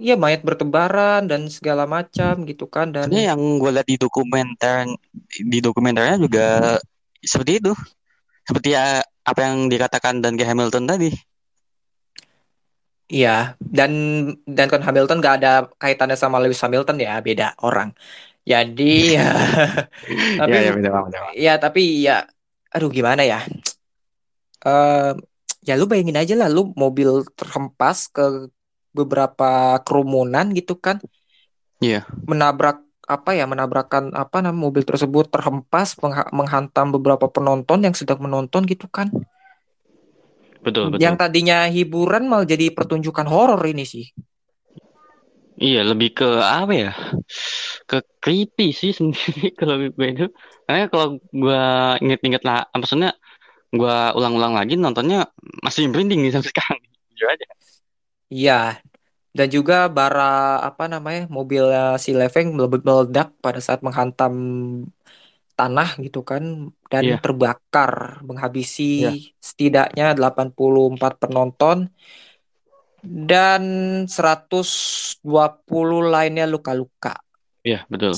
Iya 0.00 0.16
mayat 0.16 0.40
bertebaran 0.40 1.28
dan 1.28 1.52
segala 1.52 1.84
macam 1.84 2.48
gitu 2.48 2.64
kan 2.72 2.88
dan 2.88 3.12
Sebenarnya 3.12 3.36
yang 3.36 3.40
gue 3.60 3.68
lihat 3.68 3.84
di 3.84 3.96
dokumenter 4.00 4.88
di 5.44 5.58
dokumenternya 5.60 6.16
juga 6.16 6.46
seperti 7.20 7.60
itu. 7.60 7.72
Seperti 8.48 8.72
ya, 8.72 9.04
apa 9.30 9.40
yang 9.46 9.56
dikatakan 9.72 10.14
dan 10.24 10.34
Hamilton 10.48 10.84
tadi. 10.90 11.10
iya 13.14 13.28
dan 13.76 13.90
dan 14.56 14.66
kan 14.72 14.80
Hamilton 14.86 15.18
gak 15.26 15.34
ada 15.42 15.48
kaitannya 15.82 16.16
sama 16.22 16.36
Lewis 16.42 16.62
Hamilton 16.64 16.96
ya 17.06 17.10
beda 17.26 17.44
orang. 17.66 17.88
Jadi 18.50 18.82
ya 19.16 19.22
tapi 20.38 20.54
Ya, 20.54 20.60
ya, 20.66 20.70
beda 20.76 20.90
banget, 20.94 21.12
beda 21.12 21.20
ya 21.44 21.52
tapi 21.64 21.80
ya 22.06 22.12
aduh 22.74 22.90
gimana 22.96 23.22
ya? 23.32 23.38
Eh 24.70 25.10
ya 25.68 25.72
lu 25.80 25.84
bayangin 25.90 26.18
aja 26.22 26.34
lah 26.40 26.48
lu 26.56 26.62
mobil 26.82 27.10
terhempas 27.38 27.98
ke 28.14 28.22
beberapa 28.98 29.78
kerumunan 29.86 30.46
gitu 30.58 30.74
kan. 30.86 30.96
Iya. 31.80 32.04
menabrak 32.28 32.76
apa 33.16 33.30
ya 33.38 33.44
menabrakkan 33.52 34.04
apa 34.22 34.36
nama 34.44 34.54
mobil 34.66 34.82
tersebut 34.90 35.24
terhempas 35.34 35.88
mengha- 36.02 36.30
menghantam 36.38 36.86
beberapa 36.94 37.26
penonton 37.34 37.78
yang 37.86 37.94
sedang 38.00 38.18
menonton 38.24 38.62
gitu 38.72 38.86
kan 38.96 39.08
Betul, 40.64 40.92
betul. 40.92 41.00
yang 41.04 41.14
tadinya 41.20 41.66
hiburan 41.76 42.22
malah 42.30 42.46
jadi 42.52 42.66
pertunjukan 42.76 43.26
horor 43.32 43.60
ini 43.72 43.84
sih 43.92 44.04
Iya, 45.60 45.78
lebih 45.90 46.08
ke 46.18 46.26
apa 46.40 46.72
ya? 46.72 46.90
Ke 47.88 47.96
creepy 48.22 48.64
sih 48.80 48.92
sendiri 49.00 49.52
kalau 49.58 49.74
gue 49.96 50.06
itu. 50.12 50.24
Karena 50.66 50.86
kalau 50.92 51.06
gue 51.42 51.60
inget-inget 52.04 52.42
lah, 52.48 52.58
maksudnya 52.80 53.10
gue 53.78 53.96
ulang-ulang 54.18 54.54
lagi 54.58 54.74
nontonnya 54.78 55.18
masih 55.66 55.82
merinding 55.92 56.20
nih 56.24 56.32
sampai 56.34 56.50
sekarang. 56.54 56.80
Jujur 57.14 57.28
aja. 57.34 57.46
iya 58.30 58.80
dan 59.30 59.46
juga 59.46 59.86
bara 59.86 60.58
apa 60.58 60.90
namanya 60.90 61.30
mobilnya 61.30 61.94
si 62.02 62.10
Leveng 62.10 62.50
mele- 62.54 62.82
meledak 62.82 63.30
pada 63.38 63.62
saat 63.62 63.78
menghantam 63.80 64.34
tanah 65.54 66.00
gitu 66.02 66.24
kan 66.26 66.72
dan 66.90 67.02
Iya. 67.04 67.18
terbakar 67.22 68.24
menghabisi 68.26 69.06
Iya. 69.06 69.12
setidaknya 69.38 70.06
84 70.18 71.20
penonton 71.20 71.92
dan 73.00 73.62
120 74.08 76.04
lainnya 76.04 76.44
luka-luka. 76.44 77.16
Iya, 77.64 77.84
betul. 77.88 78.12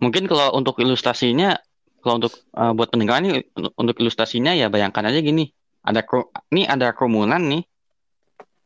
Mungkin 0.00 0.26
kalau 0.26 0.52
untuk 0.56 0.80
ilustrasinya, 0.82 1.56
kalau 2.02 2.18
untuk 2.18 2.34
uh, 2.56 2.72
buat 2.74 2.90
pendengar 2.90 3.22
ini, 3.22 3.40
untuk- 3.54 4.00
ilustrasinya 4.00 4.52
ya 4.52 4.68
bayangkan 4.68 5.06
aja 5.12 5.20
gini. 5.22 5.48
Ada 5.82 6.02
ini 6.52 6.66
ada 6.66 6.92
kerumunan 6.92 7.40
nih. 7.40 7.62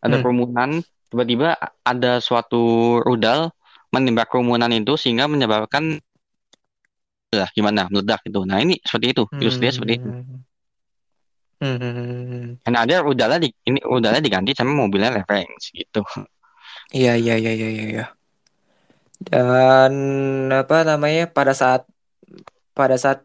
Ada 0.03 0.17
Hmm. 0.19 0.23
kerumunan, 0.25 0.71
tiba-tiba 1.11 1.57
ada 1.87 2.19
suatu 2.19 2.99
rudal 3.03 3.51
menembak 3.95 4.29
kerumunan 4.29 4.71
itu 4.75 4.99
sehingga 4.99 5.31
menyebabkan 5.31 6.03
lah 7.35 7.51
gimana 7.53 7.90
meledak 7.90 8.23
gitu. 8.27 8.47
Nah, 8.47 8.62
ini 8.62 8.79
seperti 8.83 9.07
itu. 9.12 9.23
Ilustrasinya 9.35 9.74
seperti 9.74 9.93
itu. 9.99 10.09
Hmm. 11.57 12.61
Dan 12.61 12.74
ada 12.76 13.01
rudalnya 13.01 13.41
di 13.41 13.49
ini 13.64 13.80
rudalnya 13.80 14.20
diganti 14.20 14.53
sama 14.53 14.76
mobilnya 14.76 15.11
Levens 15.11 15.72
gitu. 15.72 16.05
Iya, 16.93 17.16
iya, 17.16 17.35
iya, 17.41 17.53
iya, 17.57 17.68
iya, 17.72 17.85
iya. 17.89 18.07
Dan 19.16 19.93
apa 20.53 20.85
namanya 20.85 21.33
pada 21.33 21.57
saat 21.57 21.89
pada 22.76 23.01
saat 23.01 23.24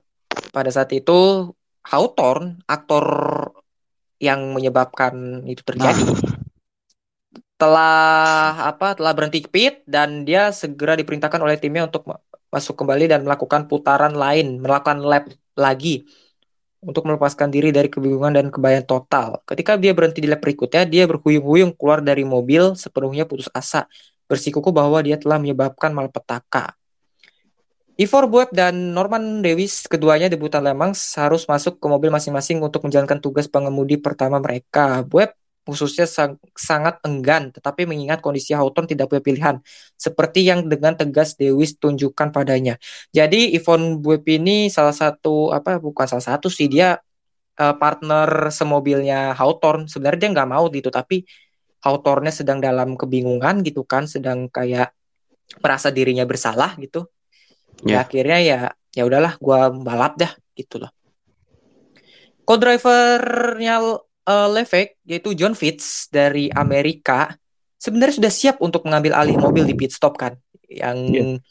pada 0.56 0.72
saat 0.72 0.90
itu 0.96 1.52
Hawthorne 1.84 2.64
aktor 2.72 3.06
yang 4.22 4.56
menyebabkan 4.56 5.44
itu 5.50 5.66
terjadi 5.66 6.08
telah 7.62 8.58
apa 8.74 8.98
telah 8.98 9.14
berhenti 9.14 9.46
pit 9.46 9.86
dan 9.86 10.26
dia 10.26 10.50
segera 10.50 10.98
diperintahkan 10.98 11.38
oleh 11.38 11.62
timnya 11.62 11.86
untuk 11.86 12.10
ma- 12.10 12.18
masuk 12.50 12.74
kembali 12.74 13.06
dan 13.06 13.22
melakukan 13.22 13.70
putaran 13.70 14.18
lain, 14.18 14.58
melakukan 14.58 15.06
lap 15.06 15.30
lagi 15.54 16.10
untuk 16.82 17.06
melepaskan 17.06 17.54
diri 17.54 17.70
dari 17.70 17.86
kebingungan 17.94 18.34
dan 18.34 18.46
kebayaan 18.50 18.90
total. 18.90 19.46
Ketika 19.46 19.78
dia 19.78 19.94
berhenti 19.94 20.26
di 20.26 20.28
lap 20.28 20.42
berikutnya, 20.42 20.90
dia 20.90 21.06
berhuyung-huyung 21.06 21.78
keluar 21.78 22.02
dari 22.02 22.26
mobil 22.26 22.74
sepenuhnya 22.74 23.30
putus 23.30 23.46
asa, 23.54 23.86
bersikuku 24.26 24.74
bahwa 24.74 24.98
dia 25.06 25.22
telah 25.22 25.38
menyebabkan 25.38 25.94
malapetaka. 25.94 26.74
Ivor 28.02 28.26
Bueb 28.26 28.50
dan 28.50 28.98
Norman 28.98 29.46
Lewis 29.46 29.86
keduanya 29.86 30.26
debutan 30.26 30.66
Le 30.66 30.74
Mans 30.74 30.98
harus 31.22 31.46
masuk 31.46 31.78
ke 31.78 31.86
mobil 31.86 32.10
masing-masing 32.10 32.58
untuk 32.58 32.82
menjalankan 32.82 33.22
tugas 33.22 33.46
pengemudi 33.46 34.02
pertama 34.02 34.42
mereka. 34.42 35.06
Bueb 35.06 35.38
khususnya 35.62 36.10
sang- 36.10 36.42
sangat 36.58 36.98
enggan, 37.06 37.54
tetapi 37.54 37.86
mengingat 37.86 38.20
kondisi 38.20 38.52
Houghton 38.58 38.90
tidak 38.90 39.14
punya 39.14 39.22
pilihan, 39.22 39.56
seperti 39.94 40.46
yang 40.50 40.66
dengan 40.66 40.98
tegas 40.98 41.38
Lewis 41.38 41.78
tunjukkan 41.78 42.34
padanya. 42.34 42.82
Jadi 43.14 43.54
Yvonne 43.54 44.02
Bueb 44.02 44.26
ini 44.26 44.74
salah 44.74 44.94
satu 44.96 45.54
apa 45.54 45.78
bukan 45.78 46.10
salah 46.10 46.26
satu 46.36 46.50
sih 46.50 46.66
dia 46.66 46.98
eh, 47.62 47.76
partner 47.78 48.50
semobilnya 48.50 49.38
Hawthorne. 49.38 49.86
Sebenarnya 49.86 50.20
dia 50.28 50.30
nggak 50.34 50.50
mau 50.50 50.66
gitu, 50.74 50.90
tapi 50.90 51.24
Hawthorne-nya 51.82 52.34
sedang 52.34 52.58
dalam 52.62 52.94
kebingungan 52.98 53.62
gitu 53.66 53.86
kan, 53.86 54.06
sedang 54.06 54.50
kayak 54.50 54.94
merasa 55.62 55.90
dirinya 55.94 56.26
bersalah 56.26 56.74
gitu. 56.82 57.06
Ya 57.86 57.98
Ya. 57.98 58.00
akhirnya 58.06 58.38
ya 58.42 58.60
ya 58.94 59.04
udahlah 59.06 59.38
gua 59.42 59.70
balap 59.74 60.18
dah 60.18 60.34
gitu 60.54 60.82
loh. 60.82 60.92
Co-drivernya 62.46 63.80
eh, 64.28 64.48
Levek 64.52 65.02
yaitu 65.08 65.34
John 65.34 65.58
Fitz 65.58 66.12
dari 66.12 66.52
Amerika 66.54 67.34
sebenarnya 67.82 68.22
sudah 68.22 68.32
siap 68.32 68.58
untuk 68.62 68.86
mengambil 68.86 69.18
alih 69.18 69.38
mobil 69.42 69.66
di 69.66 69.74
pit 69.74 69.90
stop 69.90 70.18
kan 70.18 70.38
yang 70.70 70.98
Iya. 71.12 71.42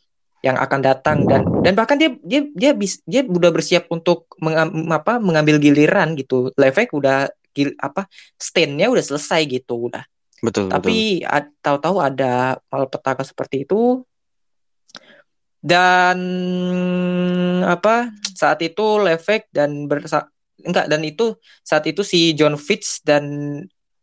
yang 0.41 0.57
akan 0.57 0.81
datang 0.81 1.29
dan 1.29 1.45
dan 1.61 1.77
bahkan 1.77 2.01
dia 2.01 2.17
dia 2.25 2.49
dia 2.57 2.73
bis, 2.73 3.05
dia 3.05 3.21
udah 3.29 3.53
bersiap 3.53 3.93
untuk 3.93 4.25
mengam, 4.41 4.89
apa 4.89 5.21
mengambil 5.21 5.61
giliran 5.61 6.17
gitu. 6.17 6.49
Levek 6.57 6.97
udah 6.97 7.29
gil, 7.53 7.77
apa 7.77 8.09
stand-nya 8.41 8.89
udah 8.89 9.05
selesai 9.05 9.45
gitu 9.45 9.93
udah. 9.93 10.01
Betul. 10.41 10.73
Tapi 10.73 11.21
tahu-tahu 11.61 12.01
ada 12.01 12.57
malapetaka 12.73 13.21
seperti 13.21 13.69
itu 13.69 14.01
dan 15.61 16.17
apa 17.61 18.09
saat 18.33 18.65
itu 18.65 18.97
Levek 18.97 19.53
dan 19.53 19.85
bersa 19.85 20.25
enggak 20.65 20.87
dan 20.91 21.01
itu 21.05 21.37
saat 21.65 21.85
itu 21.89 22.01
si 22.05 22.33
John 22.37 22.57
Fitz 22.57 23.01
dan 23.05 23.25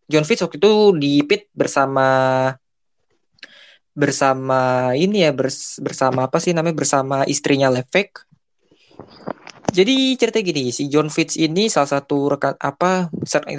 John 0.08 0.24
Fitz 0.24 0.44
waktu 0.44 0.58
itu 0.58 0.74
di 0.96 1.14
pit 1.28 1.52
bersama 1.52 2.08
bersama 3.98 4.94
ini 4.94 5.26
ya 5.26 5.34
bers- 5.34 5.82
bersama 5.82 6.30
apa 6.30 6.38
sih 6.38 6.54
namanya 6.54 6.78
bersama 6.78 7.26
istrinya 7.26 7.74
Levek. 7.74 8.24
Jadi 9.68 10.16
cerita 10.16 10.40
gini, 10.40 10.72
si 10.72 10.88
John 10.88 11.12
Fitz 11.12 11.36
ini 11.36 11.68
salah 11.68 12.00
satu 12.00 12.32
rekan 12.34 12.56
apa 12.62 13.12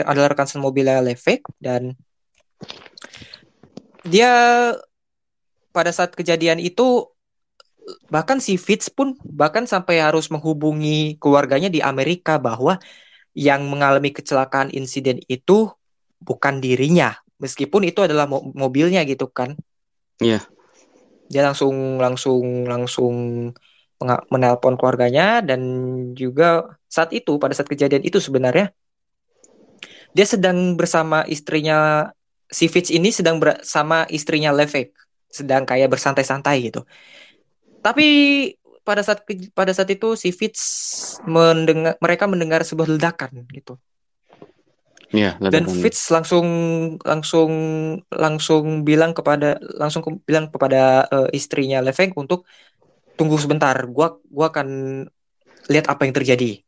adalah 0.08 0.32
rekan 0.32 0.48
semobilnya 0.48 1.04
Levek 1.04 1.44
dan 1.60 1.92
dia 4.06 4.32
pada 5.74 5.90
saat 5.92 6.16
kejadian 6.16 6.62
itu 6.62 7.06
bahkan 8.12 8.38
si 8.42 8.56
Fitz 8.60 8.88
pun 8.92 9.16
bahkan 9.24 9.64
sampai 9.64 10.00
harus 10.02 10.28
menghubungi 10.28 11.16
keluarganya 11.22 11.68
di 11.72 11.80
Amerika 11.80 12.36
bahwa 12.40 12.78
yang 13.36 13.66
mengalami 13.70 14.10
kecelakaan 14.10 14.72
insiden 14.74 15.22
itu 15.30 15.70
bukan 16.20 16.58
dirinya. 16.58 17.14
Meskipun 17.38 17.86
itu 17.86 18.02
adalah 18.02 18.26
mo- 18.26 18.50
mobilnya 18.54 19.06
gitu 19.06 19.30
kan. 19.30 19.54
Iya. 20.18 20.42
dia 21.28 21.44
langsung 21.44 22.00
langsung 22.00 22.64
langsung 22.64 23.14
menelpon 24.32 24.78
keluarganya 24.78 25.42
dan 25.42 25.60
juga 26.14 26.78
saat 26.88 27.10
itu 27.12 27.36
pada 27.36 27.52
saat 27.52 27.68
kejadian 27.68 28.06
itu 28.06 28.16
sebenarnya 28.22 28.72
dia 30.16 30.26
sedang 30.26 30.78
bersama 30.78 31.26
istrinya 31.28 32.08
si 32.48 32.70
Fitz 32.70 32.88
ini 32.94 33.12
sedang 33.12 33.42
bersama 33.42 34.08
istrinya 34.08 34.54
Levek 34.54 34.94
sedang 35.28 35.68
kayak 35.68 35.92
bersantai-santai 35.92 36.72
gitu 36.72 36.86
tapi 37.84 38.06
pada 38.82 39.04
saat 39.04 39.20
pada 39.52 39.72
saat 39.76 39.90
itu 39.92 40.16
si 40.16 40.32
Fitz 40.32 40.62
mendengar 41.28 41.94
mereka 42.00 42.24
mendengar 42.24 42.64
sebuah 42.64 42.88
ledakan 42.88 43.44
gitu 43.52 43.76
Iya, 45.08 45.40
dan 45.48 45.64
ledakan. 45.64 45.72
Fitz 45.72 46.12
langsung 46.12 46.46
langsung 47.04 47.52
langsung 48.12 48.84
bilang 48.84 49.16
kepada 49.16 49.56
langsung 49.80 50.04
ke- 50.04 50.20
bilang 50.28 50.52
kepada 50.52 51.08
eh, 51.08 51.28
istrinya 51.36 51.80
Leveng 51.80 52.12
untuk 52.16 52.44
tunggu 53.16 53.36
sebentar 53.40 53.76
gua 53.88 54.20
gua 54.28 54.52
akan 54.52 54.68
lihat 55.72 55.88
apa 55.88 56.04
yang 56.04 56.14
terjadi 56.16 56.60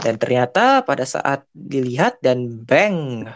dan 0.00 0.16
ternyata 0.20 0.84
pada 0.84 1.04
saat 1.04 1.44
dilihat 1.52 2.20
dan 2.24 2.64
bang 2.64 3.28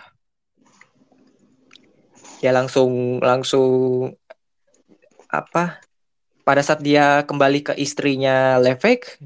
ya 2.41 2.51
langsung 2.55 3.21
langsung 3.21 4.13
apa 5.29 5.88
pada 6.49 6.65
saat 6.65 6.81
dia 6.81 7.29
kembali 7.29 7.61
ke 7.61 7.73
istrinya 7.77 8.57
Levek 8.57 9.21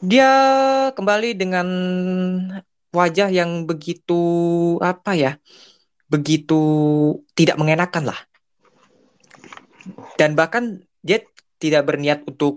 dia 0.00 0.32
kembali 0.96 1.36
dengan 1.36 1.68
wajah 2.96 3.28
yang 3.28 3.68
begitu 3.68 4.16
apa 4.80 5.12
ya 5.12 5.32
begitu 6.08 6.56
tidak 7.36 7.60
mengenakan 7.60 8.08
lah 8.08 8.20
dan 10.16 10.32
bahkan 10.32 10.80
dia 11.04 11.20
tidak 11.60 11.84
berniat 11.84 12.24
untuk 12.24 12.56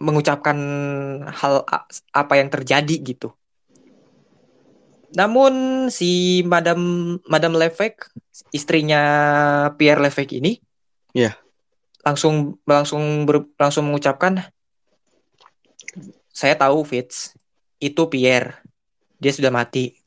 mengucapkan 0.00 0.56
hal 1.28 1.68
apa 2.16 2.34
yang 2.40 2.48
terjadi 2.48 2.96
gitu 3.04 3.28
namun 5.12 5.52
si 5.92 6.40
Madam 6.48 6.80
Madam 7.28 7.52
Levek 7.60 8.08
istrinya 8.56 9.04
Pierre 9.76 10.00
Levek 10.00 10.32
ini 10.32 10.56
Iya. 11.16 11.47
Langsung 12.08 12.56
langsung 12.64 13.28
ber- 13.28 13.52
langsung 13.60 13.84
mengucapkan 13.92 14.40
saya 16.32 16.54
tahu 16.56 16.86
Fitz 16.88 17.36
itu 17.78 18.08
Pierre 18.08 18.62
dia 19.18 19.34
sudah 19.34 19.50
mati. 19.50 19.98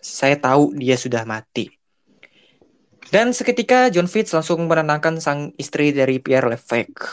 Saya 0.00 0.34
tahu 0.40 0.72
dia 0.72 0.96
sudah 0.96 1.28
mati. 1.28 1.68
Dan 3.10 3.36
seketika 3.36 3.92
John 3.92 4.08
Fitz 4.08 4.32
langsung 4.32 4.64
menenangkan 4.64 5.20
sang 5.20 5.52
istri 5.60 5.92
dari 5.92 6.22
Pierre 6.22 6.48
Levesque. 6.48 7.04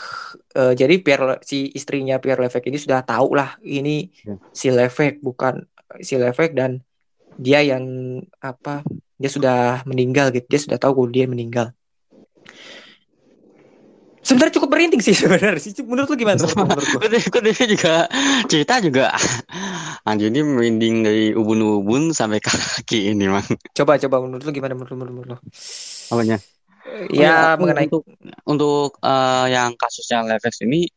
Eh, 0.56 0.72
jadi 0.72 0.96
Pierre 1.04 1.42
si 1.44 1.68
istrinya 1.74 2.16
Pierre 2.16 2.40
Levesque 2.40 2.70
ini 2.72 2.80
sudah 2.80 3.04
tahu 3.04 3.36
lah 3.36 3.60
ini 3.60 4.08
Ya. 4.24 4.40
si 4.54 4.72
Levesque 4.72 5.20
bukan 5.20 5.68
si 6.00 6.16
Levesque 6.16 6.56
dan 6.56 6.80
dia 7.36 7.60
yang 7.60 7.84
apa 8.40 8.80
dia 9.20 9.30
sudah 9.30 9.82
meninggal 9.84 10.32
gitu. 10.32 10.46
Dia 10.48 10.60
sudah 10.64 10.78
tahu 10.80 11.04
kalau 11.04 11.10
dia 11.12 11.26
meninggal. 11.28 11.74
Sebenarnya 14.28 14.60
cukup 14.60 14.68
merinding 14.76 15.00
sih 15.00 15.16
sebenarnya. 15.24 15.56
Sih. 15.56 15.72
Menurut 15.80 16.12
lu 16.12 16.16
gimana? 16.20 16.44
Menurut, 16.44 17.56
juga 17.64 18.04
cerita 18.44 18.76
juga. 18.84 19.16
Anjir 20.04 20.28
ini 20.28 20.44
merinding 20.44 20.94
dari 21.00 21.24
ubun-ubun 21.32 22.12
sampai 22.12 22.36
kaki 22.44 23.16
ini 23.16 23.32
mang. 23.32 23.48
Coba 23.72 23.96
coba. 23.96 24.16
Menurut 24.20 24.44
lu 24.44 24.52
gimana? 24.52 24.76
Menurut, 24.76 24.92
menurut, 24.92 25.12
menurut 25.16 25.28
lu? 25.32 25.38
apanya? 26.12 26.36
Ya 27.08 27.56
mengenai 27.56 27.88
untuk 27.88 28.04
untuk 28.44 28.90
eh, 29.00 29.46
yang 29.52 29.76
kasusnya 29.76 30.24
Levex 30.24 30.64
ini 30.64 30.88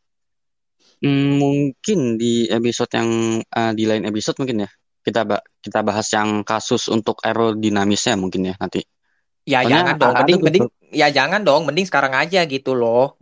mm, 1.03 1.31
mungkin 1.35 2.15
di 2.15 2.47
episode 2.51 2.91
yang 2.95 3.39
eh, 3.43 3.71
di 3.75 3.83
lain 3.87 4.03
episode 4.11 4.35
mungkin 4.43 4.67
ya. 4.67 4.69
Kita 5.01 5.25
ba- 5.25 5.43
kita 5.63 5.79
bahas 5.81 6.07
yang 6.13 6.43
kasus 6.43 6.91
untuk 6.91 7.23
aerodinamisnya 7.23 8.19
mungkin 8.19 8.51
ya 8.51 8.55
nanti 8.59 8.83
Ya 9.45 9.65
Soalnya 9.65 9.73
jangan 9.73 9.95
dong, 9.97 10.13
mending 10.21 10.41
mending 10.45 10.65
ya 10.91 11.07
jangan 11.09 11.41
dong, 11.41 11.61
mending 11.65 11.85
sekarang 11.89 12.13
aja 12.13 12.45
gitu 12.45 12.77
loh. 12.77 13.17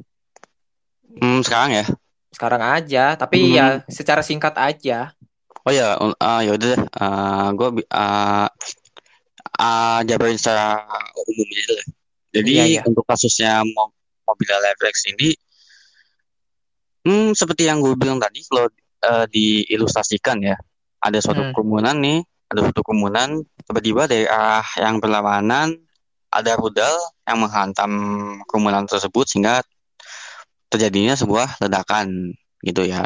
Hmm, 1.19 1.39
sekarang 1.41 1.71
ya 1.73 1.85
Sekarang 2.29 2.61
aja, 2.61 3.17
tapi 3.17 3.37
Hmm. 3.41 3.55
ya 3.57 3.65
secara 3.89 4.21
singkat 4.21 4.53
aja. 4.55 5.11
oh 5.67 5.73
ya 5.75 5.93
ah, 6.23 6.39
ya 6.41 6.55
udah 6.55 6.67
deh 6.71 6.81
gue 7.53 7.69
jabarin 10.07 10.39
secara 10.39 10.81
umum 11.13 11.47
aja 11.51 11.71
lah 11.75 11.85
jadi 12.31 12.51
Iya, 12.55 12.65
iya. 12.65 12.81
untuk 12.87 13.03
kasusnya 13.05 13.61
mo- 13.67 13.93
mobil 14.23 14.49
Levex 14.49 15.03
ini 15.11 15.35
hmm, 17.05 17.35
seperti 17.35 17.67
yang 17.67 17.83
gue 17.83 17.93
bilang 17.93 18.17
tadi 18.17 18.39
kalau 18.47 18.71
eh, 19.03 19.25
diilustrasikan 19.29 20.41
ya 20.41 20.55
ada 21.03 21.19
suatu 21.19 21.43
Hmm. 21.43 21.53
kerumunan 21.53 21.95
nih 21.99 22.23
ada 22.49 22.59
suatu 22.65 22.81
kerumunan 22.81 23.29
tiba-tiba 23.67 24.07
dari 24.07 24.25
arah 24.25 24.65
yang 24.79 24.97
berlawanan 24.97 25.75
ada 26.29 26.53
rudal 26.55 26.93
yang 27.25 27.41
menghantam 27.41 27.91
kerumunan 28.45 28.85
tersebut 28.85 29.25
sehingga 29.25 29.65
terjadinya 30.69 31.17
sebuah 31.17 31.57
ledakan 31.57 32.33
gitu 32.61 32.85
ya 32.85 33.01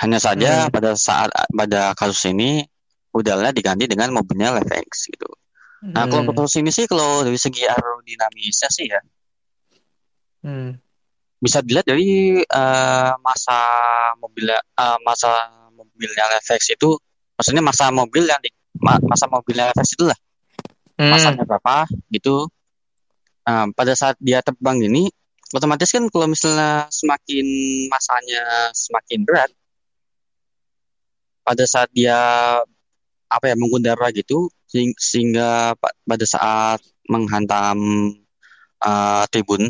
hanya 0.00 0.16
saja 0.22 0.66
Hmm. 0.66 0.72
pada 0.72 0.94
saat 0.94 1.28
pada 1.50 1.92
kasus 1.92 2.30
ini 2.30 2.62
rudalnya 3.10 3.50
diganti 3.50 3.90
dengan 3.90 4.14
mobilnya 4.14 4.54
Levex 4.54 5.10
gitu 5.10 5.26
nah 5.82 6.06
kalau 6.06 6.22
Hmm. 6.24 6.36
kasus 6.36 6.60
ini 6.62 6.70
sih 6.70 6.86
kalau 6.86 7.26
dari 7.26 7.36
segi 7.36 7.66
aerodinamisnya 7.66 8.68
sih 8.70 8.86
ya 8.86 9.00
Hmm. 10.40 10.72
bisa 11.36 11.60
dilihat 11.60 11.84
dari 11.84 12.40
eh, 12.40 13.12
masa 13.20 13.58
mobilnya 14.16 14.56
eh, 14.56 14.98
masa 15.04 15.28
mobilnya 15.74 16.24
Levex 16.32 16.70
itu 16.70 16.96
maksudnya 17.34 17.60
masa 17.60 17.90
mobil 17.90 18.24
yang 18.24 18.38
di 18.40 18.48
ma- 18.78 19.02
masa 19.04 19.26
mobilnya 19.26 19.68
Levex 19.74 19.98
itu 19.98 20.06
lah 20.06 20.16
Hmm. 20.16 20.29
Masanya 21.08 21.44
berapa 21.48 21.88
gitu. 22.12 22.44
Nah, 23.40 23.72
pada 23.72 23.96
saat 23.96 24.20
dia 24.20 24.44
terbang 24.44 24.84
ini 24.84 25.08
otomatis 25.50 25.90
kan 25.90 26.04
kalau 26.12 26.28
misalnya 26.28 26.86
semakin 26.92 27.46
masanya 27.88 28.70
semakin 28.70 29.24
berat 29.24 29.50
pada 31.42 31.64
saat 31.66 31.90
dia 31.90 32.14
apa 33.26 33.44
ya 33.46 33.56
mengundara 33.58 34.12
gitu 34.12 34.46
sehing- 34.70 34.94
sehingga 34.94 35.74
pa- 35.74 35.96
pada 36.06 36.26
saat 36.26 36.78
menghantam 37.10 37.78
uh, 38.82 39.24
tribun 39.34 39.66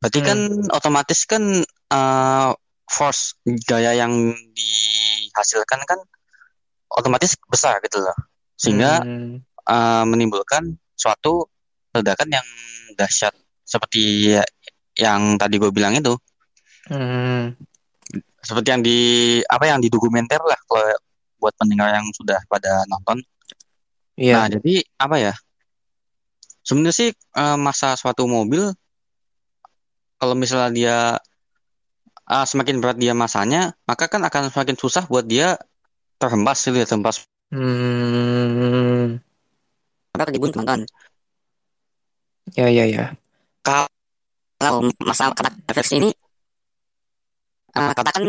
berarti 0.00 0.20
kan 0.20 0.38
otomatis 0.72 1.24
kan 1.24 1.44
uh, 1.92 2.50
force 2.84 3.36
gaya 3.64 3.94
yang 3.96 4.12
dihasilkan 4.52 5.80
kan 5.86 6.00
otomatis 6.90 7.38
besar 7.46 7.78
gitu 7.80 8.02
loh. 8.02 8.16
Sehingga 8.58 9.00
Hmm. 9.00 9.40
Uh, 9.70 10.02
menimbulkan 10.02 10.74
suatu 10.98 11.46
ledakan 11.94 12.28
yang 12.34 12.46
dahsyat 12.98 13.32
seperti 13.62 14.34
yang 14.98 15.38
tadi 15.38 15.62
gue 15.62 15.70
bilang 15.70 15.94
itu 15.94 16.18
Hmm. 16.90 17.54
seperti 18.42 18.68
yang 18.72 18.82
di 18.82 18.98
apa 19.46 19.68
yang 19.68 19.78
di 19.78 19.86
dokumenter 19.86 20.42
lah 20.42 20.58
kalau 20.66 20.82
buat 21.38 21.54
pendengar 21.54 21.94
yang 21.94 22.08
sudah 22.10 22.40
pada 22.50 22.82
nonton. 22.90 23.22
Iya. 24.18 24.34
Nah, 24.34 24.46
jadi 24.50 24.74
apa 24.98 25.16
ya? 25.22 25.34
Sebenarnya 26.66 26.96
sih 26.96 27.10
eh, 27.14 27.56
masa 27.60 27.94
suatu 27.94 28.26
mobil 28.26 28.74
kalau 30.18 30.34
misalnya 30.34 30.70
dia 30.74 30.96
ah, 32.26 32.44
semakin 32.44 32.82
berat 32.82 32.98
dia 32.98 33.14
masanya, 33.14 33.72
maka 33.86 34.10
kan 34.10 34.20
akan 34.26 34.50
semakin 34.50 34.76
susah 34.76 35.06
buat 35.06 35.24
dia 35.24 35.56
terhempas 36.20 36.60
gitu 36.66 36.76
ya, 36.76 36.86
terhempas. 36.90 37.24
Hmm. 37.54 39.22
Tribun 40.28 40.50
penonton. 40.52 40.80
Ya 42.58 42.66
ya 42.68 42.84
ya. 42.86 43.04
Kalau 43.62 44.90
masa 45.00 45.32
kata 45.32 45.50
refleksi 45.70 45.94
ini 46.02 46.10
eh, 47.76 47.92
katakan 47.96 48.22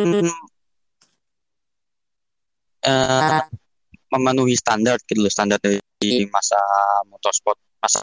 eh, 2.86 3.42
memenuhi 4.12 4.56
standar 4.56 5.00
gitu 5.08 5.24
loh, 5.24 5.32
standar 5.32 5.58
dari 5.60 5.80
masa 6.32 6.60
motorsport 7.08 7.58
masa 7.80 8.00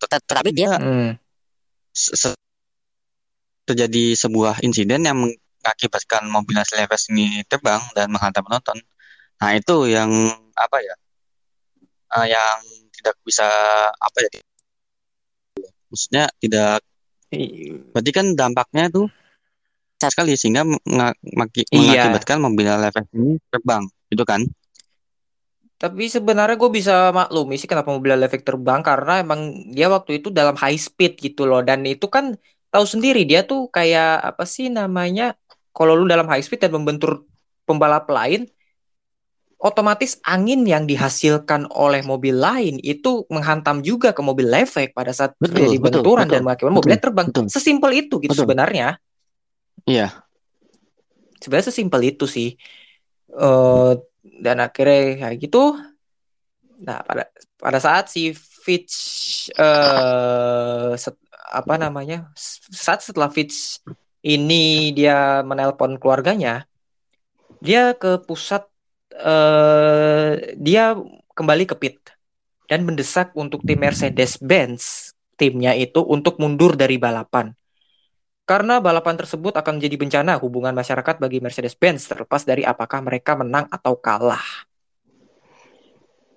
tet- 0.00 0.24
tetapi 0.28 0.50
dia 0.52 0.76
Hmm. 0.76 1.16
se- 1.92 2.16
se- 2.16 2.38
terjadi 3.64 4.12
sebuah 4.12 4.60
insiden 4.60 5.08
yang 5.08 5.16
mengakibatkan 5.16 6.28
mobil 6.28 6.56
hasil 6.60 6.76
Everest 6.84 7.08
ini 7.08 7.40
terbang 7.48 7.80
dan 7.96 8.12
menghantam 8.12 8.44
penonton. 8.44 8.76
Nah, 9.40 9.50
itu 9.56 9.88
yang 9.88 10.10
apa 10.54 10.76
ya? 10.84 10.94
Eh, 12.14 12.26
yang 12.30 12.58
tidak 12.94 13.14
bisa 13.26 13.46
apa 13.90 14.18
ya? 14.22 14.30
Maksudnya 15.90 16.24
tidak 16.38 16.82
I- 17.34 17.74
berarti 17.90 18.10
kan 18.14 18.26
dampaknya 18.38 18.90
tuh 18.90 19.06
besar 19.94 20.10
sekali 20.10 20.34
sehingga 20.34 20.66
maki- 21.34 21.66
Iya. 21.70 21.78
mengakibatkan 22.06 22.38
mobil 22.42 22.66
Everest 22.66 23.10
ini 23.14 23.38
terbang, 23.50 23.82
gitu 24.10 24.24
kan? 24.26 24.42
Tapi 25.74 26.06
sebenarnya 26.06 26.54
gue 26.54 26.70
bisa 26.70 27.10
maklumi 27.10 27.58
sih 27.58 27.66
kenapa 27.68 27.90
mobil 27.92 28.14
efek 28.22 28.46
terbang 28.46 28.80
karena 28.80 29.20
emang 29.20 29.68
dia 29.74 29.90
waktu 29.90 30.22
itu 30.22 30.30
dalam 30.30 30.54
high 30.56 30.78
speed 30.78 31.18
gitu 31.18 31.44
loh 31.44 31.60
dan 31.60 31.82
itu 31.84 32.06
kan 32.08 32.38
tahu 32.70 32.86
sendiri 32.86 33.26
dia 33.26 33.44
tuh 33.44 33.68
kayak 33.68 34.22
apa 34.34 34.46
sih 34.48 34.70
namanya 34.70 35.34
kalau 35.74 35.98
lu 35.98 36.06
dalam 36.06 36.24
high 36.30 36.40
speed 36.40 36.62
dan 36.62 36.72
membentur 36.72 37.26
pembalap 37.66 38.06
lain 38.08 38.48
otomatis 39.64 40.20
angin 40.28 40.68
yang 40.68 40.84
dihasilkan 40.84 41.64
oleh 41.72 42.04
mobil 42.04 42.36
lain 42.36 42.76
itu 42.84 43.24
menghantam 43.32 43.80
juga 43.80 44.12
ke 44.12 44.20
mobil 44.20 44.52
efek 44.52 44.92
pada 44.92 45.16
saat 45.16 45.32
Betul, 45.40 45.56
terjadi 45.56 45.76
betul, 45.80 46.04
benturan 46.04 46.28
betul, 46.28 46.34
dan 46.36 46.40
mengakibatkan 46.44 46.76
mobilnya 46.76 47.00
terbang. 47.00 47.26
betul. 47.32 47.44
Sesimpel 47.48 47.90
itu 48.04 48.14
gitu 48.20 48.36
Betul. 48.36 48.44
sebenarnya. 48.44 48.88
Iya, 49.88 50.06
Sebenarnya 51.40 51.66
sesimpel 51.72 52.00
itu 52.12 52.24
sih. 52.28 52.48
Eh 53.32 53.92
dan 54.44 54.56
akhirnya 54.60 55.00
kayak 55.24 55.36
gitu. 55.40 55.80
Nah, 56.84 57.00
pada 57.00 57.24
pada 57.56 57.78
saat 57.80 58.12
si 58.12 58.36
Fitch 58.36 58.96
eh 59.56 60.92
set- 61.00 61.24
apa 61.32 61.74
namanya? 61.80 62.28
Saat 62.68 63.00
setelah 63.00 63.32
Fitch 63.32 63.80
ini 64.20 64.92
dia 64.92 65.40
menelpon 65.40 65.96
keluarganya, 65.96 66.68
dia 67.64 67.96
ke 67.96 68.20
pusat 68.24 68.68
eh 69.14 70.54
dia 70.58 70.98
kembali 71.34 71.64
ke 71.70 71.74
pit 71.78 71.96
dan 72.66 72.82
mendesak 72.82 73.30
untuk 73.38 73.62
tim 73.62 73.78
Mercedes-Benz 73.78 75.14
timnya 75.38 75.74
itu 75.74 76.00
untuk 76.02 76.38
mundur 76.42 76.74
dari 76.78 76.98
balapan. 76.98 77.54
Karena 78.44 78.76
balapan 78.76 79.16
tersebut 79.16 79.56
akan 79.56 79.80
menjadi 79.80 79.96
bencana 79.96 80.36
hubungan 80.36 80.76
masyarakat 80.76 81.16
bagi 81.16 81.40
Mercedes-Benz 81.40 82.12
terlepas 82.12 82.44
dari 82.44 82.60
apakah 82.60 83.00
mereka 83.00 83.32
menang 83.40 83.64
atau 83.72 83.96
kalah. 83.96 84.44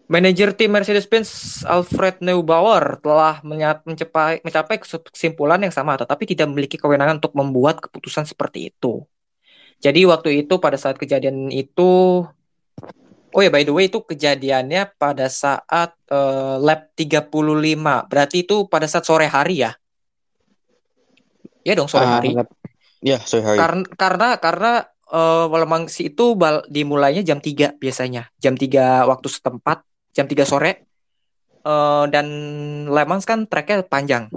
Manajer 0.07 0.55
tim 0.55 0.71
Mercedes-Benz 0.71 1.67
Alfred 1.67 2.23
Neubauer 2.23 2.95
telah 3.03 3.43
mencapai, 3.43 4.39
mencapai 4.39 4.79
kesimpulan 5.11 5.59
yang 5.59 5.75
sama 5.75 5.99
tetapi 5.99 6.23
tidak 6.23 6.47
memiliki 6.47 6.79
kewenangan 6.79 7.19
untuk 7.19 7.35
membuat 7.35 7.83
keputusan 7.83 8.23
seperti 8.23 8.71
itu. 8.71 9.03
Jadi 9.83 10.07
waktu 10.07 10.47
itu 10.47 10.63
pada 10.63 10.79
saat 10.79 10.95
kejadian 10.95 11.51
itu 11.51 12.23
Oh 13.35 13.41
ya 13.43 13.51
by 13.53 13.61
the 13.67 13.73
way 13.75 13.85
itu 13.91 14.01
kejadiannya 14.01 14.97
pada 14.97 15.29
saat 15.29 15.93
eh, 16.09 16.55
lap 16.57 16.89
35. 16.97 18.07
Berarti 18.09 18.47
itu 18.47 18.65
pada 18.65 18.87
saat 18.89 19.05
sore 19.05 19.27
hari 19.29 19.61
ya? 19.61 19.75
Ya 21.61 21.75
dong 21.75 21.91
sore 21.91 22.07
Ah, 22.07 22.17
hari. 22.17 22.33
Iya, 23.03 23.21
sore 23.21 23.43
hari. 23.43 23.59
Karena 23.59 23.83
karena 23.93 24.27
karena 24.41 24.71
eh, 25.11 25.45
memang 25.51 25.91
si 25.91 26.09
itu 26.09 26.33
bal- 26.33 26.65
dimulainya 26.71 27.21
jam 27.21 27.37
3 27.43 27.75
biasanya. 27.77 28.31
Jam 28.41 28.55
3 28.57 29.05
waktu 29.05 29.27
setempat, 29.29 29.83
jam 30.15 30.25
3 30.25 30.47
sore. 30.47 30.87
Eh, 31.67 32.05
dan 32.09 32.27
Le 32.87 33.03
Mans 33.03 33.27
kan 33.27 33.43
treknya 33.43 33.83
panjang 33.83 34.31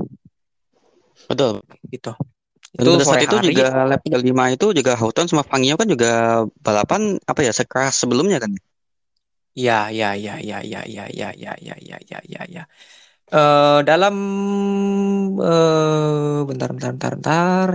Betul. 1.30 1.62
gitu. 1.94 2.10
Itu 2.70 2.86
pada 2.86 3.04
saat 3.04 3.26
itu 3.26 3.36
hari. 3.36 3.46
juga 3.50 3.66
lap 3.82 4.02
kelima 4.06 4.44
itu 4.54 4.70
juga 4.70 4.94
Houghton 4.94 5.26
sama 5.26 5.42
Fangio 5.42 5.74
kan 5.74 5.90
juga 5.90 6.44
balapan 6.62 7.18
apa 7.26 7.40
ya 7.42 7.50
sekeras 7.50 7.98
sebelumnya 7.98 8.38
kan? 8.38 8.54
Ya, 9.58 9.90
ya, 9.90 10.14
ya, 10.14 10.38
ya, 10.38 10.62
ya, 10.62 10.86
ya, 10.86 11.04
ya, 11.10 11.28
ya, 11.34 11.54
ya, 11.58 11.76
ya, 11.82 11.98
ya, 11.98 12.18
ya, 12.22 12.42
ya. 12.46 12.62
Eh, 13.30 13.78
dalam 13.82 14.14
eh, 15.38 16.38
bentar, 16.46 16.70
bentar, 16.70 16.90
bentar, 16.94 17.12
bentar. 17.18 17.68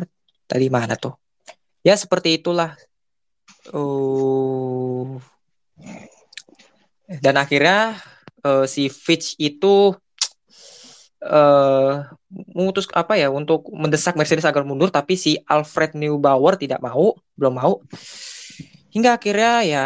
Tadi 0.48 0.68
mana 0.72 0.96
tuh? 0.96 1.20
Ya 1.84 2.00
seperti 2.00 2.40
itulah. 2.40 2.80
Oh. 3.76 5.20
Dan 7.08 7.36
akhirnya 7.36 8.00
eh, 8.48 8.66
si 8.72 8.88
Fitch 8.88 9.36
itu 9.36 9.92
eh 11.26 11.94
memutus 12.54 12.86
apa 12.94 13.18
ya 13.18 13.34
untuk 13.34 13.66
mendesak 13.74 14.14
Mercedes 14.14 14.46
agar 14.46 14.62
mundur, 14.62 14.94
tapi 14.94 15.18
si 15.18 15.42
Alfred 15.50 15.98
Neubauer 15.98 16.56
tidak 16.62 16.80
mau, 16.86 17.18
belum 17.34 17.54
mau. 17.58 17.74
Hingga 18.94 19.20
akhirnya 19.20 19.54
ya 19.66 19.86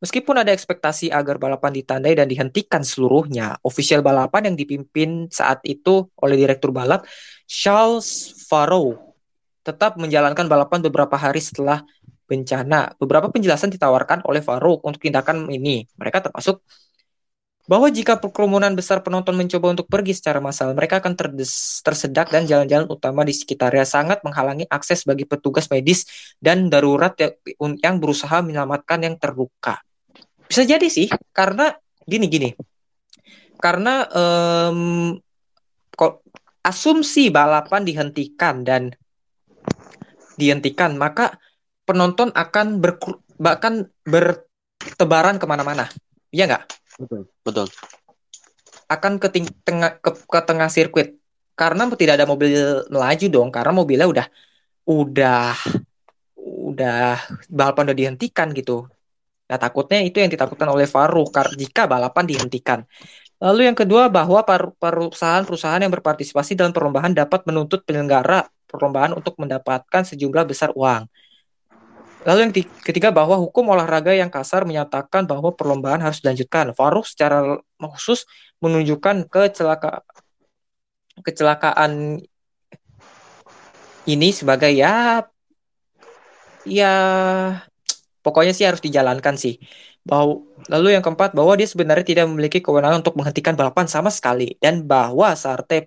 Meskipun 0.00 0.32
ada 0.40 0.56
ekspektasi 0.56 1.12
agar 1.12 1.36
balapan 1.36 1.76
ditandai 1.76 2.16
dan 2.16 2.24
dihentikan 2.24 2.80
seluruhnya, 2.80 3.60
ofisial 3.60 4.00
balapan 4.00 4.48
yang 4.48 4.56
dipimpin 4.56 5.28
saat 5.28 5.60
itu 5.60 6.08
oleh 6.16 6.40
direktur 6.40 6.72
balap 6.72 7.04
Charles 7.44 8.32
Farrow 8.48 8.96
tetap 9.60 10.00
menjalankan 10.00 10.48
balapan 10.48 10.80
beberapa 10.80 11.20
hari 11.20 11.44
setelah 11.44 11.84
bencana. 12.24 12.96
Beberapa 12.96 13.28
penjelasan 13.28 13.68
ditawarkan 13.76 14.24
oleh 14.24 14.40
Farrow 14.40 14.80
untuk 14.80 15.04
tindakan 15.04 15.52
ini. 15.52 15.84
Mereka 16.00 16.24
termasuk 16.24 16.64
bahwa 17.70 17.86
jika 17.86 18.18
kerumunan 18.18 18.74
besar 18.74 18.98
penonton 18.98 19.38
mencoba 19.38 19.70
untuk 19.78 19.86
pergi 19.86 20.18
secara 20.18 20.42
massal, 20.42 20.74
mereka 20.74 20.98
akan 20.98 21.14
tersedak 21.86 22.34
dan 22.34 22.42
jalan-jalan 22.42 22.90
utama 22.90 23.22
di 23.22 23.30
sekitarnya 23.30 23.86
sangat 23.86 24.26
menghalangi 24.26 24.66
akses 24.66 25.06
bagi 25.06 25.22
petugas 25.22 25.70
medis 25.70 26.34
dan 26.42 26.66
darurat 26.66 27.14
yang, 27.14 27.78
yang 27.78 27.94
berusaha 28.02 28.42
menyelamatkan 28.42 29.06
yang 29.06 29.14
terluka. 29.22 29.78
Bisa 30.50 30.66
jadi 30.66 30.82
sih, 30.90 31.06
karena 31.30 31.70
gini-gini. 32.10 32.58
Karena 33.62 34.02
kok 35.94 36.26
asumsi 36.66 37.30
balapan 37.30 37.86
dihentikan 37.86 38.66
dan 38.66 38.90
dihentikan, 40.34 40.98
maka 40.98 41.38
penonton 41.86 42.34
akan 42.34 42.82
berkur- 42.82 43.22
bahkan 43.38 43.86
bertebaran 44.02 45.38
ke 45.38 45.46
mana-mana. 45.46 45.86
Iya 46.34 46.50
nggak? 46.50 46.79
Betul. 47.00 47.22
Betul. 47.40 47.66
Akan 48.90 49.16
ke, 49.16 49.28
tengah, 49.64 49.96
ke, 50.04 50.10
ke 50.28 50.40
tengah 50.44 50.68
sirkuit. 50.68 51.16
Karena 51.56 51.88
tidak 51.92 52.20
ada 52.20 52.26
mobil 52.28 52.84
melaju 52.88 53.26
dong, 53.28 53.48
karena 53.52 53.72
mobilnya 53.72 54.08
udah 54.08 54.26
udah 54.88 55.52
udah 56.40 57.20
balapan 57.52 57.92
udah 57.92 57.96
dihentikan 57.96 58.48
gitu. 58.56 58.88
Nah, 59.50 59.58
takutnya 59.60 60.00
itu 60.00 60.22
yang 60.22 60.30
ditakutkan 60.30 60.70
oleh 60.70 60.86
Faruq 60.88 61.34
jika 61.58 61.84
balapan 61.84 62.24
dihentikan. 62.24 62.80
Lalu 63.40 63.72
yang 63.72 63.76
kedua 63.76 64.08
bahwa 64.12 64.44
perusahaan-perusahaan 64.78 65.80
yang 65.80 65.92
berpartisipasi 65.92 66.56
dalam 66.56 66.72
perlombaan 66.76 67.16
dapat 67.16 67.44
menuntut 67.48 67.82
penyelenggara 67.84 68.46
perlombaan 68.68 69.16
untuk 69.16 69.34
mendapatkan 69.40 70.06
sejumlah 70.06 70.44
besar 70.46 70.70
uang. 70.76 71.08
Lalu 72.20 72.38
yang 72.44 72.52
ti- 72.52 72.68
ketiga 72.84 73.08
bahwa 73.08 73.40
hukum 73.40 73.72
olahraga 73.72 74.12
yang 74.12 74.28
kasar 74.28 74.68
menyatakan 74.68 75.24
bahwa 75.24 75.56
perlombaan 75.56 76.04
harus 76.04 76.20
dilanjutkan. 76.20 76.76
Farouk 76.76 77.08
secara 77.08 77.56
khusus 77.80 78.28
menunjukkan 78.60 79.24
kecelaka 79.32 80.04
kecelakaan 81.24 82.20
ini 84.04 84.28
sebagai 84.32 84.72
ya 84.72 85.24
ya 86.68 86.94
pokoknya 88.20 88.52
sih 88.52 88.68
harus 88.68 88.84
dijalankan 88.84 89.40
sih. 89.40 89.56
Bahwa, 90.00 90.44
lalu 90.68 90.96
yang 90.96 91.04
keempat 91.04 91.36
bahwa 91.36 91.56
dia 91.56 91.68
sebenarnya 91.68 92.04
tidak 92.04 92.24
memiliki 92.28 92.60
kewenangan 92.64 93.04
untuk 93.04 93.16
menghentikan 93.20 93.52
balapan 93.56 93.84
sama 93.88 94.08
sekali 94.08 94.56
dan 94.60 94.84
bahwa 94.84 95.32
Sarte 95.36 95.84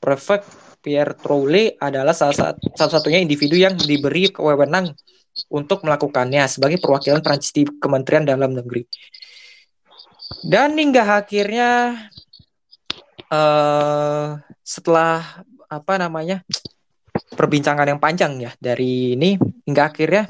Prefect 0.00 0.44
Pierre 0.84 1.16
Troule 1.16 1.76
adalah 1.80 2.12
salah 2.12 2.36
satu 2.36 2.72
satu-satunya 2.76 3.20
individu 3.24 3.56
yang 3.56 3.74
diberi 3.76 4.30
kewenangan 4.30 4.92
untuk 5.48 5.84
melakukannya 5.84 6.44
sebagai 6.48 6.78
perwakilan 6.80 7.24
Prancis 7.24 7.52
di 7.56 7.64
Kementerian 7.64 8.24
Dalam 8.28 8.52
Negeri. 8.52 8.84
Dan 10.44 10.76
hingga 10.76 11.24
akhirnya 11.24 11.96
eh 13.28 14.28
setelah 14.64 15.44
apa 15.68 15.94
namanya 16.00 16.44
perbincangan 17.32 17.88
yang 17.88 18.00
panjang 18.00 18.40
ya 18.40 18.52
dari 18.60 19.16
ini 19.16 19.36
hingga 19.68 19.88
akhirnya 19.88 20.24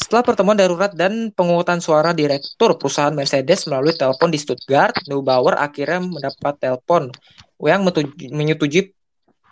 setelah 0.00 0.24
pertemuan 0.24 0.56
darurat 0.56 0.92
dan 0.96 1.28
pengungutan 1.34 1.82
suara 1.82 2.16
direktur 2.16 2.80
perusahaan 2.80 3.12
Mercedes 3.12 3.68
melalui 3.68 3.92
telepon 3.92 4.32
di 4.32 4.40
Stuttgart, 4.40 4.96
Neubauer 5.04 5.60
akhirnya 5.60 6.00
mendapat 6.00 6.56
telepon 6.56 7.12
yang 7.60 7.84
menyetujui 8.32 8.96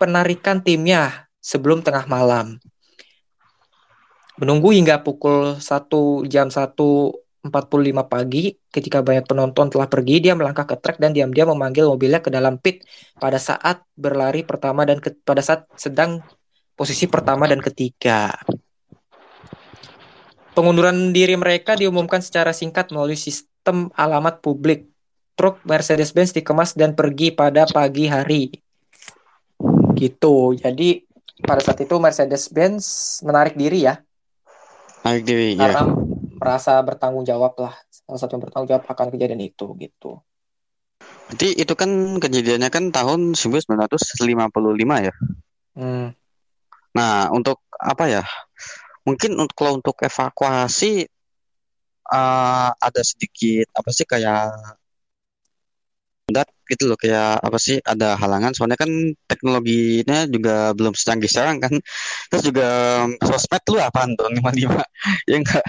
penarikan 0.01 0.65
timnya 0.65 1.29
sebelum 1.43 1.85
tengah 1.85 2.09
malam. 2.09 2.57
Menunggu 4.39 4.71
hingga 4.71 5.03
pukul 5.03 5.59
1 5.59 6.31
jam 6.31 6.47
1.45 6.47 7.51
pagi, 8.07 8.55
ketika 8.71 9.03
banyak 9.03 9.27
penonton 9.27 9.67
telah 9.67 9.91
pergi, 9.91 10.23
dia 10.23 10.39
melangkah 10.39 10.63
ke 10.63 10.79
trek 10.79 11.03
dan 11.03 11.11
diam-diam 11.11 11.51
memanggil 11.51 11.91
mobilnya 11.91 12.23
ke 12.23 12.31
dalam 12.31 12.55
pit 12.63 12.87
pada 13.19 13.43
saat 13.43 13.83
berlari 13.99 14.47
pertama 14.47 14.87
dan 14.87 15.03
ke- 15.03 15.19
pada 15.27 15.43
saat 15.43 15.67
sedang 15.75 16.23
posisi 16.79 17.11
pertama 17.11 17.51
dan 17.51 17.59
ketiga. 17.59 18.31
Pengunduran 20.55 21.11
diri 21.11 21.35
mereka 21.35 21.75
diumumkan 21.75 22.23
secara 22.23 22.55
singkat 22.55 22.95
melalui 22.95 23.19
sistem 23.19 23.91
alamat 23.99 24.39
publik. 24.39 24.87
Truk 25.35 25.63
Mercedes-Benz 25.67 26.35
dikemas 26.35 26.79
dan 26.79 26.95
pergi 26.95 27.35
pada 27.35 27.67
pagi 27.67 28.07
hari. 28.07 28.55
Gitu. 29.99 30.55
Jadi 30.59 31.03
pada 31.43 31.63
saat 31.63 31.79
itu 31.83 31.95
Mercedes-Benz 31.99 32.87
menarik 33.27 33.59
diri 33.59 33.87
ya 33.87 33.99
Ya. 35.59 35.73
karena 35.73 35.83
merasa 36.39 36.79
bertanggung 36.85 37.25
jawab 37.27 37.55
lah. 37.59 37.75
Salah 37.91 38.21
satu 38.21 38.39
yang 38.39 38.43
bertanggung 38.47 38.71
jawab 38.71 38.85
akan 38.87 39.09
kejadian 39.13 39.43
itu 39.43 39.67
gitu. 39.79 40.23
Jadi 41.29 41.61
itu 41.61 41.75
kan 41.77 41.91
kejadiannya 42.19 42.71
kan 42.73 42.89
tahun 42.89 43.37
1955 43.37 45.07
ya. 45.07 45.15
Hmm. 45.77 46.17
Nah, 46.97 47.29
untuk 47.31 47.61
apa 47.77 48.05
ya? 48.09 48.25
Mungkin 49.05 49.37
untuk 49.37 49.57
kalau 49.57 49.79
untuk 49.79 49.97
evakuasi 50.01 51.05
eh, 52.09 52.71
ada 52.73 53.03
sedikit 53.05 53.69
apa 53.77 53.91
sih 53.93 54.09
kayak 54.09 54.53
dat 56.29 56.49
gitu 56.69 56.85
loh 56.93 56.99
kayak 57.01 57.41
apa 57.41 57.57
sih 57.57 57.81
ada 57.81 58.15
halangan 58.21 58.53
soalnya 58.53 58.77
kan 58.77 58.91
teknologinya 59.25 60.29
juga 60.29 60.77
belum 60.77 60.93
secanggih 60.93 61.29
sekarang 61.29 61.57
kan 61.65 61.73
terus 62.29 62.43
juga 62.45 62.69
sosmed 63.25 63.63
lu 63.73 63.81
apaan 63.81 64.13
tuh 64.13 64.29
55 64.29 64.85
ya 65.31 65.37
enggak 65.41 65.65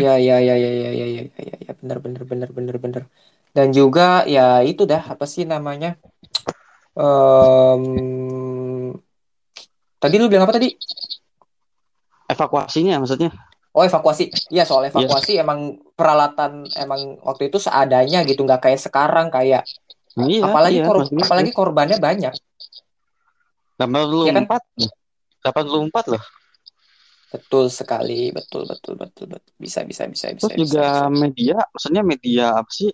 Ya 0.00 0.16
ya 0.16 0.40
ya 0.40 0.56
ya 0.56 0.70
ya 0.72 0.90
ya 0.96 1.06
ya 1.12 1.22
ya 1.36 1.56
ya, 1.60 1.72
benar 1.76 2.00
benar 2.00 2.22
benar 2.24 2.48
benar 2.56 2.76
benar. 2.80 3.02
Dan 3.52 3.68
juga 3.76 4.24
ya 4.24 4.64
itu 4.64 4.88
dah 4.88 5.12
apa 5.12 5.28
sih 5.28 5.44
namanya? 5.44 6.00
Em, 6.96 7.84
tadi 10.00 10.14
lu 10.16 10.32
bilang 10.32 10.48
apa 10.48 10.56
tadi? 10.56 10.72
evakuasinya 12.28 13.00
maksudnya 13.00 13.32
Oh 13.76 13.84
evakuasi. 13.86 14.32
Iya 14.50 14.64
soal 14.66 14.90
evakuasi 14.90 15.38
emang 15.38 15.78
peralatan 15.94 16.66
emang 16.74 17.20
waktu 17.22 17.46
itu 17.52 17.62
seadanya 17.62 18.26
gitu 18.26 18.42
nggak 18.42 18.64
kayak 18.64 18.80
sekarang 18.80 19.30
kayak 19.30 19.62
iya 20.26 20.42
apalagi 20.44 20.74
iya 20.74 20.84
kor- 20.84 20.98
maksudnya 20.98 21.24
apalagi 21.24 21.50
korbannya 21.52 21.96
banyak. 21.98 22.32
84 23.78 24.26
Iya 24.26 24.32
kan? 24.34 24.44
84 25.44 26.06
loh 26.10 26.22
Betul 27.28 27.68
sekali, 27.68 28.32
betul 28.32 28.64
betul 28.64 28.96
betul 28.96 29.26
betul. 29.28 29.52
Bisa 29.60 29.84
bisa 29.84 30.08
bisa 30.08 30.32
bisa 30.32 30.48
terus 30.48 30.56
bisa. 30.56 30.64
juga 30.64 30.86
media 31.12 31.60
maksudnya 31.68 32.00
media 32.00 32.56
apa 32.56 32.70
sih 32.72 32.88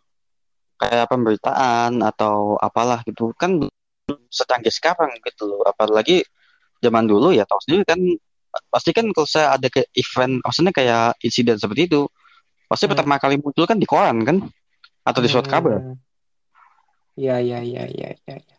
kayak 0.74 1.06
pemberitaan 1.06 2.02
atau 2.02 2.58
apalah 2.58 2.98
gitu 3.06 3.30
kan 3.32 3.62
belum 3.62 4.20
secanggih 4.28 4.74
sekarang 4.74 5.14
gitu 5.22 5.46
loh 5.46 5.62
apalagi 5.62 6.26
zaman 6.82 7.06
dulu 7.06 7.30
ya 7.30 7.46
tahu 7.46 7.62
sendiri 7.62 7.86
kan 7.86 7.96
pasti 8.68 8.90
kan 8.90 9.06
kalau 9.14 9.24
saya 9.24 9.54
ada 9.54 9.70
ke 9.70 9.86
event 9.94 10.42
maksudnya 10.42 10.74
kayak 10.74 11.14
insiden 11.22 11.54
seperti 11.54 11.86
itu 11.86 12.02
pasti 12.66 12.84
Hmm. 12.84 12.92
pertama 12.98 13.16
kali 13.16 13.38
muncul 13.38 13.64
kan 13.64 13.78
di 13.78 13.86
koran 13.86 14.18
kan 14.26 14.42
atau 15.06 15.20
di 15.22 15.30
surat 15.30 15.46
kabar 15.46 15.78
Hmm. 15.78 15.94
Iya 17.14 17.38
iya 17.38 17.58
iya 17.62 17.82
iya 17.86 18.08
iya. 18.18 18.34
Ya. 18.38 18.56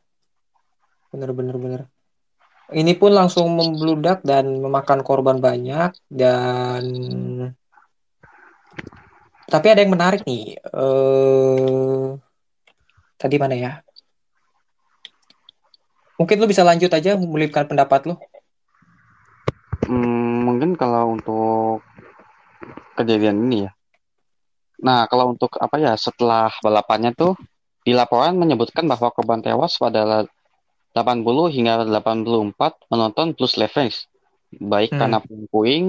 Bener 1.12 1.32
bener 1.36 1.56
bener. 1.60 1.82
Ini 2.72 2.98
pun 2.98 3.14
langsung 3.14 3.54
membludak 3.54 4.26
dan 4.26 4.58
memakan 4.64 5.06
korban 5.06 5.38
banyak 5.38 5.94
dan 6.10 6.84
tapi 9.46 9.68
ada 9.70 9.86
yang 9.86 9.94
menarik 9.94 10.26
nih. 10.26 10.58
Eh 10.58 12.08
tadi 13.22 13.36
mana 13.38 13.56
ya? 13.56 13.72
Mungkin 16.16 16.40
lu 16.40 16.48
bisa 16.48 16.64
lanjut 16.64 16.90
aja 16.90 17.20
melipkan 17.20 17.68
pendapat 17.68 18.08
lu. 18.08 18.16
Hmm, 19.86 20.48
mungkin 20.48 20.74
kalau 20.74 21.14
untuk 21.14 21.86
kejadian 22.96 23.52
ini 23.52 23.68
ya 23.68 23.72
nah 24.76 25.08
kalau 25.08 25.32
untuk 25.32 25.56
apa 25.56 25.80
ya 25.80 25.96
setelah 25.96 26.52
balapannya 26.60 27.16
tuh 27.16 27.32
di 27.86 27.94
laporan 27.94 28.36
menyebutkan 28.36 28.90
bahwa 28.90 29.14
korban 29.14 29.40
tewas 29.40 29.78
pada 29.78 30.26
80 30.98 31.54
hingga 31.54 31.86
84 31.86 32.90
penonton 32.90 33.38
plus 33.38 33.56
leverage 33.56 34.10
baik 34.52 34.90
Hmm. 34.96 35.00
karena 35.06 35.18
puing-puing 35.22 35.86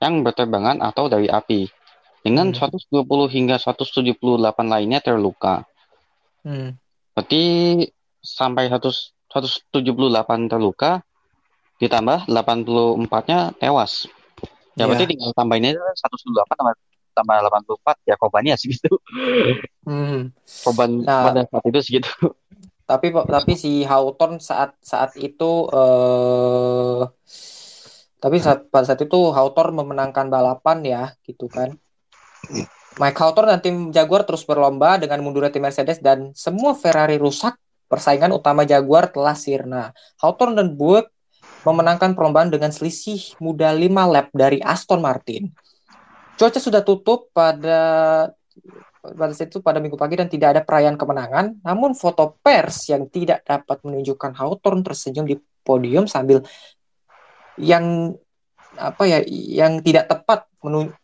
yang 0.00 0.14
berterbangan 0.24 0.82
atau 0.82 1.06
dari 1.06 1.30
api 1.30 1.70
dengan 2.20 2.50
Hmm. 2.50 2.74
120 2.82 3.30
hingga 3.30 3.56
178 3.56 4.66
lainnya 4.66 4.98
terluka 4.98 5.62
Hmm. 6.42 6.74
berarti 7.14 7.42
sampai 8.20 8.66
100 8.66 9.14
178 9.30 10.50
terluka 10.50 11.04
ditambah 11.78 12.26
84-nya 12.26 13.54
tewas 13.56 14.10
ya 14.74 14.84
berarti 14.88 15.04
Iya. 15.06 15.10
tinggal 15.14 15.30
tambahin 15.36 15.70
aja 15.70 15.78
178 15.78 16.56
tambah 16.58 16.74
tambah 17.20 17.36
84 17.76 18.08
ya 18.08 18.14
korbannya 18.16 18.56
segitu 18.56 18.96
Hmm. 19.84 20.32
korban 20.64 21.04
Nah, 21.04 21.32
pada 21.32 21.42
saat 21.44 21.64
itu 21.68 21.80
segitu 21.84 22.12
tapi 22.90 23.14
tapi 23.14 23.52
si 23.54 23.86
Hawthorne 23.86 24.42
saat 24.42 24.74
saat 24.82 25.14
itu 25.14 25.70
eh 25.70 27.02
tapi 28.20 28.36
saat 28.42 28.66
pada 28.66 28.84
saat 28.90 29.00
itu 29.00 29.30
Hawthorne 29.30 29.78
memenangkan 29.78 30.26
balapan 30.26 30.78
ya 30.82 31.02
gitu 31.22 31.46
kan. 31.46 31.78
Mike 32.98 33.16
Hawthorne 33.16 33.56
dan 33.56 33.60
tim 33.62 33.76
Jaguar 33.94 34.26
terus 34.26 34.42
berlomba 34.42 34.98
dengan 34.98 35.22
mundurnya 35.22 35.54
tim 35.54 35.62
Mercedes 35.62 36.02
dan 36.02 36.34
semua 36.34 36.74
Ferrari 36.74 37.16
rusak 37.16 37.56
persaingan 37.86 38.34
utama 38.34 38.66
Jaguar 38.66 39.08
telah 39.08 39.38
sirna. 39.38 39.94
Hawthorne 40.18 40.58
dan 40.58 40.74
Buick 40.74 41.08
memenangkan 41.64 42.12
perlombaan 42.18 42.50
dengan 42.50 42.74
selisih 42.74 43.38
muda 43.38 43.70
5 43.72 43.86
lap 44.10 44.28
dari 44.34 44.58
Aston 44.60 45.00
Martin 45.00 45.54
cuaca 46.40 46.56
sudah 46.56 46.80
tutup 46.80 47.28
pada 47.36 47.80
pada 49.00 49.32
itu 49.36 49.60
pada 49.60 49.76
minggu 49.76 50.00
pagi 50.00 50.16
dan 50.16 50.32
tidak 50.32 50.56
ada 50.56 50.62
perayaan 50.64 50.96
kemenangan. 50.96 51.60
Namun 51.60 51.92
foto 51.92 52.40
pers 52.40 52.88
yang 52.88 53.12
tidak 53.12 53.44
dapat 53.44 53.84
menunjukkan 53.84 54.32
Hawthorne 54.32 54.80
tersenyum 54.80 55.28
di 55.28 55.36
podium 55.60 56.08
sambil 56.08 56.40
yang 57.60 58.16
apa 58.80 59.04
ya 59.04 59.20
yang 59.28 59.84
tidak 59.84 60.08
tepat 60.08 60.48
menu- 60.64 60.96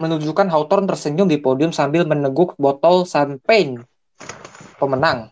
menunjukkan 0.00 0.48
Hawthorne 0.48 0.88
tersenyum 0.88 1.28
di 1.28 1.36
podium 1.36 1.68
sambil 1.68 2.08
meneguk 2.08 2.56
botol 2.56 3.04
champagne 3.04 3.84
pemenang. 4.80 5.28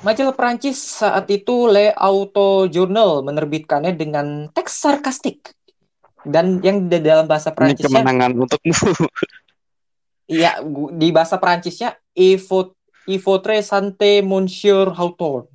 Majalah 0.00 0.32
Prancis 0.32 0.78
saat 1.02 1.26
itu 1.28 1.66
Le 1.68 1.90
Auto 1.92 2.70
Journal 2.70 3.26
menerbitkannya 3.26 3.98
dengan 3.98 4.46
teks 4.54 4.80
sarkastik 4.80 5.57
dan 6.26 6.58
yang 6.64 6.90
di 6.90 6.98
dalam 6.98 7.30
bahasa 7.30 7.54
ini 7.54 7.56
Prancisnya 7.56 8.02
kemenangan 8.02 8.30
untukmu 8.34 9.06
Iya, 10.28 10.60
di 10.92 11.08
bahasa 11.08 11.40
Perancisnya 11.40 11.96
Il 12.12 12.36
faudrait 13.24 13.64
santé 13.64 14.20
Monsieur 14.20 14.92
Hawthorne. 14.92 15.48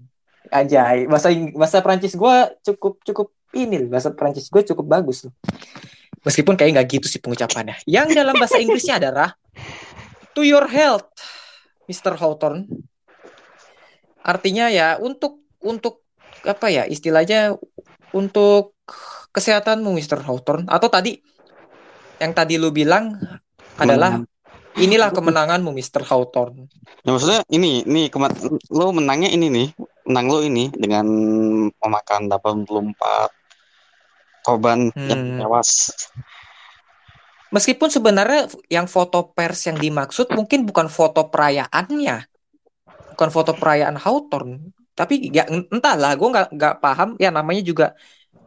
Ajay, 0.49 1.05
bahasa 1.05 1.29
bahasa 1.53 1.77
Prancis 1.85 2.17
gue 2.17 2.35
cukup 2.65 2.97
cukup 3.05 3.27
ini 3.53 3.85
bahasa 3.85 4.09
Prancis 4.09 4.49
gue 4.49 4.65
cukup 4.65 4.85
bagus 4.89 5.29
loh. 5.29 5.33
Meskipun 6.25 6.57
kayak 6.57 6.73
nggak 6.73 6.87
gitu 6.89 7.05
sih 7.05 7.21
pengucapannya. 7.21 7.85
Yang 7.85 8.17
dalam 8.17 8.33
bahasa 8.33 8.57
Inggrisnya 8.57 8.97
adalah 8.97 9.37
to 10.33 10.41
your 10.41 10.65
health, 10.65 11.05
Mr. 11.85 12.17
Hawthorne. 12.17 12.65
Artinya 14.25 14.73
ya 14.73 14.97
untuk 14.97 15.45
untuk 15.61 16.01
apa 16.41 16.73
ya 16.73 16.89
istilahnya 16.89 17.53
untuk 18.09 18.73
kesehatanmu 19.33 19.89
Mr. 19.97 20.21
Hawthorne 20.21 20.69
atau 20.69 20.87
tadi 20.87 21.17
yang 22.21 22.31
tadi 22.31 22.61
lu 22.61 22.69
bilang 22.69 23.17
adalah 23.81 24.21
inilah 24.77 25.09
kemenanganmu 25.09 25.73
Mr. 25.73 26.05
Hawthorne. 26.05 26.69
Ya 27.03 27.09
maksudnya 27.11 27.41
ini, 27.49 27.83
ini 27.83 28.07
kema- 28.07 28.31
lo 28.69 28.93
menangnya 28.93 29.33
ini 29.33 29.49
nih, 29.49 29.67
menang 30.07 30.25
lo 30.29 30.39
ini 30.45 30.69
dengan 30.71 31.05
memakan 31.73 32.29
84 32.29 33.33
korban 34.45 34.93
yang 34.95 35.19
Hmm. 35.19 35.39
tewas. 35.41 35.91
Meskipun 37.53 37.89
sebenarnya 37.89 38.49
yang 38.69 38.89
foto 38.89 39.29
pers 39.29 39.69
yang 39.69 39.77
dimaksud 39.77 40.33
mungkin 40.33 40.65
bukan 40.65 40.89
foto 40.89 41.29
perayaannya, 41.29 42.25
bukan 43.13 43.29
foto 43.29 43.53
perayaan 43.53 43.93
Hawthorne, 43.93 44.73
tapi 44.97 45.29
ya 45.29 45.45
entahlah, 45.49 46.17
gue 46.17 46.29
nggak 46.33 46.49
nggak 46.49 46.75
paham. 46.81 47.13
Ya 47.21 47.29
namanya 47.29 47.61
juga 47.61 47.93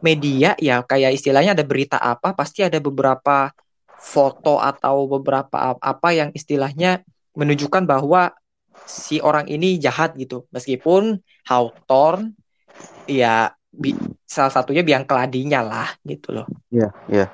media 0.01 0.53
ya, 0.61 0.85
kayak 0.85 1.17
istilahnya 1.17 1.57
ada 1.57 1.65
berita 1.65 1.97
apa, 1.97 2.33
pasti 2.37 2.61
ada 2.61 2.77
beberapa 2.77 3.51
foto 3.97 4.61
atau 4.61 5.09
beberapa 5.09 5.75
apa 5.77 6.09
yang 6.13 6.29
istilahnya 6.31 7.01
menunjukkan 7.33 7.83
bahwa 7.89 8.33
si 8.85 9.17
orang 9.19 9.49
ini 9.49 9.81
jahat 9.81 10.13
gitu. 10.15 10.45
Meskipun 10.53 11.17
Hawthorne 11.49 12.37
ya 13.09 13.51
bi- 13.73 13.97
salah 14.23 14.53
satunya 14.53 14.85
biang 14.85 15.03
keladinya 15.03 15.65
lah 15.65 15.89
gitu 16.05 16.33
loh. 16.33 16.47
Iya, 16.69 16.89
iya. 17.09 17.25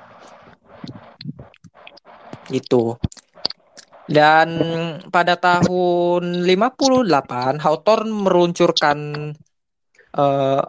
Itu. 2.48 2.96
Dan 4.04 4.48
pada 5.08 5.40
tahun 5.40 6.44
58 6.44 7.56
Hawthorne 7.60 8.12
meluncurkan 8.12 8.98
eh, 10.12 10.62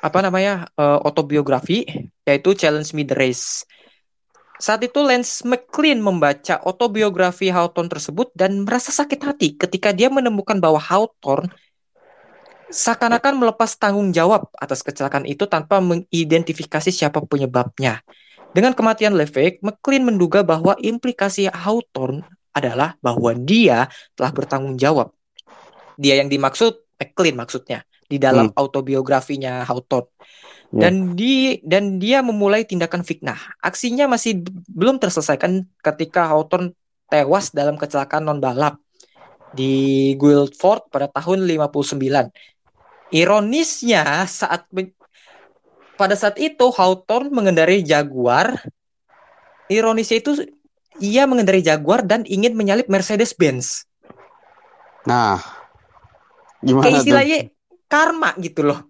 apa 0.00 0.18
namanya 0.20 0.68
eh, 0.76 0.98
autobiografi 1.04 1.84
yaitu 2.24 2.52
Challenge 2.56 2.90
Me 2.96 3.02
the 3.04 3.16
Race. 3.16 3.64
Saat 4.60 4.84
itu 4.84 5.00
Lance 5.00 5.40
McLean 5.48 6.04
membaca 6.04 6.60
autobiografi 6.60 7.48
Hawthorne 7.48 7.88
tersebut 7.88 8.28
dan 8.36 8.68
merasa 8.68 8.92
sakit 8.92 9.20
hati 9.24 9.48
ketika 9.56 9.96
dia 9.96 10.12
menemukan 10.12 10.60
bahwa 10.60 10.76
Hawthorne 10.76 11.48
seakan-akan 12.68 13.40
melepas 13.40 13.80
tanggung 13.80 14.12
jawab 14.12 14.52
atas 14.60 14.84
kecelakaan 14.84 15.24
itu 15.24 15.48
tanpa 15.48 15.80
mengidentifikasi 15.80 16.92
siapa 16.92 17.24
penyebabnya. 17.24 18.04
Dengan 18.52 18.76
kematian 18.76 19.16
Levesque, 19.16 19.64
McLean 19.64 20.04
menduga 20.04 20.44
bahwa 20.44 20.76
implikasi 20.76 21.48
Hawthorne 21.48 22.28
adalah 22.52 23.00
bahwa 23.00 23.32
dia 23.32 23.88
telah 24.12 24.30
bertanggung 24.34 24.76
jawab. 24.76 25.16
Dia 25.96 26.20
yang 26.20 26.28
dimaksud 26.28 26.84
McLean 27.00 27.40
maksudnya 27.40 27.80
di 28.10 28.18
dalam 28.18 28.50
autobiografinya 28.58 29.62
Hawthorne. 29.62 30.10
Ya. 30.70 30.86
Dan 30.86 31.14
di 31.14 31.62
dan 31.62 32.02
dia 32.02 32.22
memulai 32.22 32.66
tindakan 32.66 33.06
fitnah. 33.06 33.38
Aksinya 33.62 34.10
masih 34.10 34.42
belum 34.66 34.98
terselesaikan 34.98 35.66
ketika 35.78 36.30
Hawthorne 36.30 36.74
tewas 37.06 37.54
dalam 37.54 37.78
kecelakaan 37.78 38.26
non 38.26 38.42
balap 38.42 38.78
di 39.54 40.14
Guildford 40.18 40.90
pada 40.90 41.10
tahun 41.10 41.46
59. 41.46 42.30
Ironisnya 43.10 44.26
saat 44.30 44.70
pada 45.98 46.14
saat 46.14 46.38
itu 46.38 46.70
Hawthorne 46.70 47.34
mengendarai 47.34 47.82
Jaguar. 47.82 48.62
Ironisnya 49.70 50.18
itu 50.22 50.32
ia 51.02 51.26
mengendarai 51.26 51.62
Jaguar 51.62 52.06
dan 52.06 52.22
ingin 52.26 52.54
menyalip 52.54 52.86
Mercedes-Benz. 52.86 53.86
Nah, 55.06 55.42
gimana 56.62 56.84
Kayak 56.86 57.02
tuh? 57.02 57.59
Karma 57.90 58.30
gitu 58.38 58.62
loh. 58.62 58.86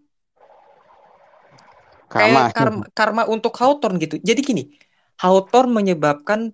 Karma. 2.11 2.53
Kayak 2.53 2.55
karma, 2.55 2.83
karma 2.93 3.23
untuk 3.27 3.55
Hawthorne 3.57 3.97
gitu. 4.03 4.21
Jadi 4.21 4.41
gini, 4.45 4.63
Hawthorne 5.17 5.73
menyebabkan 5.73 6.53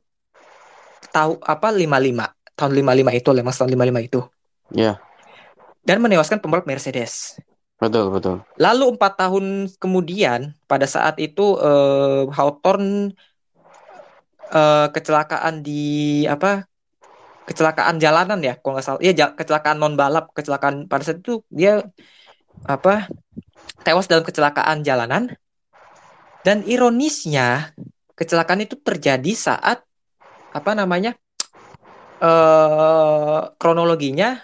tahu 1.10 1.40
apa 1.42 1.68
55 1.74 2.30
tahun 2.54 2.72
55 2.72 3.18
itu, 3.18 3.28
Lemans 3.34 3.56
tahun 3.58 3.70
55 3.74 4.00
itu 4.04 4.20
Iya, 4.74 4.98
dan 5.86 6.02
menewaskan 6.02 6.42
pembalap 6.42 6.66
Mercedes. 6.66 7.38
betul, 7.78 8.10
betul. 8.10 8.42
Lalu 8.58 8.98
empat 8.98 9.12
tahun 9.22 9.70
kemudian, 9.78 10.58
pada 10.66 10.84
saat 10.90 11.14
itu 11.22 11.54
eh, 11.62 12.26
Hawthorne 12.34 13.14
eh, 14.50 14.86
kecelakaan 14.90 15.62
di 15.62 16.26
apa? 16.26 16.66
Kecelakaan 17.46 18.02
jalanan 18.02 18.42
ya, 18.42 18.58
kalau 18.58 18.74
nggak 18.74 18.86
salah. 18.86 18.98
Iya, 18.98 19.30
kecelakaan 19.38 19.78
non 19.78 19.94
balap, 19.94 20.34
kecelakaan 20.34 20.90
pada 20.90 21.06
saat 21.06 21.22
itu 21.22 21.46
dia 21.46 21.86
apa? 22.64 23.10
Tewas 23.84 24.08
dalam 24.08 24.24
kecelakaan 24.24 24.80
jalanan. 24.80 25.36
Dan 26.46 26.62
ironisnya, 26.64 27.76
kecelakaan 28.14 28.64
itu 28.64 28.78
terjadi 28.78 29.32
saat 29.36 29.82
apa 30.54 30.72
namanya? 30.72 31.12
eh 32.16 33.40
kronologinya 33.60 34.40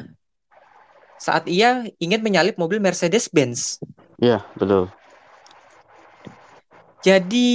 saat 1.17 1.49
ia 1.49 1.89
ingin 1.97 2.21
menyalip 2.21 2.61
mobil 2.61 2.85
Mercedes-Benz. 2.85 3.81
Iya, 4.21 4.45
betul. 4.59 4.93
Jadi 7.01 7.49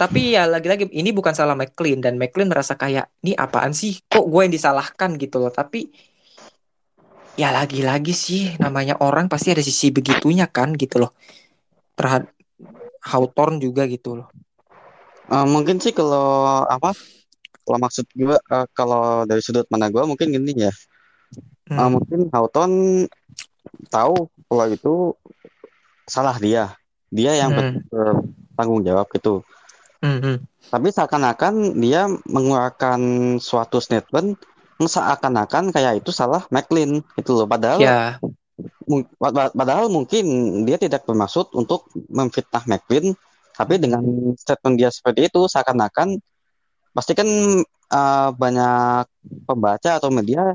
tapi 0.00 0.32
ya 0.32 0.48
lagi-lagi 0.48 0.88
ini 0.96 1.12
bukan 1.12 1.36
salah 1.36 1.52
McLean 1.52 2.00
dan 2.00 2.16
McLean 2.16 2.48
merasa 2.48 2.72
kayak 2.72 3.12
ini 3.20 3.36
apaan 3.36 3.76
sih 3.76 4.00
kok 4.08 4.24
gue 4.32 4.40
yang 4.48 4.54
disalahkan 4.56 5.20
gitu 5.20 5.36
loh 5.36 5.52
tapi 5.52 5.92
ya 7.38 7.50
lagi-lagi 7.54 8.14
sih 8.14 8.42
namanya 8.62 8.98
orang 9.00 9.26
pasti 9.30 9.54
ada 9.54 9.62
sisi 9.62 9.90
begitunya 9.94 10.46
kan 10.50 10.74
gitu 10.74 11.02
loh 11.02 11.12
terhadap 11.98 12.30
Hawthorne 13.00 13.58
juga 13.62 13.86
gitu 13.88 14.18
loh 14.20 14.28
Eh, 15.30 15.46
mungkin 15.46 15.78
sih 15.78 15.94
kalau 15.94 16.66
apa? 16.66 16.90
Kalau 17.62 17.78
maksud 17.78 18.02
gue, 18.18 18.34
eh, 18.34 18.66
kalau 18.74 19.22
dari 19.30 19.38
sudut 19.38 19.62
mana 19.70 19.86
gue 19.86 20.02
mungkin 20.02 20.34
gini 20.34 20.66
ya. 20.66 20.72
Eh, 21.70 21.78
Hmm. 21.78 21.94
mungkin 21.94 22.26
Hawthorne 22.34 23.06
tahu 23.94 24.26
kalau 24.50 24.66
itu 24.66 24.94
salah 26.10 26.34
dia. 26.42 26.74
Dia 27.14 27.38
yang 27.38 27.54
Hmm. 27.54 27.78
bertanggung 27.90 28.82
jawab 28.82 29.06
gitu. 29.14 29.46
Hmm, 30.02 30.18
hmm. 30.18 30.36
Tapi 30.70 30.88
seakan-akan 30.94 31.78
dia 31.82 32.06
mengeluarkan 32.30 33.00
suatu 33.42 33.78
statement 33.82 34.38
seakan-akan 34.86 35.74
kayak 35.74 36.00
itu 36.04 36.12
salah 36.14 36.44
McLean 36.48 37.04
gitu 37.18 37.42
loh. 37.42 37.46
Padahal 37.48 37.80
ya 37.80 37.96
mung- 38.84 39.08
padahal 39.54 39.88
mungkin 39.88 40.24
dia 40.68 40.76
tidak 40.76 41.04
bermaksud 41.08 41.52
untuk 41.56 41.88
memfitnah 42.12 42.64
McLean, 42.68 43.16
tapi 43.56 43.80
dengan 43.80 44.02
statement 44.36 44.76
dia 44.76 44.90
seperti 44.92 45.28
itu 45.32 45.40
seakan-akan 45.48 46.20
pasti 46.92 47.12
kan 47.14 47.28
eh, 47.90 48.28
banyak 48.34 49.04
pembaca 49.46 49.90
atau 49.96 50.10
media 50.12 50.54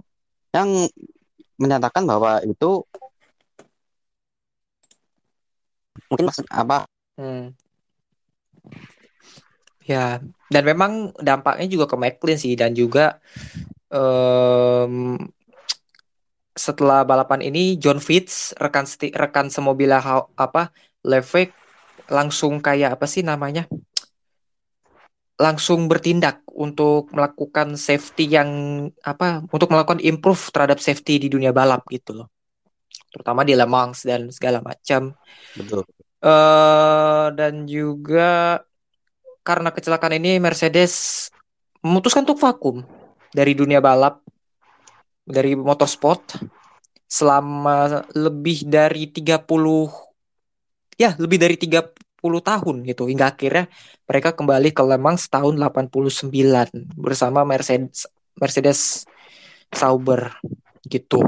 yang 0.54 0.88
menyatakan 1.60 2.04
bahwa 2.04 2.44
itu 2.44 2.84
Mungkin 6.06 6.30
maksud 6.30 6.46
apa 6.52 6.86
Hmm. 7.16 7.56
Ya, 9.88 10.20
dan 10.52 10.64
memang 10.68 11.16
dampaknya 11.16 11.64
juga 11.72 11.88
ke 11.88 11.96
McLean 11.96 12.36
sih 12.36 12.60
dan 12.60 12.76
juga 12.76 13.24
em, 13.96 14.93
setelah 16.56 17.04
balapan 17.04 17.41
ini 17.50 17.76
John 17.84 18.00
Fitz 18.00 18.56
rekan 18.64 18.86
seti- 18.88 19.12
rekan 19.16 19.48
semobilnya 19.52 20.00
Haw- 20.00 20.32
apa 20.39 20.72
Levesque 21.04 21.56
langsung 22.08 22.54
kayak 22.64 22.96
apa 23.00 23.06
sih 23.08 23.24
namanya? 23.24 23.64
langsung 25.36 25.91
bertindak 25.91 26.48
untuk 26.56 27.12
melakukan 27.12 27.76
safety 27.76 28.24
yang 28.32 28.50
apa 29.04 29.43
untuk 29.52 29.68
melakukan 29.68 30.00
improve 30.00 30.39
terhadap 30.56 30.80
safety 30.80 31.20
di 31.20 31.28
dunia 31.28 31.52
balap 31.52 31.84
gitu 31.91 32.16
loh. 32.24 32.28
Terutama 33.12 33.43
di 33.43 33.52
Le 33.52 33.68
Mans 33.68 34.00
dan 34.08 34.32
segala 34.32 34.64
macam. 34.64 35.12
betul 35.56 35.84
eh 36.26 37.26
dan 37.38 37.68
juga 37.70 38.64
karena 39.46 39.70
kecelakaan 39.76 40.18
ini 40.18 40.39
Mercedes 40.41 41.28
memutuskan 41.86 42.26
untuk 42.26 42.39
vakum 42.41 42.82
dari 43.36 43.52
dunia 43.52 43.84
balap 43.84 44.24
dari 45.28 45.60
motorsport 45.60 46.40
selama 47.04 48.08
lebih 48.16 48.64
dari 48.64 49.12
30 49.12 49.44
ya 50.96 51.12
lebih 51.20 51.38
dari 51.38 51.60
30 51.60 51.92
tahun 52.24 52.76
gitu 52.88 53.04
hingga 53.12 53.36
akhirnya 53.36 53.68
mereka 54.08 54.32
kembali 54.32 54.72
ke 54.72 54.82
Le 54.88 54.98
Mans 54.98 55.28
tahun 55.28 55.60
89 55.60 56.32
bersama 56.96 57.44
Mercedes 57.44 58.08
Mercedes 58.40 59.04
Sauber 59.76 60.32
gitu. 60.88 61.20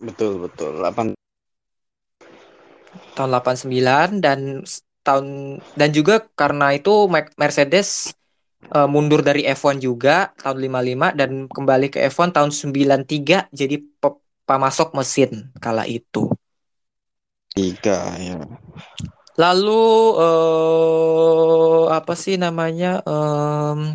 Betul 0.00 0.48
betul. 0.48 0.80
8 0.80 1.12
tahun 3.14 3.30
89 3.30 4.22
dan 4.22 4.62
tahun 5.06 5.58
dan 5.78 5.90
juga 5.94 6.26
karena 6.34 6.74
itu 6.74 7.06
Mercedes 7.38 8.16
uh, 8.72 8.88
mundur 8.88 9.20
dari 9.20 9.44
F1 9.44 9.82
juga 9.82 10.32
tahun 10.40 10.64
55 10.70 11.20
dan 11.20 11.30
kembali 11.50 11.86
ke 11.92 11.98
F1 12.08 12.32
tahun 12.32 12.50
93 12.54 13.52
jadi 13.52 13.76
pemasok 14.44 14.96
mesin 14.96 15.52
kala 15.60 15.84
itu. 15.84 16.30
Tiga 17.54 18.14
ya. 18.18 18.40
Lalu 19.34 19.84
uh, 20.14 21.90
apa 21.90 22.14
sih 22.14 22.38
namanya? 22.38 23.02
Um, 23.02 23.94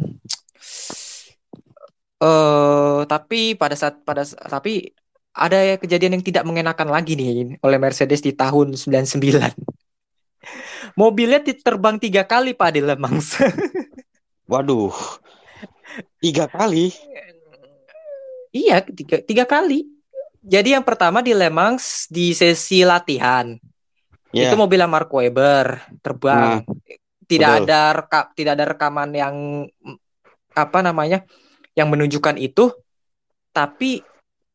uh, 2.19 3.07
tapi 3.07 3.55
pada 3.55 3.75
saat 3.79 4.03
pada 4.03 4.27
tapi 4.27 4.91
ada 5.31 5.79
kejadian 5.79 6.19
yang 6.19 6.25
tidak 6.25 6.43
mengenakan 6.43 6.91
lagi 6.91 7.15
nih 7.15 7.55
oleh 7.63 7.77
Mercedes 7.79 8.19
di 8.19 8.35
tahun 8.35 8.75
99. 8.75 9.15
Mobilnya 10.99 11.39
diterbang 11.39 11.95
tiga 12.01 12.27
kali 12.27 12.51
Pak 12.51 12.69
di 12.75 12.81
Le 12.83 12.95
Mans. 12.99 13.39
Waduh, 14.49 14.89
tiga 16.17 16.49
kali? 16.49 16.89
Iya, 18.49 18.81
tiga, 18.81 19.21
tiga 19.21 19.45
kali. 19.45 19.85
Jadi 20.41 20.73
yang 20.73 20.81
pertama 20.81 21.21
di 21.21 21.37
Le 21.37 21.53
Mans 21.53 22.09
di 22.09 22.33
sesi 22.33 22.81
latihan. 22.81 23.53
Yeah. 24.33 24.49
Itu 24.49 24.57
mobilnya 24.57 24.89
Mark 24.89 25.13
Webber 25.13 25.85
terbang. 26.01 26.65
Nah, 26.65 26.75
tidak 27.29 27.51
betul. 27.53 27.65
ada 27.69 27.81
reka, 27.93 28.19
tidak 28.33 28.51
ada 28.57 28.65
rekaman 28.73 29.09
yang 29.13 29.35
apa 30.57 30.79
namanya 30.81 31.21
yang 31.77 31.93
menunjukkan 31.93 32.41
itu. 32.41 32.73
Tapi 33.53 34.01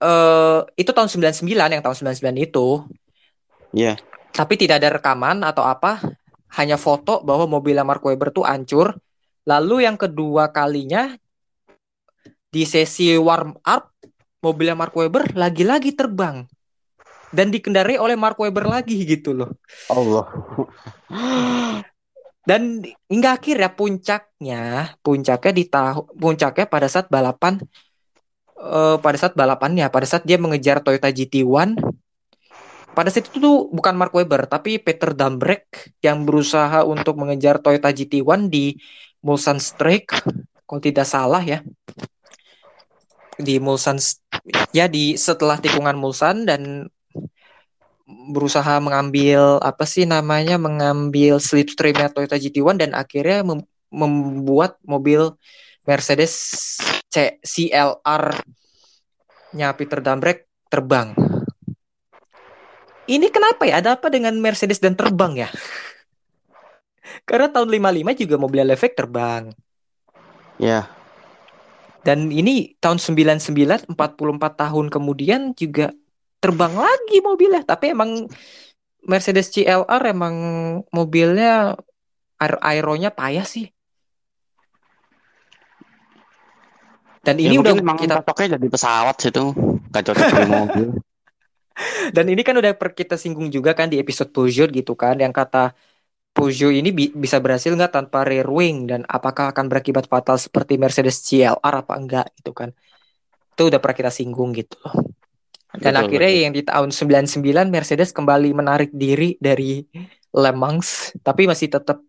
uh, 0.02 0.66
itu 0.74 0.90
tahun 0.90 1.06
99 1.06 1.46
yang 1.46 1.82
tahun 1.86 1.96
99 2.02 2.34
itu. 2.50 2.82
Iya. 3.70 3.94
Yeah. 3.94 3.96
Tapi 4.34 4.58
tidak 4.58 4.82
ada 4.82 4.98
rekaman 4.98 5.46
atau 5.46 5.62
apa, 5.62 6.02
hanya 6.58 6.74
foto 6.74 7.22
bahwa 7.22 7.46
mobil 7.46 7.78
Mark 7.86 8.02
Webber 8.02 8.34
tuh 8.34 8.42
hancur. 8.42 8.98
Lalu 9.44 9.84
yang 9.84 10.00
kedua 10.00 10.48
kalinya 10.48 11.12
di 12.48 12.62
sesi 12.64 13.12
warm 13.18 13.58
up 13.66 13.92
mobilnya 14.40 14.76
Mark 14.76 14.94
Webber 14.96 15.32
lagi-lagi 15.36 15.92
terbang 15.96 16.44
dan 17.34 17.50
dikendarai 17.50 17.98
oleh 17.98 18.14
Mark 18.14 18.38
Webber 18.38 18.64
lagi 18.64 19.02
gitu 19.04 19.34
loh. 19.34 19.50
Allah. 19.90 20.24
Dan 22.44 22.84
hingga 23.08 23.40
akhirnya 23.40 23.72
puncaknya, 23.72 24.92
puncaknya 25.00 25.52
di 25.56 25.64
tahun 25.64 26.04
puncaknya 26.12 26.68
pada 26.68 26.92
saat 26.92 27.08
balapan 27.08 27.56
uh, 28.60 29.00
pada 29.00 29.16
saat 29.16 29.32
balapannya, 29.32 29.88
pada 29.88 30.04
saat 30.04 30.28
dia 30.28 30.36
mengejar 30.36 30.84
Toyota 30.84 31.08
GT1 31.08 31.80
pada 32.94 33.10
saat 33.10 33.26
itu 33.26 33.42
tuh 33.42 33.68
bukan 33.74 33.98
Mark 33.98 34.14
Webber 34.14 34.46
tapi 34.46 34.78
Peter 34.78 35.10
Dambrek 35.10 35.98
yang 35.98 36.22
berusaha 36.22 36.86
untuk 36.86 37.18
mengejar 37.18 37.58
Toyota 37.58 37.90
GT1 37.90 38.46
di 38.46 38.78
Mulsanne 39.24 39.64
Strike 39.64 40.12
kalau 40.68 40.80
tidak 40.84 41.08
salah 41.08 41.40
ya 41.40 41.64
di 43.40 43.56
Mulsanne 43.58 43.98
ya 44.70 44.84
di 44.86 45.16
setelah 45.16 45.56
tikungan 45.58 45.96
Mulsanne 45.96 46.44
dan 46.46 46.92
berusaha 48.04 48.80
mengambil 48.84 49.56
apa 49.64 49.88
sih 49.88 50.04
namanya 50.04 50.60
mengambil 50.60 51.40
slipstreamnya 51.40 52.12
Toyota 52.12 52.36
GT1 52.36 52.76
dan 52.76 52.92
akhirnya 52.92 53.40
mem 53.42 53.64
membuat 53.94 54.76
mobil 54.82 55.32
Mercedes 55.86 56.34
C 57.08 57.38
CLR-nya 57.46 57.78
Peter 59.78 60.02
Dambrek 60.02 60.50
terbang. 60.66 61.14
Ini 63.04 63.28
kenapa 63.30 63.68
ya? 63.68 63.78
Ada 63.84 64.00
apa 64.00 64.08
dengan 64.10 64.34
Mercedes 64.40 64.80
dan 64.82 64.96
terbang 64.98 65.46
ya? 65.46 65.48
Karena 67.28 67.52
tahun 67.52 67.68
55 67.68 68.22
juga 68.24 68.36
mobil 68.40 68.64
Levek 68.64 68.96
terbang. 68.96 69.52
Ya. 70.56 70.88
Dan 72.04 72.28
ini 72.28 72.76
tahun 72.80 73.00
99 73.00 73.96
44 73.96 74.60
tahun 74.60 74.86
kemudian 74.92 75.56
juga 75.56 75.92
terbang 76.44 76.76
lagi 76.76 77.24
mobilnya, 77.24 77.64
tapi 77.64 77.96
emang 77.96 78.28
Mercedes 79.04 79.48
CLR 79.48 80.02
emang 80.12 80.34
mobilnya 80.92 81.72
aer 82.36 82.56
aeronya 82.60 83.08
payah 83.08 83.48
sih. 83.48 83.72
Dan 87.24 87.40
ya, 87.40 87.48
ini 87.48 87.56
udah 87.56 87.72
kita 87.96 88.20
pakai 88.20 88.52
jadi 88.52 88.68
pesawat 88.68 89.16
sih 89.16 89.32
tuh, 89.32 89.56
gak 89.88 90.04
cocok 90.12 90.24
di 90.28 90.44
mobil. 90.52 90.88
Dan 92.12 92.28
ini 92.28 92.44
kan 92.44 92.60
udah 92.60 92.76
per 92.76 92.92
kita 92.92 93.16
singgung 93.16 93.48
juga 93.48 93.72
kan 93.72 93.88
di 93.88 93.96
episode 93.96 94.28
Peugeot 94.28 94.68
gitu 94.68 94.92
kan, 94.92 95.16
yang 95.16 95.32
kata 95.32 95.72
Peugeot 96.34 96.74
ini 96.74 96.90
bi 96.90 97.14
bisa 97.14 97.38
berhasil 97.38 97.70
nggak 97.70 97.94
tanpa 97.94 98.26
rear 98.26 98.50
wing 98.50 98.90
dan 98.90 99.06
apakah 99.06 99.54
akan 99.54 99.70
berakibat 99.70 100.10
fatal 100.10 100.34
seperti 100.34 100.74
Mercedes 100.82 101.22
CLR 101.22 101.74
apa 101.86 101.94
enggak 101.94 102.26
gitu 102.42 102.50
kan. 102.50 102.74
Itu 103.54 103.70
udah 103.70 103.78
pernah 103.78 103.96
kita 104.02 104.10
singgung 104.10 104.50
gitu 104.50 104.74
loh. 104.82 105.14
Dan 105.78 105.94
betul, 105.94 106.02
akhirnya 106.06 106.30
betul. 106.34 106.42
yang 106.42 106.52
di 106.58 106.62
tahun 106.66 106.90
99 106.90 107.70
Mercedes 107.70 108.10
kembali 108.10 108.50
menarik 108.50 108.90
diri 108.90 109.38
dari 109.38 109.86
Le 110.34 110.50
Mans 110.50 111.14
tapi 111.22 111.46
masih 111.46 111.70
tetap 111.70 112.02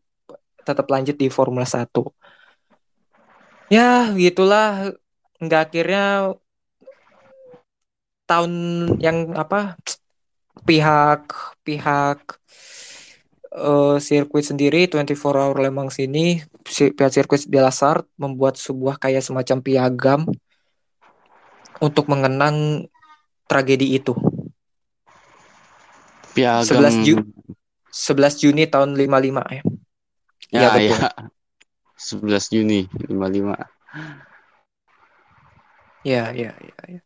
tetap 0.66 0.90
lanjut 0.90 1.14
di 1.14 1.30
Formula 1.30 1.70
1. 1.70 1.86
Ya, 3.70 4.10
gitulah 4.18 4.90
nggak 5.38 5.62
akhirnya 5.70 6.34
tahun 8.26 8.54
yang 8.98 9.38
apa 9.38 9.78
pihak 10.66 11.30
pihak 11.62 12.20
uh, 13.56 13.98
sirkuit 13.98 14.44
sendiri 14.44 14.92
24 14.92 15.16
hour 15.16 15.56
Le 15.58 15.72
Mans 15.72 15.96
ini 15.98 16.44
pihak 16.68 17.12
sirkuit 17.12 17.48
de 17.48 17.60
la 17.60 17.72
Sarthe 17.72 18.12
membuat 18.20 18.60
sebuah 18.60 19.00
kayak 19.00 19.24
semacam 19.24 19.58
piagam 19.64 20.22
untuk 21.80 22.12
mengenang 22.12 22.88
tragedi 23.48 23.96
itu. 23.96 24.14
Piagam 26.36 26.84
11 26.84 27.08
Juni 27.08 27.32
11 27.96 28.44
Juni 28.44 28.68
tahun 28.68 28.92
55 29.00 29.56
ya. 29.56 29.64
Ya, 30.52 30.60
ya 30.60 30.68
betul. 30.76 31.00
Ya. 31.00 31.10
11 31.96 32.52
Juni 32.52 32.80
55. 33.08 33.56
Ya, 36.06 36.30
ya, 36.36 36.52
ya, 36.60 36.76
ya. 36.92 37.02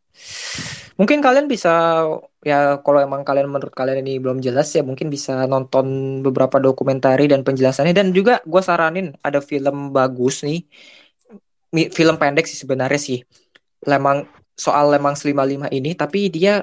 Mungkin 1.00 1.24
kalian 1.24 1.48
bisa 1.48 2.04
ya 2.44 2.84
kalau 2.84 3.00
emang 3.00 3.24
kalian 3.24 3.48
menurut 3.48 3.72
kalian 3.72 4.04
ini 4.04 4.20
belum 4.20 4.44
jelas 4.44 4.68
ya 4.76 4.84
mungkin 4.84 5.08
bisa 5.08 5.48
nonton 5.48 6.20
beberapa 6.20 6.60
dokumentari 6.60 7.32
dan 7.32 7.48
penjelasannya. 7.48 7.96
Dan 7.96 8.12
juga 8.12 8.44
gue 8.44 8.60
saranin 8.60 9.16
ada 9.24 9.40
film 9.40 9.96
bagus 9.96 10.44
nih. 10.44 10.68
Film 11.96 12.20
pendek 12.20 12.44
sih 12.52 12.60
sebenarnya 12.60 13.00
sih. 13.00 13.24
Lemang 13.88 14.28
soal 14.60 14.92
Lemang 14.92 15.16
55 15.16 15.72
ini 15.72 15.96
tapi 15.96 16.28
dia 16.28 16.60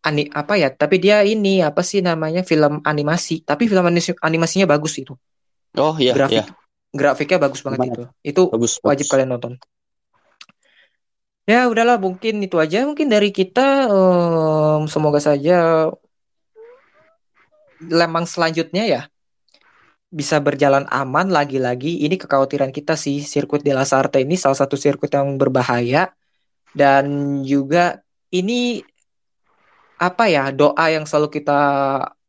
ani 0.00 0.28
apa 0.32 0.56
ya 0.56 0.72
tapi 0.72 1.00
dia 1.00 1.24
ini 1.24 1.64
apa 1.64 1.80
sih 1.80 2.04
namanya 2.04 2.44
film 2.44 2.84
animasi. 2.84 3.40
Tapi 3.40 3.64
film 3.64 3.88
animasinya 4.20 4.68
bagus 4.68 5.00
itu. 5.00 5.16
Oh 5.78 5.94
iya 5.96 6.12
grafik 6.12 6.42
iya. 6.42 6.44
grafiknya 6.90 7.38
bagus 7.38 7.62
banget 7.62 7.78
Gimana? 7.86 7.94
itu. 7.94 8.04
itu 8.26 8.42
bagus, 8.50 8.72
wajib 8.82 9.06
bagus. 9.06 9.12
kalian 9.14 9.30
nonton 9.30 9.52
Ya 11.50 11.66
udahlah 11.66 11.98
mungkin 11.98 12.34
itu 12.46 12.56
aja. 12.62 12.86
Mungkin 12.86 13.10
dari 13.10 13.34
kita 13.34 13.90
um, 13.90 14.86
semoga 14.86 15.18
saja 15.18 15.90
lemang 17.82 18.28
selanjutnya 18.28 18.84
ya 18.86 19.02
bisa 20.14 20.38
berjalan 20.38 20.86
aman 20.94 21.26
lagi-lagi. 21.26 22.06
Ini 22.06 22.14
kekhawatiran 22.22 22.70
kita 22.70 22.94
sih 22.94 23.26
sirkuit 23.26 23.66
de 23.66 23.74
la 23.74 23.82
Sarte 23.82 24.22
ini 24.22 24.38
salah 24.38 24.58
satu 24.62 24.78
sirkuit 24.78 25.10
yang 25.10 25.34
berbahaya. 25.42 26.14
Dan 26.70 27.06
juga 27.42 27.98
ini 28.30 28.78
apa 29.98 30.30
ya 30.30 30.54
doa 30.54 30.86
yang 30.86 31.02
selalu 31.02 31.42
kita 31.42 31.60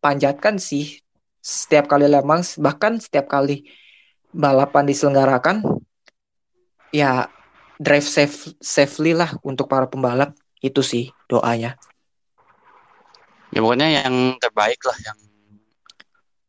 panjatkan 0.02 0.58
sih 0.58 0.98
setiap 1.46 1.86
kali 1.86 2.10
lemang 2.10 2.42
bahkan 2.58 2.98
setiap 2.98 3.30
kali 3.30 3.70
balapan 4.34 4.90
diselenggarakan 4.90 5.62
ya 6.90 7.30
drive 7.82 8.06
safe 8.06 8.54
safely 8.62 9.18
lah 9.18 9.34
untuk 9.42 9.66
para 9.66 9.90
pembalap 9.90 10.38
itu 10.62 10.86
sih 10.86 11.10
doanya. 11.26 11.74
Ya 13.50 13.60
pokoknya 13.66 14.06
yang 14.06 14.38
terbaik 14.38 14.78
lah 14.86 14.98
yang 15.02 15.18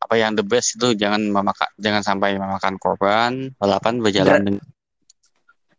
apa 0.03 0.15
yang 0.21 0.37
the 0.37 0.45
best 0.45 0.77
itu 0.77 0.93
jangan 0.99 1.25
memakan 1.33 1.71
jangan 1.81 2.03
sampai 2.05 2.37
memakan 2.37 2.75
korban 2.77 3.55
balapan 3.57 4.03
berjalan 4.03 4.29
Dra 4.29 4.39
dengan 4.45 4.67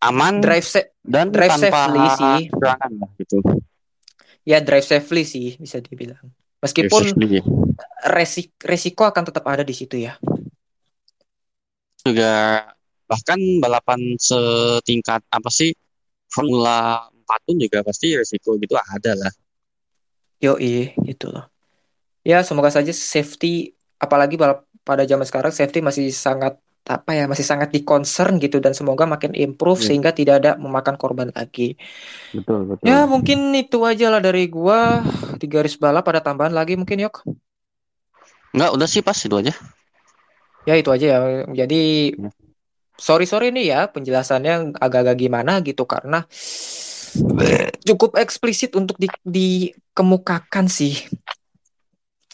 aman 0.04 0.34
drive 0.42 0.68
safe 0.68 0.90
dan 1.06 1.30
drive 1.30 1.54
tanpa 1.54 1.70
safely 1.70 2.08
sih 2.18 2.42
lah 2.60 2.78
gitu. 3.22 3.38
Ya 4.44 4.60
drive 4.60 4.84
safely 4.84 5.24
sih 5.24 5.56
bisa 5.56 5.80
dibilang. 5.80 6.34
Meskipun 6.60 7.16
ya. 7.28 7.44
resik 8.08 8.56
resiko 8.64 9.04
akan 9.08 9.24
tetap 9.28 9.44
ada 9.48 9.64
di 9.64 9.76
situ 9.76 10.00
ya. 10.00 10.16
Juga 12.04 12.64
bahkan 13.14 13.40
balapan 13.62 14.18
setingkat 14.18 15.22
apa 15.30 15.50
sih 15.54 15.70
Formula 16.34 17.06
4 17.14 17.14
apa 17.24 17.40
pun 17.48 17.56
juga 17.56 17.80
pasti 17.82 18.14
resiko 18.20 18.60
gitu 18.60 18.76
ada 18.76 19.16
lah. 19.16 19.34
Yoi, 20.44 20.92
gitu 21.08 21.32
loh. 21.32 21.48
Ya, 22.28 22.44
semoga 22.44 22.68
saja 22.68 22.92
safety, 22.92 23.72
apalagi 23.96 24.36
balap 24.36 24.68
pada 24.84 25.08
zaman 25.08 25.24
sekarang 25.24 25.56
safety 25.56 25.80
masih 25.80 26.12
sangat 26.12 26.60
apa 26.84 27.16
ya, 27.16 27.32
masih 27.32 27.48
sangat 27.48 27.72
di 27.72 27.88
concern 27.88 28.44
gitu 28.44 28.60
dan 28.60 28.76
semoga 28.76 29.08
makin 29.08 29.32
improve 29.40 29.80
Iya. 29.80 29.88
sehingga 29.88 30.12
tidak 30.12 30.36
ada 30.44 30.52
memakan 30.60 31.00
korban 31.00 31.32
lagi. 31.32 31.80
Betul, 32.36 32.68
betul. 32.68 32.84
Ya, 32.84 33.08
mungkin 33.08 33.56
itu 33.56 33.80
aja 33.88 34.12
lah 34.12 34.20
dari 34.20 34.52
gua 34.52 35.08
di 35.40 35.48
garis 35.48 35.80
balap 35.80 36.04
ada 36.12 36.20
tambahan 36.20 36.52
lagi 36.52 36.76
mungkin 36.76 37.08
Yok. 37.08 37.24
Enggak, 38.52 38.72
udah 38.76 38.88
sih 38.92 39.00
pas 39.00 39.16
itu 39.16 39.36
aja. 39.40 39.56
Ya, 40.68 40.76
itu 40.76 40.92
aja 40.92 41.06
ya. 41.08 41.20
Jadi 41.56 42.14
Ya. 42.20 42.30
Sorry 42.98 43.26
sorry 43.26 43.50
nih 43.50 43.66
ya 43.74 43.80
penjelasannya 43.90 44.78
agak-agak 44.78 45.18
gimana 45.18 45.60
gitu 45.66 45.84
karena 45.84 46.26
cukup 47.86 48.18
eksplisit 48.18 48.74
untuk 48.74 48.98
di- 48.98 49.22
dikemukakan 49.26 50.66
sih. 50.66 50.98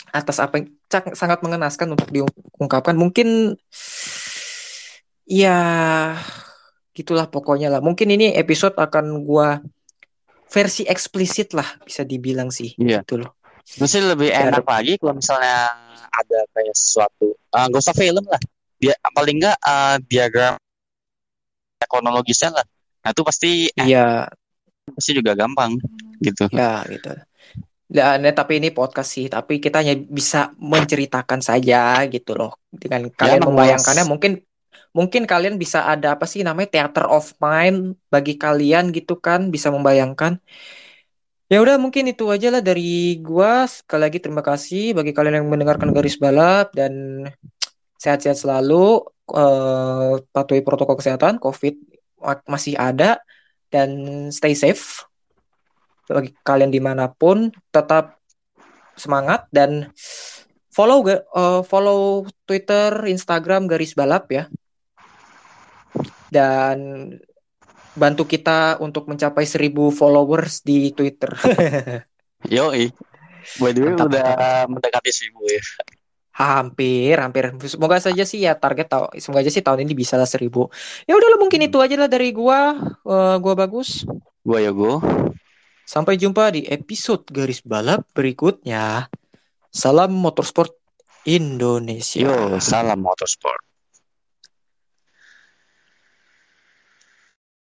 Atas 0.10 0.42
apa 0.42 0.58
yang 0.58 0.68
sangat 1.14 1.44
mengenaskan 1.46 1.94
untuk 1.94 2.10
diungkapkan. 2.10 2.96
Mungkin 2.98 3.60
ya 5.30 5.58
gitulah 6.96 7.30
pokoknya 7.30 7.70
lah. 7.70 7.82
Mungkin 7.84 8.10
ini 8.10 8.34
episode 8.34 8.74
akan 8.80 9.22
gua 9.22 9.62
versi 10.50 10.82
eksplisit 10.90 11.54
lah 11.54 11.78
bisa 11.86 12.02
dibilang 12.02 12.50
sih. 12.50 12.74
Iya. 12.82 13.06
gitu 13.06 13.22
loh. 13.22 13.38
Mesti 13.78 14.02
lebih 14.02 14.34
enak 14.34 14.66
lagi 14.66 14.98
kalau 14.98 15.14
misalnya 15.22 15.70
ada 16.10 16.40
kayak 16.58 16.74
sesuatu, 16.74 17.38
ah 17.54 17.70
nggak 17.70 17.86
usah 17.86 17.94
film 17.94 18.26
lah. 18.26 18.42
Dia 18.80 18.96
paling 19.12 19.44
nggak 19.44 19.58
ah, 19.60 20.00
diagram 20.08 20.56
kronologisnya 21.86 22.56
lah. 22.56 22.66
Nah 23.04 23.10
itu 23.12 23.22
pasti 23.24 23.52
eh, 23.68 23.86
iya 23.88 24.28
pasti 24.90 25.12
juga 25.16 25.38
gampang 25.38 25.78
gitu. 26.20 26.50
Ya 26.52 26.84
gitu. 26.90 27.14
Dan 27.90 28.22
eh, 28.22 28.36
tapi 28.38 28.62
ini 28.62 28.70
podcast 28.70 29.18
sih, 29.18 29.26
tapi 29.26 29.58
kita 29.58 29.82
hanya 29.82 29.98
bisa 29.98 30.54
menceritakan 30.62 31.42
saja 31.42 32.06
gitu 32.06 32.38
loh. 32.38 32.54
Dengan 32.70 33.10
kalian 33.10 33.42
emang, 33.42 33.58
membayangkannya 33.58 34.06
Mas. 34.06 34.12
mungkin 34.14 34.32
mungkin 34.94 35.26
kalian 35.26 35.58
bisa 35.58 35.86
ada 35.86 36.18
apa 36.18 36.30
sih 36.30 36.46
namanya 36.46 36.70
theater 36.70 37.10
of 37.10 37.34
mind 37.42 37.98
bagi 38.14 38.38
kalian 38.38 38.94
gitu 38.94 39.18
kan, 39.18 39.50
bisa 39.50 39.74
membayangkan. 39.74 40.38
Ya 41.50 41.66
udah 41.66 41.82
mungkin 41.82 42.06
itu 42.14 42.30
aja 42.30 42.54
lah 42.54 42.62
dari 42.62 43.18
gua. 43.26 43.66
Sekali 43.66 44.06
lagi 44.06 44.22
terima 44.22 44.46
kasih 44.46 44.94
bagi 44.94 45.10
kalian 45.10 45.42
yang 45.42 45.50
mendengarkan 45.50 45.90
garis 45.90 46.22
balap 46.22 46.70
dan 46.78 47.26
sehat-sehat 48.00 48.40
selalu. 48.40 49.04
Eh, 49.30 50.14
patuhi 50.34 50.66
protokol 50.66 50.98
kesehatan, 50.98 51.38
COVID 51.38 51.76
ma- 52.18 52.42
masih 52.50 52.74
ada 52.74 53.22
dan 53.70 53.90
stay 54.34 54.58
safe 54.58 55.06
bagi 56.10 56.34
kalian 56.42 56.74
di 56.74 56.82
mana 56.82 57.06
pun 57.14 57.54
tetap 57.70 58.18
semangat 58.98 59.46
dan 59.54 59.94
follow 60.74 61.06
eh, 61.06 61.22
follow 61.62 62.26
Twitter, 62.50 63.06
Instagram 63.06 63.70
garis 63.70 63.94
balap 63.94 64.26
ya 64.34 64.50
dan 66.34 67.10
bantu 67.94 68.24
kita 68.26 68.78
untuk 68.80 69.10
mencapai 69.10 69.44
1000 69.44 69.92
followers 69.92 70.62
di 70.64 70.94
Twitter. 70.94 71.34
Yoi. 72.56 72.90
By 73.58 73.74
the 73.74 73.82
way 73.82 73.94
Mantap, 73.98 74.08
udah 74.14 74.30
mantap. 74.30 74.70
mendekati 74.70 75.10
seribu 75.10 75.42
ya. 75.50 75.62
Hampir, 76.40 77.20
hampir. 77.20 77.52
Semoga 77.68 78.00
saja 78.00 78.24
sih 78.24 78.48
ya 78.48 78.56
target 78.56 78.88
tahu. 78.88 79.12
Semoga 79.20 79.44
aja 79.44 79.52
sih 79.52 79.60
tahun 79.60 79.84
ini 79.84 79.92
bisa 79.92 80.16
lah 80.16 80.24
1000. 80.24 80.72
Ya 81.04 81.14
udahlah 81.20 81.36
mungkin 81.36 81.60
itu 81.68 81.78
aja 81.84 82.00
lah 82.00 82.08
dari 82.08 82.32
gua. 82.32 82.80
Eh, 83.04 83.36
gua 83.44 83.54
bagus. 83.60 84.08
Gua 84.48 84.64
Yogo. 84.64 85.04
Sampai 85.84 86.16
jumpa 86.16 86.56
di 86.56 86.64
episode 86.64 87.28
garis 87.28 87.60
balap 87.60 88.08
berikutnya. 88.16 89.12
Salam 89.70 90.16
motorsport 90.16 90.74
Indonesia. 91.28 92.26
Yo, 92.26 92.58
salam 92.64 93.04
motorsport. 93.04 93.69